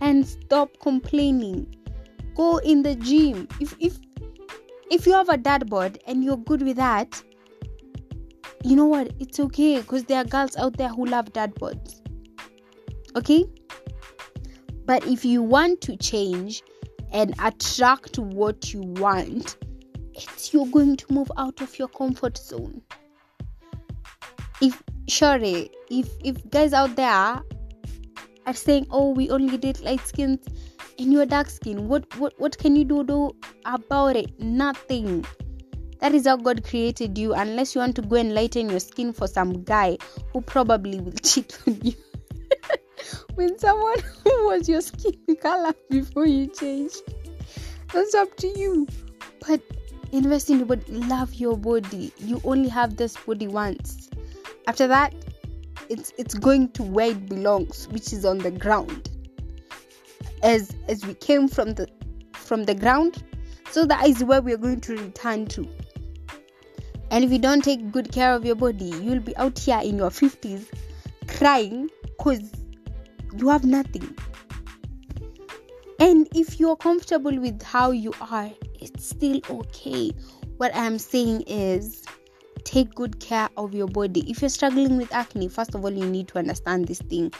and 0.00 0.26
stop 0.26 0.70
complaining. 0.80 1.74
Go 2.34 2.58
in 2.58 2.82
the 2.82 2.94
gym. 2.94 3.48
If 3.60 3.74
if 3.80 3.98
if 4.90 5.06
you 5.06 5.12
have 5.12 5.28
a 5.28 5.36
dad 5.36 5.68
bod 5.68 5.98
and 6.06 6.24
you're 6.24 6.36
good 6.36 6.62
with 6.62 6.76
that 6.76 7.22
you 8.64 8.74
know 8.76 8.86
what? 8.86 9.12
It's 9.18 9.38
okay 9.40 9.80
because 9.80 10.04
there 10.04 10.18
are 10.18 10.24
girls 10.24 10.56
out 10.56 10.76
there 10.76 10.88
who 10.88 11.06
love 11.06 11.32
dad 11.32 11.54
bods. 11.54 12.00
Okay? 13.16 13.44
But 14.84 15.06
if 15.06 15.24
you 15.24 15.42
want 15.42 15.80
to 15.82 15.96
change 15.96 16.62
and 17.12 17.34
attract 17.42 18.18
what 18.18 18.72
you 18.72 18.82
want, 18.82 19.56
it's 20.14 20.52
you're 20.52 20.66
going 20.66 20.96
to 20.96 21.12
move 21.12 21.30
out 21.36 21.60
of 21.60 21.78
your 21.78 21.88
comfort 21.88 22.36
zone. 22.36 22.82
If 24.60 24.82
sure, 25.08 25.38
if 25.40 26.08
if 26.24 26.50
guys 26.50 26.72
out 26.72 26.96
there 26.96 27.40
are 28.46 28.54
saying, 28.54 28.86
"Oh, 28.90 29.10
we 29.10 29.30
only 29.30 29.56
date 29.56 29.82
light 29.82 30.06
skins 30.06 30.46
and 30.98 31.12
you're 31.12 31.26
dark 31.26 31.50
skin," 31.50 31.88
what 31.88 32.18
what 32.18 32.34
what 32.38 32.58
can 32.58 32.76
you 32.76 32.84
do, 32.84 33.04
do 33.04 33.30
about 33.64 34.16
it? 34.16 34.38
Nothing. 34.40 35.24
That 36.00 36.14
is 36.14 36.26
how 36.26 36.36
God 36.36 36.62
created 36.64 37.18
you. 37.18 37.34
Unless 37.34 37.74
you 37.74 37.80
want 37.80 37.96
to 37.96 38.02
go 38.02 38.16
and 38.16 38.34
lighten 38.34 38.70
your 38.70 38.80
skin 38.80 39.12
for 39.12 39.26
some 39.26 39.64
guy 39.64 39.98
who 40.32 40.40
probably 40.40 41.00
will 41.00 41.12
cheat 41.22 41.58
on 41.66 41.80
you 41.82 41.94
with 43.36 43.60
someone 43.60 43.98
who 44.24 44.46
was 44.46 44.68
your 44.68 44.80
skin 44.80 45.14
color 45.40 45.74
before 45.90 46.26
you 46.26 46.46
changed. 46.46 47.02
That's 47.92 48.14
up 48.14 48.36
to 48.38 48.58
you. 48.58 48.86
But 49.46 49.60
invest 50.12 50.50
in 50.50 50.58
your 50.58 50.66
body, 50.66 50.84
love 50.88 51.34
your 51.34 51.56
body. 51.56 52.12
You 52.18 52.40
only 52.44 52.68
have 52.68 52.96
this 52.96 53.16
body 53.16 53.46
once. 53.46 54.10
After 54.66 54.86
that, 54.86 55.14
it's 55.88 56.12
it's 56.18 56.34
going 56.34 56.70
to 56.72 56.82
where 56.82 57.10
it 57.10 57.28
belongs, 57.28 57.88
which 57.88 58.12
is 58.12 58.24
on 58.24 58.38
the 58.38 58.50
ground. 58.50 59.10
As 60.42 60.74
as 60.88 61.06
we 61.06 61.14
came 61.14 61.48
from 61.48 61.74
the 61.74 61.88
from 62.32 62.64
the 62.64 62.74
ground, 62.74 63.22
so 63.70 63.86
that 63.86 64.06
is 64.06 64.22
where 64.24 64.42
we 64.42 64.52
are 64.52 64.58
going 64.58 64.80
to 64.82 64.96
return 64.96 65.46
to. 65.46 65.68
And 67.10 67.24
if 67.24 67.32
you 67.32 67.38
don't 67.38 67.64
take 67.64 67.90
good 67.90 68.12
care 68.12 68.34
of 68.34 68.44
your 68.44 68.54
body, 68.54 68.92
you'll 69.02 69.20
be 69.20 69.34
out 69.36 69.58
here 69.58 69.80
in 69.82 69.96
your 69.96 70.10
50s 70.10 70.66
crying 71.26 71.88
because 72.02 72.50
you 73.38 73.48
have 73.48 73.64
nothing. 73.64 74.16
And 76.00 76.28
if 76.34 76.60
you're 76.60 76.76
comfortable 76.76 77.36
with 77.38 77.62
how 77.62 77.90
you 77.90 78.12
are, 78.20 78.50
it's 78.80 79.08
still 79.08 79.40
okay. 79.50 80.12
What 80.58 80.70
I'm 80.74 80.98
saying 80.98 81.42
is 81.46 82.04
take 82.64 82.94
good 82.94 83.18
care 83.20 83.48
of 83.56 83.74
your 83.74 83.88
body. 83.88 84.28
If 84.30 84.40
you're 84.40 84.48
struggling 84.48 84.96
with 84.96 85.12
acne, 85.12 85.48
first 85.48 85.74
of 85.74 85.84
all, 85.84 85.90
you 85.90 86.06
need 86.06 86.28
to 86.28 86.38
understand 86.38 86.86
this 86.86 87.00
thing. 87.00 87.32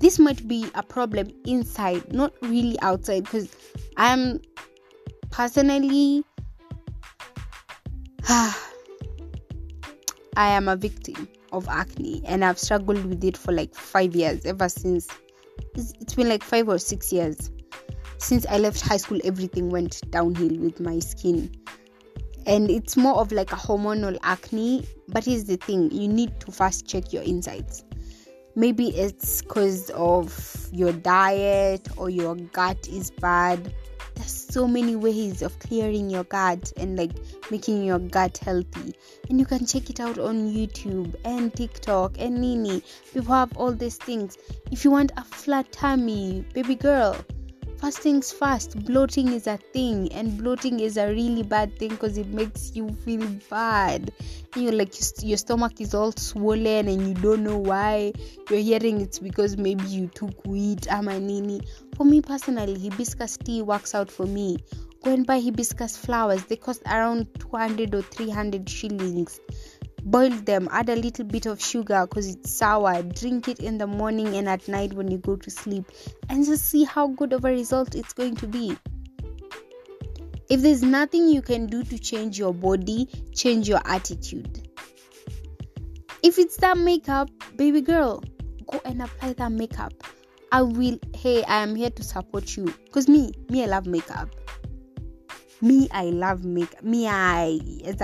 This 0.00 0.18
might 0.18 0.46
be 0.46 0.66
a 0.74 0.82
problem 0.82 1.28
inside, 1.46 2.12
not 2.12 2.34
really 2.42 2.78
outside, 2.80 3.24
because 3.24 3.54
I'm 3.96 4.40
personally. 5.30 6.24
I 10.38 10.50
am 10.50 10.68
a 10.68 10.76
victim 10.76 11.28
of 11.52 11.66
acne 11.68 12.20
and 12.26 12.44
I've 12.44 12.58
struggled 12.58 13.04
with 13.06 13.24
it 13.24 13.36
for 13.36 13.52
like 13.52 13.74
five 13.74 14.14
years 14.14 14.44
ever 14.44 14.68
since 14.68 15.08
it's 15.74 16.14
been 16.14 16.28
like 16.28 16.42
five 16.42 16.68
or 16.68 16.78
six 16.78 17.12
years 17.12 17.50
since 18.18 18.46
I 18.46 18.58
left 18.58 18.80
high 18.80 18.96
school 18.96 19.20
everything 19.24 19.70
went 19.70 20.00
downhill 20.10 20.56
with 20.58 20.80
my 20.80 20.98
skin. 20.98 21.50
And 22.46 22.70
it's 22.70 22.96
more 22.96 23.16
of 23.16 23.32
like 23.32 23.52
a 23.52 23.56
hormonal 23.56 24.16
acne 24.22 24.86
but 25.08 25.24
here's 25.24 25.44
the 25.44 25.56
thing 25.56 25.90
you 25.90 26.08
need 26.08 26.38
to 26.40 26.52
first 26.52 26.86
check 26.86 27.12
your 27.12 27.22
insides. 27.22 27.84
Maybe 28.54 28.88
it's 28.88 29.42
because 29.42 29.90
of 29.90 30.68
your 30.72 30.92
diet 30.92 31.88
or 31.96 32.08
your 32.08 32.36
gut 32.36 32.88
is 32.88 33.10
bad 33.10 33.74
there's 34.16 34.32
so 34.32 34.66
many 34.66 34.96
ways 34.96 35.42
of 35.42 35.58
clearing 35.58 36.10
your 36.10 36.24
gut 36.24 36.72
and 36.76 36.98
like 36.98 37.12
making 37.50 37.84
your 37.84 37.98
gut 37.98 38.38
healthy. 38.38 38.94
And 39.28 39.38
you 39.38 39.46
can 39.46 39.66
check 39.66 39.90
it 39.90 40.00
out 40.00 40.18
on 40.18 40.52
youtube 40.52 41.14
and 41.24 41.54
tiktok 41.54 42.16
and 42.18 42.40
nini. 42.40 42.82
People 43.12 43.34
have 43.34 43.56
all 43.56 43.72
these 43.72 43.96
things. 43.96 44.38
If 44.70 44.84
you 44.84 44.90
want 44.90 45.12
a 45.16 45.24
flat 45.24 45.70
tummy 45.70 46.44
baby 46.52 46.74
girl 46.74 47.16
first 47.80 47.98
things 47.98 48.32
first 48.32 48.84
bloating 48.84 49.28
is 49.28 49.46
a 49.46 49.56
thing 49.56 50.10
and 50.12 50.38
bloating 50.38 50.80
is 50.80 50.96
a 50.96 51.08
really 51.08 51.42
bad 51.42 51.76
thing 51.78 51.90
because 51.90 52.16
it 52.16 52.26
makes 52.28 52.74
you 52.74 52.88
feel 53.04 53.26
bad. 53.50 54.12
And 54.54 54.64
you're 54.64 54.72
like 54.72 54.94
your 55.22 55.36
stomach 55.36 55.80
is 55.80 55.94
all 55.94 56.12
swollen 56.12 56.88
and 56.88 57.08
you 57.08 57.14
don't 57.14 57.44
know 57.44 57.58
why 57.58 58.12
you're 58.50 58.60
hearing 58.60 59.00
it's 59.00 59.18
because 59.18 59.56
maybe 59.56 59.84
you 59.84 60.08
took 60.08 60.44
wheat 60.46 60.90
ama 60.90 61.18
nini. 61.18 61.60
For 61.96 62.04
me 62.04 62.20
personally 62.22 62.78
hibiscus 62.78 63.36
tea 63.36 63.62
works 63.62 63.94
out 63.94 64.10
for 64.10 64.26
me. 64.26 64.58
Go 65.02 65.12
and 65.12 65.26
buy 65.26 65.40
hibiscus 65.40 65.96
flowers. 65.96 66.44
They 66.44 66.56
cost 66.56 66.82
around 66.86 67.28
200 67.38 67.94
or 67.94 68.02
300 68.02 68.68
shillings 68.68 69.40
boil 70.06 70.30
them 70.30 70.68
add 70.70 70.88
a 70.88 70.94
little 70.94 71.24
bit 71.24 71.46
of 71.46 71.60
sugar 71.60 72.06
because 72.08 72.28
it's 72.28 72.54
sour. 72.54 73.02
Drink 73.02 73.48
it 73.48 73.58
in 73.58 73.76
the 73.76 73.86
morning 73.86 74.36
and 74.36 74.48
at 74.48 74.66
night 74.68 74.92
when 74.94 75.10
you 75.10 75.18
go 75.18 75.34
to 75.36 75.50
sleep 75.50 75.84
and 76.28 76.46
just 76.46 76.70
see 76.70 76.84
how 76.84 77.08
good 77.08 77.32
of 77.32 77.44
a 77.44 77.50
result 77.50 77.94
it's 77.94 78.12
going 78.12 78.36
to 78.36 78.46
be. 78.46 78.78
If 80.48 80.62
there's 80.62 80.82
nothing 80.82 81.28
you 81.28 81.42
can 81.42 81.66
do 81.66 81.82
to 81.82 81.98
change 81.98 82.38
your 82.38 82.54
body 82.54 83.08
change 83.34 83.68
your 83.68 83.80
attitude. 83.84 84.68
If 86.22 86.38
it's 86.38 86.56
that 86.58 86.78
makeup 86.78 87.28
baby 87.56 87.80
girl 87.80 88.22
go 88.68 88.80
and 88.84 89.02
apply 89.02 89.32
that 89.34 89.52
makeup. 89.52 89.92
I 90.52 90.62
will 90.62 91.00
hey 91.16 91.42
i 91.42 91.62
am 91.64 91.74
here 91.74 91.90
to 91.90 92.04
support 92.04 92.56
you. 92.56 92.66
Because 92.84 93.08
me 93.08 93.32
me 93.50 93.64
i 93.64 93.66
love 93.66 93.86
makeup. 93.86 94.28
Me 95.60 95.88
i 95.90 96.04
love 96.04 96.44
makeup 96.44 96.84
me 96.84 97.08
i 97.08 97.58
it's 97.62 98.00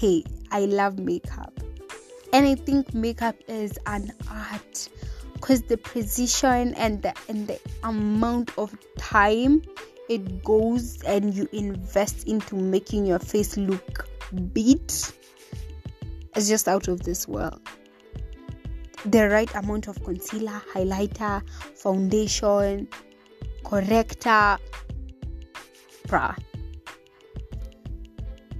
hey 0.00 0.24
I 0.50 0.60
love 0.60 0.98
makeup. 0.98 1.52
And 2.32 2.46
I 2.46 2.54
think 2.54 2.94
makeup 2.94 3.36
is 3.48 3.78
an 3.86 4.10
art 4.30 4.88
because 5.34 5.60
the 5.62 5.76
precision 5.76 6.72
and 6.74 7.02
the 7.02 7.12
and 7.28 7.46
the 7.46 7.60
amount 7.84 8.56
of 8.56 8.74
time 8.96 9.62
it 10.08 10.42
goes 10.42 11.02
and 11.02 11.34
you 11.34 11.46
invest 11.52 12.26
into 12.26 12.56
making 12.56 13.04
your 13.04 13.18
face 13.18 13.58
look 13.58 14.08
beat 14.54 15.12
is 16.34 16.48
just 16.48 16.66
out 16.66 16.88
of 16.88 17.02
this 17.02 17.28
world. 17.28 17.60
The 19.04 19.28
right 19.28 19.54
amount 19.54 19.86
of 19.86 20.02
concealer, 20.02 20.62
highlighter, 20.72 21.46
foundation, 21.76 22.88
corrector, 23.64 24.56
bruh 26.06 26.36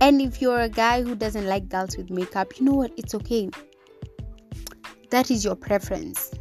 and 0.00 0.22
if 0.22 0.40
you're 0.40 0.60
a 0.60 0.68
guy 0.68 1.02
who 1.02 1.14
doesn't 1.14 1.46
like 1.46 1.68
girls 1.68 1.96
with 1.96 2.10
makeup, 2.10 2.58
you 2.58 2.64
know 2.64 2.72
what? 2.72 2.92
It's 2.96 3.14
okay. 3.14 3.50
That 5.10 5.30
is 5.30 5.44
your 5.44 5.56
preference. 5.56 6.32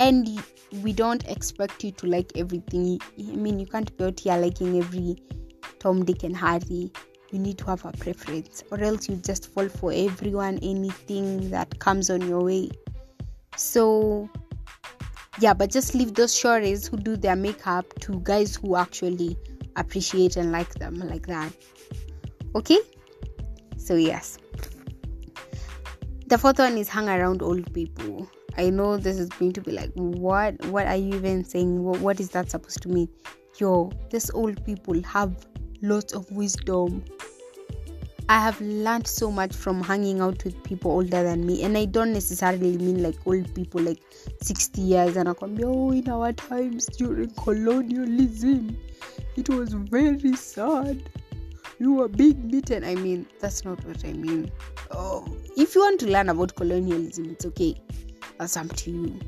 And 0.00 0.42
we 0.82 0.92
don't 0.92 1.24
expect 1.28 1.84
you 1.84 1.92
to 1.92 2.06
like 2.06 2.32
everything. 2.36 2.98
I 3.18 3.36
mean, 3.36 3.60
you 3.60 3.66
can't 3.66 3.96
be 3.96 4.04
out 4.04 4.18
here 4.18 4.36
liking 4.36 4.78
every 4.78 5.16
Tom, 5.78 6.04
Dick, 6.04 6.24
and 6.24 6.36
Harry. 6.36 6.90
You 7.30 7.38
need 7.38 7.58
to 7.58 7.66
have 7.66 7.84
a 7.84 7.92
preference, 7.92 8.64
or 8.72 8.80
else 8.80 9.08
you 9.08 9.14
just 9.16 9.52
fall 9.52 9.68
for 9.68 9.92
everyone, 9.92 10.58
anything 10.62 11.50
that 11.50 11.78
comes 11.78 12.10
on 12.10 12.22
your 12.22 12.42
way. 12.42 12.70
So, 13.56 14.28
yeah, 15.38 15.54
but 15.54 15.70
just 15.70 15.94
leave 15.94 16.14
those 16.14 16.34
shorties 16.34 16.90
who 16.90 16.96
do 16.96 17.16
their 17.16 17.36
makeup 17.36 17.86
to 18.00 18.18
guys 18.20 18.56
who 18.56 18.74
actually 18.74 19.38
appreciate 19.76 20.36
and 20.36 20.50
like 20.50 20.74
them 20.74 20.96
like 20.96 21.26
that 21.28 21.52
okay 22.54 22.78
so 23.90 23.96
yes. 23.96 24.38
The 26.26 26.38
fourth 26.38 26.60
one 26.60 26.78
is 26.78 26.88
hang 26.88 27.08
around 27.08 27.42
old 27.42 27.72
people. 27.74 28.30
I 28.56 28.70
know 28.70 28.96
this 28.96 29.18
is 29.18 29.28
going 29.30 29.52
to 29.54 29.60
be 29.60 29.72
like 29.72 29.90
what 29.94 30.64
what 30.66 30.86
are 30.86 30.94
you 30.94 31.16
even 31.16 31.44
saying? 31.44 31.82
What, 31.82 31.98
what 32.00 32.20
is 32.20 32.30
that 32.30 32.50
supposed 32.50 32.82
to 32.82 32.88
mean? 32.88 33.08
Yo 33.58 33.90
these 34.10 34.30
old 34.30 34.64
people 34.64 35.02
have 35.02 35.44
lots 35.82 36.12
of 36.12 36.30
wisdom. 36.30 37.04
I 38.28 38.38
have 38.38 38.60
learned 38.60 39.08
so 39.08 39.32
much 39.32 39.56
from 39.56 39.82
hanging 39.82 40.20
out 40.20 40.44
with 40.44 40.62
people 40.62 40.92
older 40.92 41.24
than 41.24 41.44
me, 41.44 41.64
and 41.64 41.76
I 41.76 41.86
don't 41.86 42.12
necessarily 42.12 42.76
mean 42.76 43.02
like 43.02 43.16
old 43.26 43.52
people 43.56 43.80
like 43.80 44.00
60 44.40 44.80
years 44.80 45.16
and 45.16 45.28
I 45.28 45.34
come, 45.34 45.58
oh, 45.64 45.90
in 45.90 46.08
our 46.08 46.32
times 46.32 46.86
during 46.86 47.30
colonialism, 47.30 48.78
it 49.36 49.48
was 49.48 49.72
very 49.72 50.36
sad 50.36 51.02
you 51.80 51.94
were 51.94 52.08
being 52.08 52.48
beaten. 52.48 52.84
I 52.84 52.94
mean, 52.94 53.26
that's 53.40 53.64
not 53.64 53.84
what 53.86 54.04
I 54.04 54.12
mean. 54.12 54.52
Oh, 54.90 55.26
if 55.56 55.74
you 55.74 55.80
want 55.80 55.98
to 56.00 56.06
learn 56.06 56.28
about 56.28 56.54
colonialism, 56.54 57.30
it's 57.30 57.46
okay. 57.46 57.74
That's 58.38 58.56
up 58.56 58.68
to 58.76 58.90
you. 58.90 59.18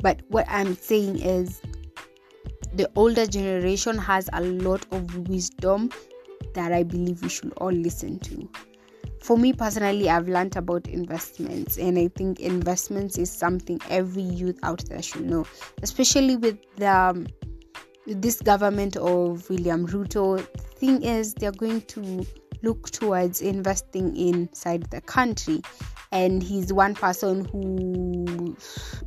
But 0.00 0.22
what 0.28 0.46
I'm 0.48 0.74
saying 0.74 1.20
is, 1.20 1.60
the 2.72 2.90
older 2.96 3.26
generation 3.26 3.98
has 3.98 4.30
a 4.32 4.40
lot 4.40 4.86
of 4.90 5.28
wisdom 5.28 5.90
that 6.54 6.72
I 6.72 6.82
believe 6.82 7.22
we 7.22 7.28
should 7.28 7.52
all 7.58 7.72
listen 7.72 8.18
to. 8.20 8.48
For 9.20 9.36
me 9.36 9.52
personally, 9.52 10.08
I've 10.08 10.28
learned 10.28 10.56
about 10.56 10.86
investments, 10.86 11.76
and 11.76 11.98
I 11.98 12.08
think 12.08 12.40
investments 12.40 13.18
is 13.18 13.30
something 13.30 13.78
every 13.90 14.22
youth 14.22 14.58
out 14.62 14.82
there 14.86 15.02
should 15.02 15.28
know, 15.28 15.44
especially 15.82 16.36
with 16.36 16.56
the 16.76 16.88
um, 16.88 17.26
this 18.06 18.40
government 18.40 18.96
of 18.96 19.48
William 19.50 19.86
Ruto, 19.86 20.40
thing 20.76 21.02
is 21.02 21.34
they're 21.34 21.52
going 21.52 21.82
to 21.82 22.26
look 22.62 22.90
towards 22.90 23.40
investing 23.40 24.16
inside 24.16 24.90
the 24.90 25.00
country. 25.00 25.62
And 26.12 26.42
he's 26.42 26.72
one 26.72 26.94
person 26.94 27.44
who 27.44 28.56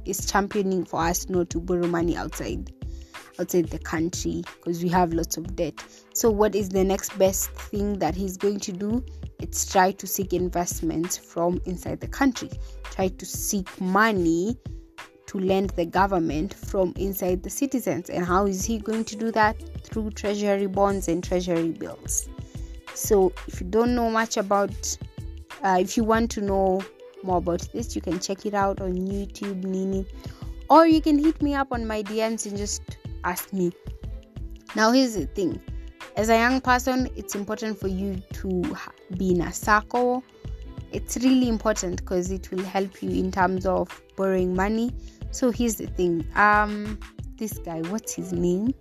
is 0.06 0.26
championing 0.26 0.86
for 0.86 1.02
us 1.02 1.30
not 1.30 1.50
to 1.50 1.60
borrow 1.60 1.88
money 1.88 2.16
outside 2.16 2.72
outside 3.39 3.68
the 3.70 3.80
country 3.80 4.44
because 4.58 4.84
we 4.84 4.89
have 4.89 5.14
lots 5.14 5.38
of 5.38 5.56
debt. 5.56 5.74
So 6.14 6.30
what 6.30 6.56
is 6.56 6.70
the 6.70 6.84
next 6.84 7.18
best 7.18 7.52
thing 7.52 8.00
that 8.00 8.16
he's 8.16 8.38
going 8.38 8.60
to 8.62 8.72
do? 8.72 9.04
It's 9.39 9.66
try 9.70 9.91
to 9.91 10.08
seek 10.08 10.34
investments 10.34 11.18
from 11.18 11.60
inside 11.66 12.00
the 12.00 12.08
country. 12.08 12.50
Try 12.84 13.10
to 13.10 13.26
seek 13.26 13.82
money 13.82 14.58
to 15.34 15.40
lend 15.40 15.72
the 15.72 15.86
government 15.86 16.54
from 16.54 16.94
inside 16.96 17.42
the 17.42 17.50
citizens. 17.50 18.10
And 18.10 18.24
how 18.24 18.46
is 18.46 18.64
he 18.64 18.78
going 18.78 19.04
to 19.06 19.16
do 19.16 19.32
that? 19.32 19.56
Through 19.84 20.12
treasury 20.12 20.68
bonds 20.68 21.08
and 21.08 21.24
treasury 21.24 21.72
bills. 21.72 22.30
So, 22.94 23.34
if 23.48 23.60
you 23.60 23.68
don't 23.68 23.96
know 23.96 24.12
much 24.12 24.38
about, 24.38 24.98
uh, 25.64 25.78
if 25.80 25.98
you 25.98 26.04
want 26.04 26.30
to 26.32 26.42
know 26.42 26.84
more 27.24 27.38
about 27.38 27.68
this, 27.74 27.96
you 27.96 28.02
can 28.02 28.20
check 28.20 28.46
it 28.46 28.54
out 28.54 28.80
on 28.80 28.94
YouTube, 28.94 29.64
Nini, 29.64 30.06
or 30.70 30.86
you 30.86 31.02
can 31.02 31.18
hit 31.18 31.42
me 31.42 31.56
up 31.56 31.72
on 31.72 31.88
my 31.88 32.04
DMs 32.04 32.46
and 32.46 32.56
just 32.56 32.84
ask 33.24 33.52
me. 33.52 33.72
Now, 34.76 34.92
here's 34.92 35.16
the 35.16 35.26
thing 35.26 35.60
as 36.16 36.30
a 36.30 36.38
young 36.38 36.62
person, 36.62 37.10
it's 37.16 37.34
important 37.34 37.80
for 37.80 37.88
you 37.88 38.22
to 38.34 38.78
be 39.18 39.32
in 39.32 39.42
a 39.42 39.52
circle. 39.52 40.24
It's 40.92 41.18
really 41.18 41.50
important 41.50 42.02
because 42.02 42.30
it 42.30 42.52
will 42.52 42.64
help 42.64 43.02
you 43.02 43.10
in 43.10 43.32
terms 43.32 43.66
of 43.66 43.90
borrowing 44.16 44.54
money 44.54 44.92
so 45.34 45.52
here's 45.52 45.76
the 45.76 45.88
thing. 45.88 46.26
Um, 46.36 47.00
this 47.38 47.58
guy, 47.58 47.82
what's 47.90 48.14
his 48.14 48.32
name? 48.32 48.74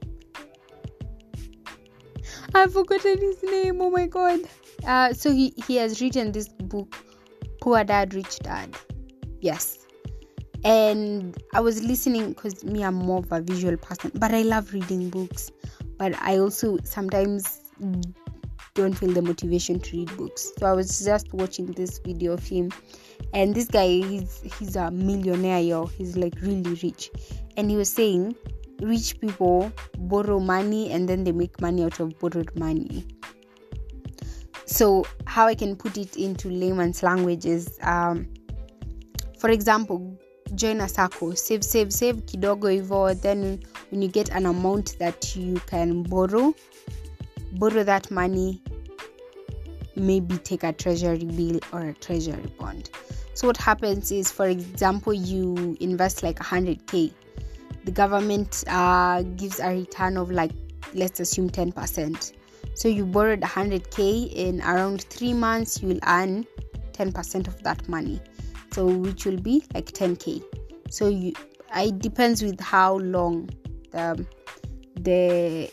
I've 2.55 2.73
forgotten 2.73 3.19
his 3.19 3.43
name. 3.43 3.81
Oh 3.81 3.91
my 3.91 4.07
god. 4.07 4.41
Uh, 4.87 5.13
so 5.13 5.31
he 5.31 5.55
he 5.67 5.77
has 5.77 6.01
written 6.01 6.33
this 6.33 6.49
book, 6.49 6.97
Poor 7.61 7.83
Dad, 7.85 8.15
Rich 8.15 8.41
Dad. 8.41 8.77
Yes. 9.41 9.79
And 10.65 11.37
I 11.55 11.61
was 11.61 11.83
listening 11.83 12.35
because 12.35 12.63
me, 12.63 12.85
I'm 12.85 12.95
more 12.95 13.19
of 13.19 13.33
a 13.33 13.41
visual 13.41 13.77
person, 13.77 14.13
but 14.15 14.33
I 14.33 14.43
love 14.43 14.73
reading 14.73 15.11
books. 15.11 15.51
But 15.99 16.15
I 16.21 16.39
also 16.39 16.79
sometimes 16.85 17.63
don't 18.75 18.95
feel 18.95 19.13
the 19.13 19.23
motivation 19.23 19.81
to 19.81 19.97
read 19.97 20.17
books. 20.17 20.53
So 20.59 20.67
I 20.67 20.73
was 20.73 21.05
just 21.05 21.33
watching 21.33 21.67
this 21.67 21.99
video 21.99 22.33
of 22.33 22.47
him 22.47 22.71
and 23.33 23.55
this 23.55 23.67
guy 23.67 23.87
he's 23.87 24.41
he's 24.59 24.77
a 24.77 24.91
millionaire 24.91 25.61
yo 25.61 25.87
he's 25.87 26.17
like 26.17 26.35
really 26.41 26.79
rich. 26.83 27.11
And 27.57 27.71
he 27.71 27.77
was 27.77 27.91
saying 27.91 28.35
rich 28.81 29.21
people 29.21 29.73
borrow 29.99 30.41
money 30.41 30.91
and 30.91 31.09
then 31.09 31.25
they 31.25 31.33
make 31.33 31.61
money 31.61 31.85
out 31.85 32.01
of 32.01 32.19
borrowed 32.19 32.55
money. 32.57 33.07
So 34.67 35.05
how 35.27 35.47
i 35.47 35.55
can 35.55 35.77
put 35.77 35.97
it 35.97 36.17
into 36.17 36.49
layman's 36.49 37.03
language 37.03 37.47
is 37.47 37.79
um, 37.83 38.29
for 39.39 39.51
example 39.51 40.19
join 40.55 40.81
a 40.81 40.89
circle. 40.89 41.35
Save 41.35 41.65
save 41.65 41.93
save 41.93 42.17
kidogo 42.27 42.69
hivo 42.69 43.21
then 43.21 43.63
when 43.91 44.03
you 44.03 44.09
get 44.09 44.29
an 44.31 44.47
amount 44.47 44.99
that 44.99 45.35
you 45.35 45.57
can 45.67 46.03
borrow 46.03 46.55
borrow 47.53 47.83
that 47.83 48.11
money 48.11 48.63
maybe 49.95 50.39
take 50.39 50.63
a 50.63 50.73
treasury 50.73 51.25
bill 51.25 51.61
or 51.73 51.89
a 51.89 51.95
treasury 51.95 52.47
bond 52.59 52.91
so 53.35 53.47
what 53.47 53.57
happens 53.57 54.13
is, 54.13 54.31
for 54.31 54.47
example, 54.47 55.13
you 55.13 55.77
invest 55.81 56.23
like 56.23 56.39
100k, 56.39 57.13
the 57.85 57.91
government 57.91 58.65
uh, 58.69 59.23
gives 59.23 59.59
a 59.59 59.69
return 59.71 60.17
of 60.17 60.31
like 60.31 60.53
let's 60.95 61.21
assume 61.21 61.51
10%. 61.51 62.33
So 62.75 62.89
you 62.89 63.05
borrowed 63.05 63.41
100k 63.41 64.33
in 64.33 64.61
around 64.63 65.03
three 65.05 65.33
months, 65.33 65.83
you 65.83 65.89
will 65.89 66.01
earn 66.07 66.47
10% 66.93 67.49
of 67.49 67.63
that 67.63 67.89
money. 67.89 68.21
So 68.73 68.87
which 68.87 69.27
will 69.27 69.41
be 69.41 69.65
like 69.75 69.87
10k. 69.87 70.43
So 70.91 71.09
you 71.09 71.33
it 71.75 71.99
depends 72.01 72.43
with 72.43 72.61
how 72.61 72.99
long 72.99 73.49
the 73.93 74.27
the 74.97 75.71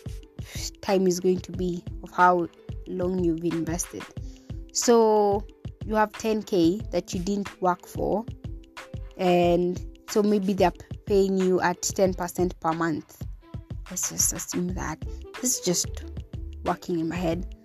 time 0.82 1.08
is 1.08 1.20
going 1.20 1.40
to 1.42 1.52
be 1.52 1.84
of 2.04 2.12
how 2.12 2.48
long 2.88 3.24
you've 3.24 3.44
invested. 3.44 4.04
So 4.72 5.46
you 5.90 5.96
have 5.96 6.12
10k 6.12 6.92
that 6.92 7.14
you 7.14 7.20
didn't 7.20 7.62
work 7.62 7.88
for, 7.88 8.24
and 9.18 9.84
so 10.10 10.22
maybe 10.22 10.54
they're 10.54 10.72
paying 11.08 11.38
you 11.38 11.60
at 11.62 11.82
10% 11.82 12.60
per 12.60 12.74
month. 12.74 13.24
Let's 13.90 14.10
just 14.10 14.34
assume 14.34 14.68
that. 14.76 15.04
This 15.42 15.58
is 15.58 15.66
just 15.66 16.04
working 16.64 17.00
in 17.00 17.10
my 17.10 17.16
head. 17.16 17.56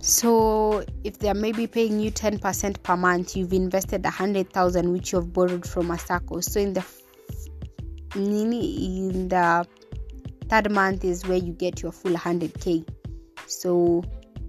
So 0.00 0.84
if 1.04 1.20
they're 1.20 1.34
maybe 1.34 1.68
paying 1.68 2.00
you 2.00 2.10
10% 2.10 2.82
per 2.82 2.96
month, 2.96 3.36
you've 3.36 3.52
invested 3.52 4.04
a 4.04 4.10
hundred 4.10 4.52
thousand 4.52 4.92
which 4.92 5.12
you've 5.12 5.32
borrowed 5.32 5.64
from 5.64 5.92
a 5.92 5.98
circle. 5.98 6.42
So 6.42 6.58
in 6.58 6.72
the 6.72 6.84
in 8.16 9.28
the 9.28 9.66
third 10.48 10.72
month 10.72 11.04
is 11.04 11.24
where 11.26 11.38
you 11.38 11.52
get 11.52 11.80
your 11.80 11.92
full 11.92 12.12
100k. 12.12 12.84
So 13.46 14.02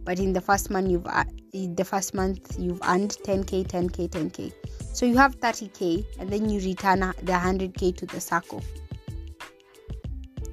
but 0.06 0.20
in 0.20 0.34
the 0.34 0.42
first 0.42 0.70
month 0.70 0.90
you've 0.90 1.06
uh, 1.08 1.24
in 1.54 1.76
the 1.76 1.86
first 1.86 2.14
month 2.14 2.58
you've 2.60 2.82
earned 2.84 3.18
10k, 3.24 3.68
10k, 3.68 4.10
10k. 4.10 4.54
So 4.94 5.06
you 5.06 5.18
have 5.18 5.40
30k 5.40 6.06
and 6.20 6.30
then 6.30 6.50
you 6.50 6.60
return 6.60 7.00
the 7.00 7.34
100k 7.34 7.96
to 7.98 8.06
the 8.06 8.20
circle. 8.20 8.64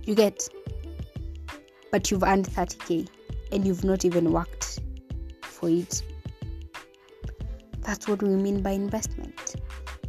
You 0.05 0.15
get 0.15 0.49
but 1.91 2.11
you've 2.11 2.23
earned 2.23 2.47
30k 2.47 3.09
and 3.53 3.67
you've 3.67 3.85
not 3.85 4.05
even 4.05 4.33
worked 4.33 4.81
for 5.43 5.69
it. 5.69 6.03
That's 7.81 8.07
what 8.07 8.23
we 8.23 8.29
mean 8.31 8.63
by 8.63 8.71
investment. 8.71 9.57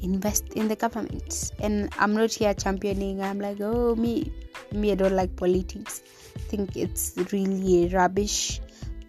Invest 0.01 0.53
in 0.53 0.67
the 0.67 0.75
government. 0.75 1.51
And 1.59 1.91
I'm 1.97 2.13
not 2.13 2.33
here 2.33 2.53
championing, 2.53 3.21
I'm 3.21 3.39
like, 3.39 3.59
oh, 3.61 3.95
me, 3.95 4.31
me, 4.71 4.91
I 4.91 4.95
don't 4.95 5.15
like 5.15 5.35
politics. 5.35 6.01
I 6.35 6.39
think 6.39 6.75
it's 6.75 7.13
really 7.31 7.89
rubbish, 7.89 8.61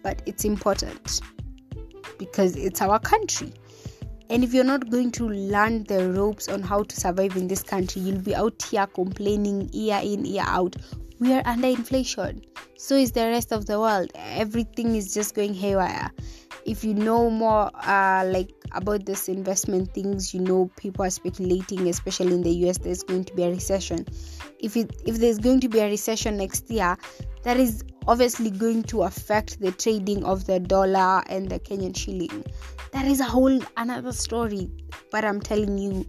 but 0.03 0.21
it's 0.25 0.45
important 0.45 1.21
because 2.19 2.55
it's 2.55 2.81
our 2.81 2.99
country. 2.99 3.53
And 4.29 4.43
if 4.43 4.53
you're 4.53 4.63
not 4.63 4.89
going 4.89 5.11
to 5.13 5.29
learn 5.29 5.83
the 5.83 6.11
ropes 6.11 6.47
on 6.47 6.61
how 6.61 6.83
to 6.83 6.95
survive 6.95 7.35
in 7.35 7.47
this 7.47 7.63
country, 7.63 8.01
you'll 8.01 8.21
be 8.21 8.35
out 8.35 8.61
here 8.63 8.87
complaining 8.87 9.69
year 9.73 9.99
in, 10.03 10.25
year 10.25 10.45
out. 10.45 10.75
We 11.19 11.33
are 11.33 11.43
under 11.45 11.67
inflation 11.67 12.41
so 12.83 12.95
is 12.95 13.13
the 13.13 13.21
rest 13.21 13.53
of 13.53 13.65
the 13.65 13.79
world 13.79 14.11
everything 14.15 14.97
is 14.97 15.13
just 15.13 15.35
going 15.35 15.53
haywire 15.53 16.11
if 16.65 16.83
you 16.83 16.93
know 16.93 17.29
more 17.29 17.71
uh, 17.75 18.25
like 18.27 18.51
about 18.73 19.05
this 19.05 19.29
investment 19.29 19.93
things 19.93 20.33
you 20.33 20.41
know 20.41 20.69
people 20.75 21.05
are 21.05 21.09
speculating 21.09 21.87
especially 21.87 22.33
in 22.33 22.41
the 22.41 22.51
us 22.51 22.77
there's 22.79 23.01
going 23.01 23.23
to 23.23 23.33
be 23.35 23.43
a 23.43 23.49
recession 23.49 24.05
if 24.63 24.77
it 24.77 25.01
if 25.05 25.17
there's 25.17 25.37
going 25.37 25.59
to 25.59 25.69
be 25.69 25.79
a 25.79 25.89
recession 25.89 26.37
next 26.37 26.71
year 26.71 26.97
that 27.43 27.57
is 27.57 27.83
obviously 28.07 28.49
going 28.49 28.81
to 28.83 29.03
affect 29.03 29.59
the 29.59 29.71
trading 29.71 30.23
of 30.23 30.45
the 30.45 30.59
dollar 30.59 31.21
and 31.27 31.49
the 31.49 31.59
kenyan 31.59 31.95
shilling. 31.95 32.43
That 32.91 33.05
is 33.05 33.19
a 33.19 33.25
whole 33.25 33.59
another 33.77 34.13
story. 34.13 34.71
But 35.11 35.25
i'm 35.25 35.41
telling 35.41 35.77
you 35.77 36.05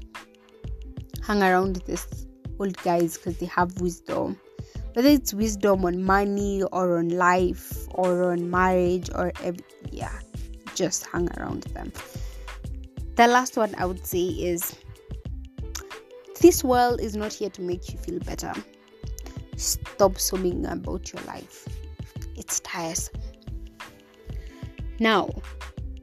hang 1.27 1.43
around 1.43 1.77
these 1.87 2.27
old 2.61 2.77
guys 2.79 3.19
because 3.19 3.39
they 3.39 3.47
have 3.47 3.81
wisdom. 3.81 4.39
Whether 4.93 5.09
it's 5.09 5.35
wisdom 5.35 5.85
on 5.85 6.05
money 6.05 6.63
or 6.71 6.99
on 6.99 7.09
life 7.09 7.89
or 7.91 8.31
on 8.31 8.49
marriage 8.49 9.11
or 9.13 9.33
every, 9.43 9.65
yeah 9.91 10.21
just 10.77 11.07
hang 11.07 11.29
around 11.39 11.65
them. 11.75 11.93
The 13.17 13.27
last 13.27 13.57
one 13.57 13.75
i 13.79 13.85
would 13.85 14.07
say 14.07 14.25
is 14.25 14.75
this 16.41 16.65
world 16.65 17.01
is 17.01 17.17
not 17.17 17.33
here 17.33 17.51
to 17.51 17.63
make 17.63 17.93
you 17.93 17.99
feel 17.99 18.19
better. 18.21 18.53
Stop 19.57 20.19
sobbing 20.19 20.67
about 20.67 21.13
your 21.13 21.23
life. 21.23 21.67
It's 22.37 22.61
tiresome. 22.61 23.21
Now 24.99 25.31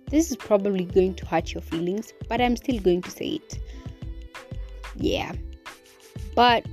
this 0.09 0.29
is 0.29 0.35
probably 0.37 0.85
going 0.85 1.15
to 1.15 1.25
hurt 1.25 1.53
your 1.53 1.61
feelings 1.61 2.11
but 2.27 2.41
i'm 2.41 2.57
still 2.57 2.79
going 2.79 3.01
to 3.01 3.11
say 3.11 3.39
it. 3.39 3.59
Yeah. 4.95 5.31
But 6.35 6.65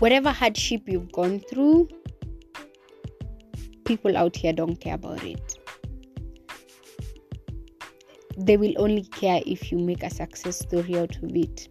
whatever 0.00 0.30
hardship 0.30 0.82
you've 0.86 1.12
gone 1.12 1.40
through, 1.40 1.88
people 3.84 4.16
out 4.16 4.36
here 4.36 4.52
don't 4.52 4.76
care 4.76 4.94
about 4.94 5.22
it. 5.22 5.61
They 8.36 8.56
will 8.56 8.74
only 8.78 9.04
care 9.04 9.42
if 9.46 9.70
you 9.70 9.78
make 9.78 10.02
a 10.02 10.10
success 10.10 10.58
story 10.58 10.98
out 10.98 11.16
of 11.22 11.36
it. 11.36 11.68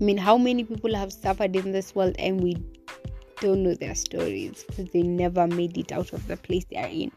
I 0.00 0.04
mean, 0.04 0.16
how 0.16 0.38
many 0.38 0.64
people 0.64 0.94
have 0.94 1.12
suffered 1.12 1.54
in 1.56 1.72
this 1.72 1.94
world 1.94 2.16
and 2.18 2.40
we 2.40 2.56
don't 3.40 3.62
know 3.62 3.74
their 3.74 3.94
stories 3.94 4.64
because 4.66 4.90
they 4.92 5.02
never 5.02 5.46
made 5.46 5.76
it 5.76 5.92
out 5.92 6.12
of 6.12 6.26
the 6.26 6.36
place 6.36 6.64
they 6.70 6.76
are 6.76 6.86
in? 6.86 7.10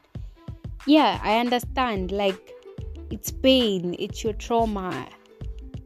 Yeah, 0.85 1.19
I 1.23 1.39
understand. 1.39 2.11
Like, 2.11 2.51
it's 3.09 3.31
pain, 3.31 3.95
it's 3.99 4.23
your 4.23 4.33
trauma. 4.33 5.07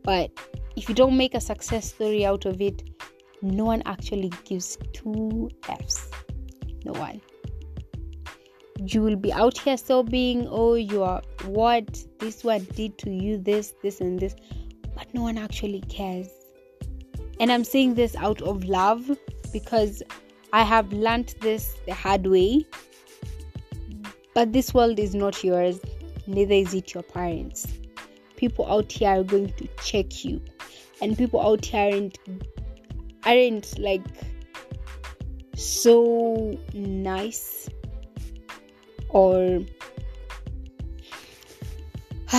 But 0.03 0.31
if 0.75 0.87
you 0.89 0.95
don't 0.95 1.17
make 1.17 1.35
a 1.35 1.41
success 1.41 1.89
story 1.89 2.25
out 2.25 2.45
of 2.45 2.61
it, 2.61 2.89
no 3.41 3.65
one 3.65 3.83
actually 3.85 4.31
gives 4.45 4.77
two 4.93 5.49
F's. 5.67 6.09
No 6.85 6.93
one. 6.93 7.21
You 8.79 9.01
will 9.01 9.15
be 9.15 9.33
out 9.33 9.57
here 9.57 9.77
sobbing, 9.77 10.47
oh, 10.49 10.75
you 10.75 11.03
are 11.03 11.21
what 11.45 12.03
this 12.19 12.43
one 12.43 12.65
did 12.75 12.97
to 12.99 13.09
you, 13.09 13.37
this, 13.37 13.73
this, 13.83 14.01
and 14.01 14.19
this, 14.19 14.35
but 14.95 15.13
no 15.13 15.21
one 15.21 15.37
actually 15.37 15.81
cares. 15.81 16.29
And 17.39 17.51
I'm 17.51 17.63
saying 17.63 17.95
this 17.95 18.15
out 18.15 18.41
of 18.41 18.63
love 18.65 19.11
because 19.53 20.01
I 20.53 20.63
have 20.63 20.91
learned 20.91 21.35
this 21.41 21.75
the 21.85 21.93
hard 21.93 22.25
way. 22.25 22.65
But 24.33 24.53
this 24.53 24.73
world 24.73 24.99
is 24.99 25.15
not 25.15 25.43
yours, 25.43 25.79
neither 26.27 26.53
is 26.53 26.73
it 26.73 26.93
your 26.93 27.03
parents. 27.03 27.67
People 28.35 28.65
out 28.67 28.91
here 28.91 29.09
are 29.09 29.23
going 29.23 29.51
to 29.53 29.67
check 29.83 30.23
you, 30.23 30.41
and 31.01 31.17
people 31.17 31.41
out 31.41 31.65
here 31.65 31.91
aren't 31.91 32.19
aren't 33.25 33.79
like 33.79 34.05
so 35.55 36.57
nice 36.73 37.67
or 39.09 39.61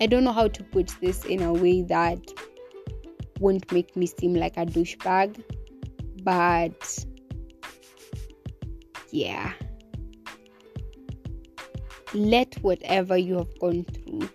I 0.00 0.06
don't 0.08 0.24
know 0.24 0.32
how 0.32 0.48
to 0.48 0.62
put 0.64 0.94
this 1.00 1.24
in 1.24 1.42
a 1.42 1.52
way 1.52 1.82
that 1.82 2.18
won't 3.40 3.70
make 3.72 3.96
me 3.96 4.06
seem 4.06 4.34
like 4.34 4.56
a 4.56 4.66
douchebag, 4.66 5.42
but 6.22 7.04
yeah. 9.10 9.52
Let 12.14 12.54
whatever 12.62 13.16
you 13.16 13.36
have 13.36 13.58
gone 13.58 13.84
through 13.84 14.28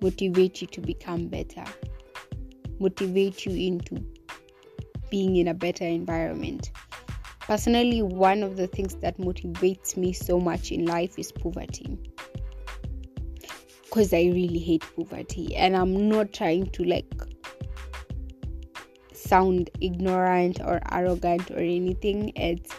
motivate 0.00 0.60
you 0.60 0.68
to 0.68 0.80
become 0.80 1.26
better 1.26 1.64
motivate 2.80 3.44
you 3.44 3.52
into 3.52 4.04
being 5.10 5.36
in 5.36 5.48
a 5.48 5.54
better 5.54 5.84
environment. 5.84 6.70
Personally, 7.40 8.02
one 8.02 8.42
of 8.42 8.56
the 8.56 8.66
things 8.66 8.94
that 8.96 9.18
motivates 9.18 9.96
me 9.96 10.12
so 10.12 10.38
much 10.38 10.70
in 10.70 10.84
life 10.84 11.18
is 11.18 11.32
poverty. 11.32 11.98
Because 13.88 14.12
I 14.12 14.24
really 14.24 14.58
hate 14.58 14.84
poverty, 14.94 15.56
and 15.56 15.76
I'm 15.76 16.08
not 16.08 16.32
trying 16.32 16.70
to 16.70 16.84
like 16.84 17.10
sound 19.12 19.70
ignorant 19.80 20.60
or 20.60 20.80
arrogant 20.92 21.50
or 21.50 21.58
anything. 21.58 22.32
It's 22.36 22.72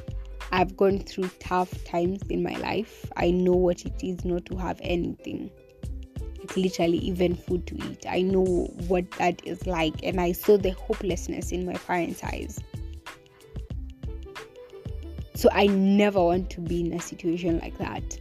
I've 0.51 0.75
gone 0.77 0.99
through 0.99 1.29
tough 1.39 1.83
times 1.83 2.21
in 2.29 2.41
my 2.41 2.55
life. 2.57 3.05
I 3.17 3.31
know 3.31 3.53
what 3.53 3.85
it 3.85 4.03
is 4.03 4.25
not 4.25 4.45
to 4.47 4.55
have 4.57 4.79
anything 4.81 5.51
It's 6.49 6.57
literally 6.57 6.97
even 6.97 7.35
food 7.35 7.67
to 7.67 7.75
eat. 7.75 8.05
I 8.09 8.23
know 8.23 8.43
what 8.87 9.09
that 9.11 9.45
is 9.45 9.67
like, 9.67 9.93
and 10.03 10.19
I 10.19 10.31
saw 10.31 10.57
the 10.57 10.71
hopelessness 10.71 11.51
in 11.51 11.65
my 11.65 11.73
parents' 11.73 12.23
eyes. 12.23 12.59
So 15.35 15.49
I 15.51 15.67
never 15.67 16.23
want 16.23 16.49
to 16.51 16.61
be 16.61 16.81
in 16.81 16.93
a 16.93 16.99
situation 16.99 17.59
like 17.59 17.77
that. 17.77 18.17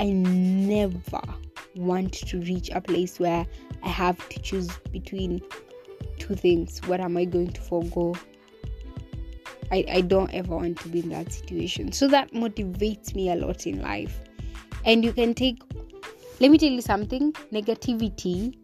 I 0.00 0.06
never 0.10 1.31
want 1.76 2.12
to 2.12 2.40
reach 2.40 2.70
a 2.70 2.80
place 2.80 3.18
where 3.18 3.46
I 3.82 3.88
have 3.88 4.28
to 4.28 4.40
choose 4.40 4.70
between 4.92 5.40
two 6.18 6.34
things. 6.34 6.80
What 6.86 7.00
am 7.00 7.16
I 7.16 7.24
going 7.24 7.52
to 7.52 7.60
forego? 7.60 8.14
I, 9.70 9.84
I 9.90 10.00
don't 10.02 10.32
ever 10.34 10.56
want 10.56 10.78
to 10.80 10.88
be 10.88 11.00
in 11.00 11.08
that 11.10 11.32
situation. 11.32 11.92
So 11.92 12.06
that 12.08 12.32
motivates 12.32 13.14
me 13.14 13.30
a 13.30 13.36
lot 13.36 13.66
in 13.66 13.80
life. 13.80 14.20
And 14.84 15.04
you 15.04 15.12
can 15.12 15.34
take 15.34 15.62
let 16.40 16.50
me 16.50 16.58
tell 16.58 16.70
you 16.70 16.80
something 16.80 17.32
negativity 17.52 18.56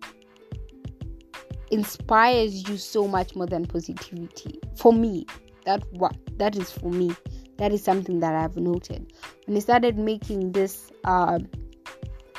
inspires 1.70 2.68
you 2.68 2.76
so 2.76 3.06
much 3.06 3.36
more 3.36 3.46
than 3.46 3.66
positivity. 3.66 4.58
For 4.76 4.92
me, 4.92 5.26
that 5.64 5.82
what 5.92 6.16
that 6.38 6.56
is 6.56 6.72
for 6.72 6.90
me. 6.90 7.12
That 7.58 7.72
is 7.72 7.82
something 7.82 8.20
that 8.20 8.34
I've 8.34 8.56
noted. 8.56 9.12
When 9.46 9.56
I 9.56 9.60
started 9.60 9.98
making 9.98 10.52
this 10.52 10.90
uh, 11.04 11.40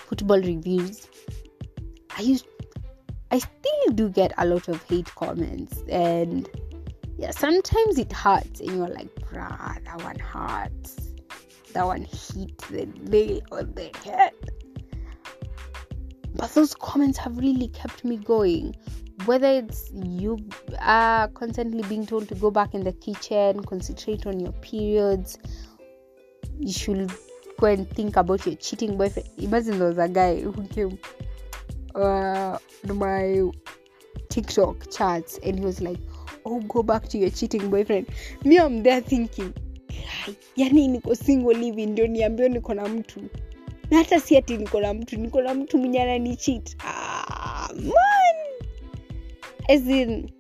football 0.10 0.42
reviews, 0.42 1.08
I 2.18 2.22
used 2.22 2.46
I 3.32 3.38
still 3.38 3.94
do 3.94 4.10
get 4.10 4.34
a 4.40 4.46
lot 4.46 4.68
of 4.68 4.84
hate 4.84 5.14
comments 5.16 5.84
and 5.88 6.50
yeah, 7.18 7.32
sometimes 7.32 8.00
it 8.00 8.12
hurts 8.12 8.60
and 8.60 8.72
you're 8.72 8.88
like, 8.88 9.14
bruh, 9.16 9.84
that 9.84 10.02
one 10.04 10.18
hurts. 10.18 10.96
That 11.74 11.86
one 11.86 12.04
hit 12.04 12.58
the 12.70 12.88
nail 13.04 13.42
on 13.52 13.74
the 13.74 13.92
head. 14.04 14.34
But 16.34 16.54
those 16.56 16.74
comments 16.74 17.18
have 17.20 17.38
really 17.38 17.68
kept 17.68 18.04
me 18.04 18.18
going. 18.18 18.76
Whether 19.26 19.50
it's 19.50 19.92
you 19.94 20.40
are 20.80 21.28
constantly 21.28 21.84
being 21.84 22.06
told 22.06 22.30
to 22.30 22.36
go 22.36 22.50
back 22.50 22.74
in 22.74 22.86
the 22.86 22.94
kitchen, 22.94 23.64
concentrate 23.64 24.26
on 24.26 24.40
your 24.40 24.54
periods, 24.54 25.38
you 26.58 26.72
should 26.72 27.12
go 27.60 27.68
and 27.68 27.90
think 27.92 28.16
about 28.16 28.46
your 28.46 28.56
cheating 28.56 28.98
boyfriend. 28.98 29.28
Imagine 29.38 29.80
there 29.80 29.90
was 29.90 29.98
a 29.98 30.08
guy 30.08 30.40
who 30.42 30.64
came 30.68 30.98
uh, 31.96 32.58
my 32.86 33.50
TikTok 34.30 34.90
chats 34.92 35.40
and 35.44 35.60
he 35.60 35.66
was 35.66 35.82
like, 35.82 36.00
oh 36.46 36.62
go 36.62 36.82
back 36.84 37.08
to 37.10 37.18
your 37.18 37.30
cheating 37.30 37.70
boyfriend. 37.70 38.08
Me 38.46 38.58
I'm 38.58 38.84
there 38.84 39.02
thinking 39.02 39.54
yani 40.58 40.88
niko 40.88 41.16
single 41.16 41.54
hivi 41.56 41.86
ndio 41.86 42.08
niambio 42.08 42.50
niko 42.50 42.74
na 42.74 42.88
mtu. 42.88 43.20
Na 43.92 43.98
hata 43.98 44.20
si 44.20 44.38
ati 44.38 44.58
niko 44.58 44.80
na 44.82 44.94
mtu 44.94 45.18
niko 45.20 45.42
na 45.42 45.54
mtu 45.54 45.78
mwenye 45.78 46.02
anani 46.02 46.36
cheat 46.38 46.76
ah, 46.86 47.70
man! 47.74 48.70
As 49.70 49.88
in 49.88 50.32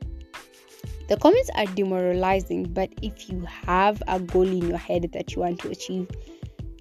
the 1.07 1.17
comments 1.17 1.49
are 1.55 1.67
demoralizing 1.75 2.67
but 2.67 2.89
if 3.01 3.29
you 3.29 3.41
have 3.65 4.01
a 4.07 4.19
goal 4.19 4.47
in 4.47 4.69
your 4.69 4.77
head 4.77 5.11
that 5.11 5.35
you 5.35 5.41
want 5.41 5.59
to 5.59 5.69
achieve 5.71 6.07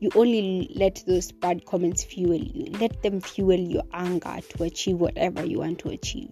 you 0.00 0.10
only 0.14 0.70
let 0.74 1.02
those 1.06 1.32
bad 1.32 1.64
comments 1.66 2.04
fuel 2.04 2.34
you 2.34 2.66
let 2.78 3.02
them 3.02 3.20
fuel 3.20 3.58
your 3.58 3.84
anger 3.92 4.38
to 4.48 4.64
achieve 4.64 4.96
whatever 4.96 5.44
you 5.44 5.58
want 5.58 5.78
to 5.78 5.88
achieve 5.88 6.30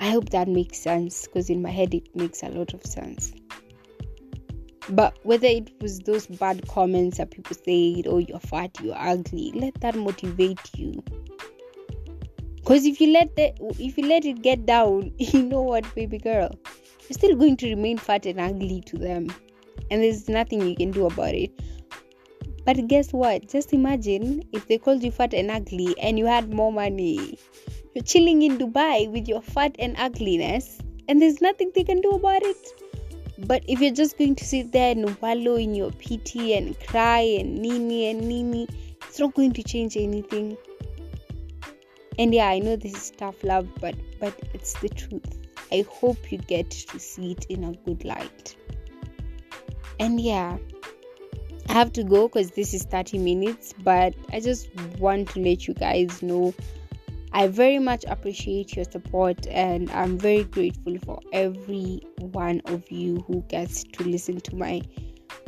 I 0.00 0.10
hope 0.10 0.30
that 0.30 0.48
makes 0.48 0.78
sense 0.78 1.26
because 1.26 1.48
in 1.48 1.62
my 1.62 1.70
head 1.70 1.94
it 1.94 2.14
makes 2.14 2.42
a 2.42 2.48
lot 2.48 2.74
of 2.74 2.84
sense. 2.84 3.32
But 4.90 5.18
whether 5.22 5.46
it 5.46 5.70
was 5.80 6.00
those 6.00 6.26
bad 6.26 6.68
comments 6.68 7.16
that 7.16 7.30
people 7.30 7.56
said, 7.56 8.06
oh, 8.06 8.18
you're 8.18 8.38
fat, 8.40 8.76
you're 8.82 8.98
ugly, 8.98 9.52
let 9.54 9.80
that 9.80 9.94
motivate 9.94 10.60
you. 10.76 11.02
Because 12.56 12.84
if 12.84 13.00
you 13.00 13.12
let 13.12 13.34
the, 13.36 13.54
if 13.78 13.96
you 13.96 14.06
let 14.06 14.26
it 14.26 14.42
get 14.42 14.66
down, 14.66 15.10
you 15.18 15.42
know 15.42 15.62
what, 15.62 15.94
baby 15.94 16.18
girl, 16.18 16.50
you're 17.08 17.14
still 17.14 17.36
going 17.36 17.56
to 17.58 17.70
remain 17.70 17.96
fat 17.96 18.26
and 18.26 18.40
ugly 18.40 18.82
to 18.82 18.98
them, 18.98 19.34
and 19.90 20.02
there's 20.02 20.28
nothing 20.28 20.66
you 20.66 20.76
can 20.76 20.90
do 20.90 21.06
about 21.06 21.34
it. 21.34 21.52
But 22.64 22.86
guess 22.88 23.12
what? 23.12 23.48
Just 23.48 23.72
imagine 23.72 24.42
if 24.52 24.66
they 24.68 24.78
called 24.78 25.02
you 25.02 25.10
fat 25.10 25.34
and 25.34 25.50
ugly 25.50 25.94
and 26.00 26.18
you 26.18 26.26
had 26.26 26.52
more 26.52 26.72
money. 26.72 27.38
You're 27.94 28.04
chilling 28.04 28.42
in 28.42 28.58
Dubai 28.58 29.10
with 29.10 29.28
your 29.28 29.42
fat 29.42 29.76
and 29.78 29.94
ugliness, 29.98 30.78
and 31.08 31.20
there's 31.20 31.40
nothing 31.40 31.70
they 31.74 31.84
can 31.84 32.00
do 32.00 32.10
about 32.10 32.42
it. 32.42 32.56
But 33.46 33.62
if 33.68 33.80
you're 33.80 33.92
just 33.92 34.16
going 34.16 34.34
to 34.36 34.44
sit 34.44 34.72
there 34.72 34.92
and 34.92 35.20
wallow 35.20 35.56
in 35.56 35.74
your 35.74 35.90
pity 35.92 36.54
and 36.54 36.78
cry 36.86 37.20
and 37.20 37.60
nini 37.60 38.10
and 38.10 38.26
nini, 38.26 38.68
it's 39.06 39.18
not 39.18 39.34
going 39.34 39.52
to 39.52 39.62
change 39.62 39.96
anything. 39.96 40.56
And 42.18 42.34
yeah, 42.34 42.48
I 42.48 42.60
know 42.60 42.76
this 42.76 42.94
is 42.94 43.10
tough 43.10 43.42
love, 43.44 43.68
but 43.80 43.94
but 44.20 44.34
it's 44.54 44.78
the 44.80 44.88
truth. 44.88 45.38
I 45.70 45.84
hope 45.88 46.32
you 46.32 46.38
get 46.38 46.70
to 46.70 46.98
see 46.98 47.32
it 47.32 47.46
in 47.46 47.64
a 47.64 47.72
good 47.84 48.04
light. 48.04 48.56
And 50.00 50.20
yeah, 50.20 50.58
I 51.68 51.72
have 51.72 51.92
to 51.94 52.04
go 52.04 52.28
because 52.28 52.50
this 52.52 52.74
is 52.74 52.84
30 52.84 53.18
minutes, 53.18 53.74
but 53.82 54.14
I 54.32 54.40
just 54.40 54.68
want 54.98 55.30
to 55.30 55.40
let 55.40 55.66
you 55.66 55.74
guys 55.74 56.22
know 56.22 56.54
I 57.36 57.48
very 57.48 57.80
much 57.80 58.04
appreciate 58.06 58.76
your 58.76 58.84
support 58.84 59.48
and 59.48 59.90
I'm 59.90 60.16
very 60.16 60.44
grateful 60.44 60.96
for 61.04 61.18
every 61.32 62.00
one 62.20 62.62
of 62.66 62.88
you 62.92 63.24
who 63.26 63.42
gets 63.48 63.82
to 63.82 64.04
listen 64.04 64.40
to 64.42 64.54
my 64.54 64.82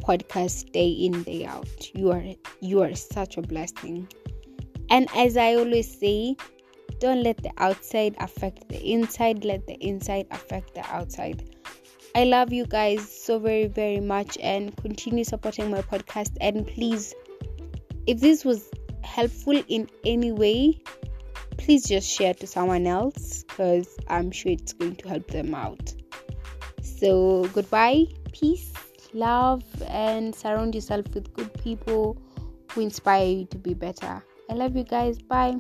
podcast 0.03 0.72
day 0.72 0.88
in 0.90 1.22
day 1.22 1.47
out. 1.47 1.94
You 1.94 2.11
are 2.11 2.24
you 2.61 2.82
are 2.82 2.92
such 2.97 3.36
a 3.36 3.42
blessing. 3.42 4.09
And 4.90 5.09
as 5.14 5.36
I 5.36 5.55
always 5.55 6.01
say, 6.01 6.34
don't 6.99 7.22
let 7.22 7.36
the 7.44 7.53
outside 7.59 8.16
affect 8.18 8.68
the 8.68 8.84
inside, 8.84 9.44
let 9.44 9.68
the 9.68 9.74
inside 9.74 10.26
affect 10.32 10.74
the 10.74 10.84
outside. 10.92 11.55
I 12.16 12.24
love 12.24 12.52
you 12.52 12.66
guys 12.66 13.08
so 13.08 13.38
very 13.38 13.66
very 13.66 14.00
much 14.00 14.38
and 14.42 14.76
continue 14.78 15.22
supporting 15.22 15.70
my 15.70 15.82
podcast 15.82 16.36
and 16.40 16.66
please 16.66 17.14
if 18.06 18.20
this 18.20 18.44
was 18.44 18.70
helpful 19.02 19.62
in 19.68 19.88
any 20.04 20.32
way 20.32 20.80
please 21.66 21.88
just 21.88 22.08
share 22.08 22.34
to 22.34 22.46
someone 22.46 22.86
else 22.86 23.42
because 23.44 23.96
I'm 24.08 24.30
sure 24.30 24.52
it's 24.52 24.72
going 24.72 24.96
to 24.96 25.08
help 25.08 25.26
them 25.28 25.54
out. 25.54 25.94
So, 26.80 27.48
goodbye, 27.52 28.04
peace, 28.32 28.72
love, 29.12 29.64
and 29.88 30.34
surround 30.34 30.74
yourself 30.74 31.06
with 31.14 31.32
good 31.34 31.52
people 31.62 32.16
who 32.70 32.80
inspire 32.82 33.26
you 33.26 33.46
to 33.46 33.58
be 33.58 33.74
better. 33.74 34.24
I 34.48 34.54
love 34.54 34.76
you 34.76 34.84
guys. 34.84 35.18
Bye. 35.18 35.56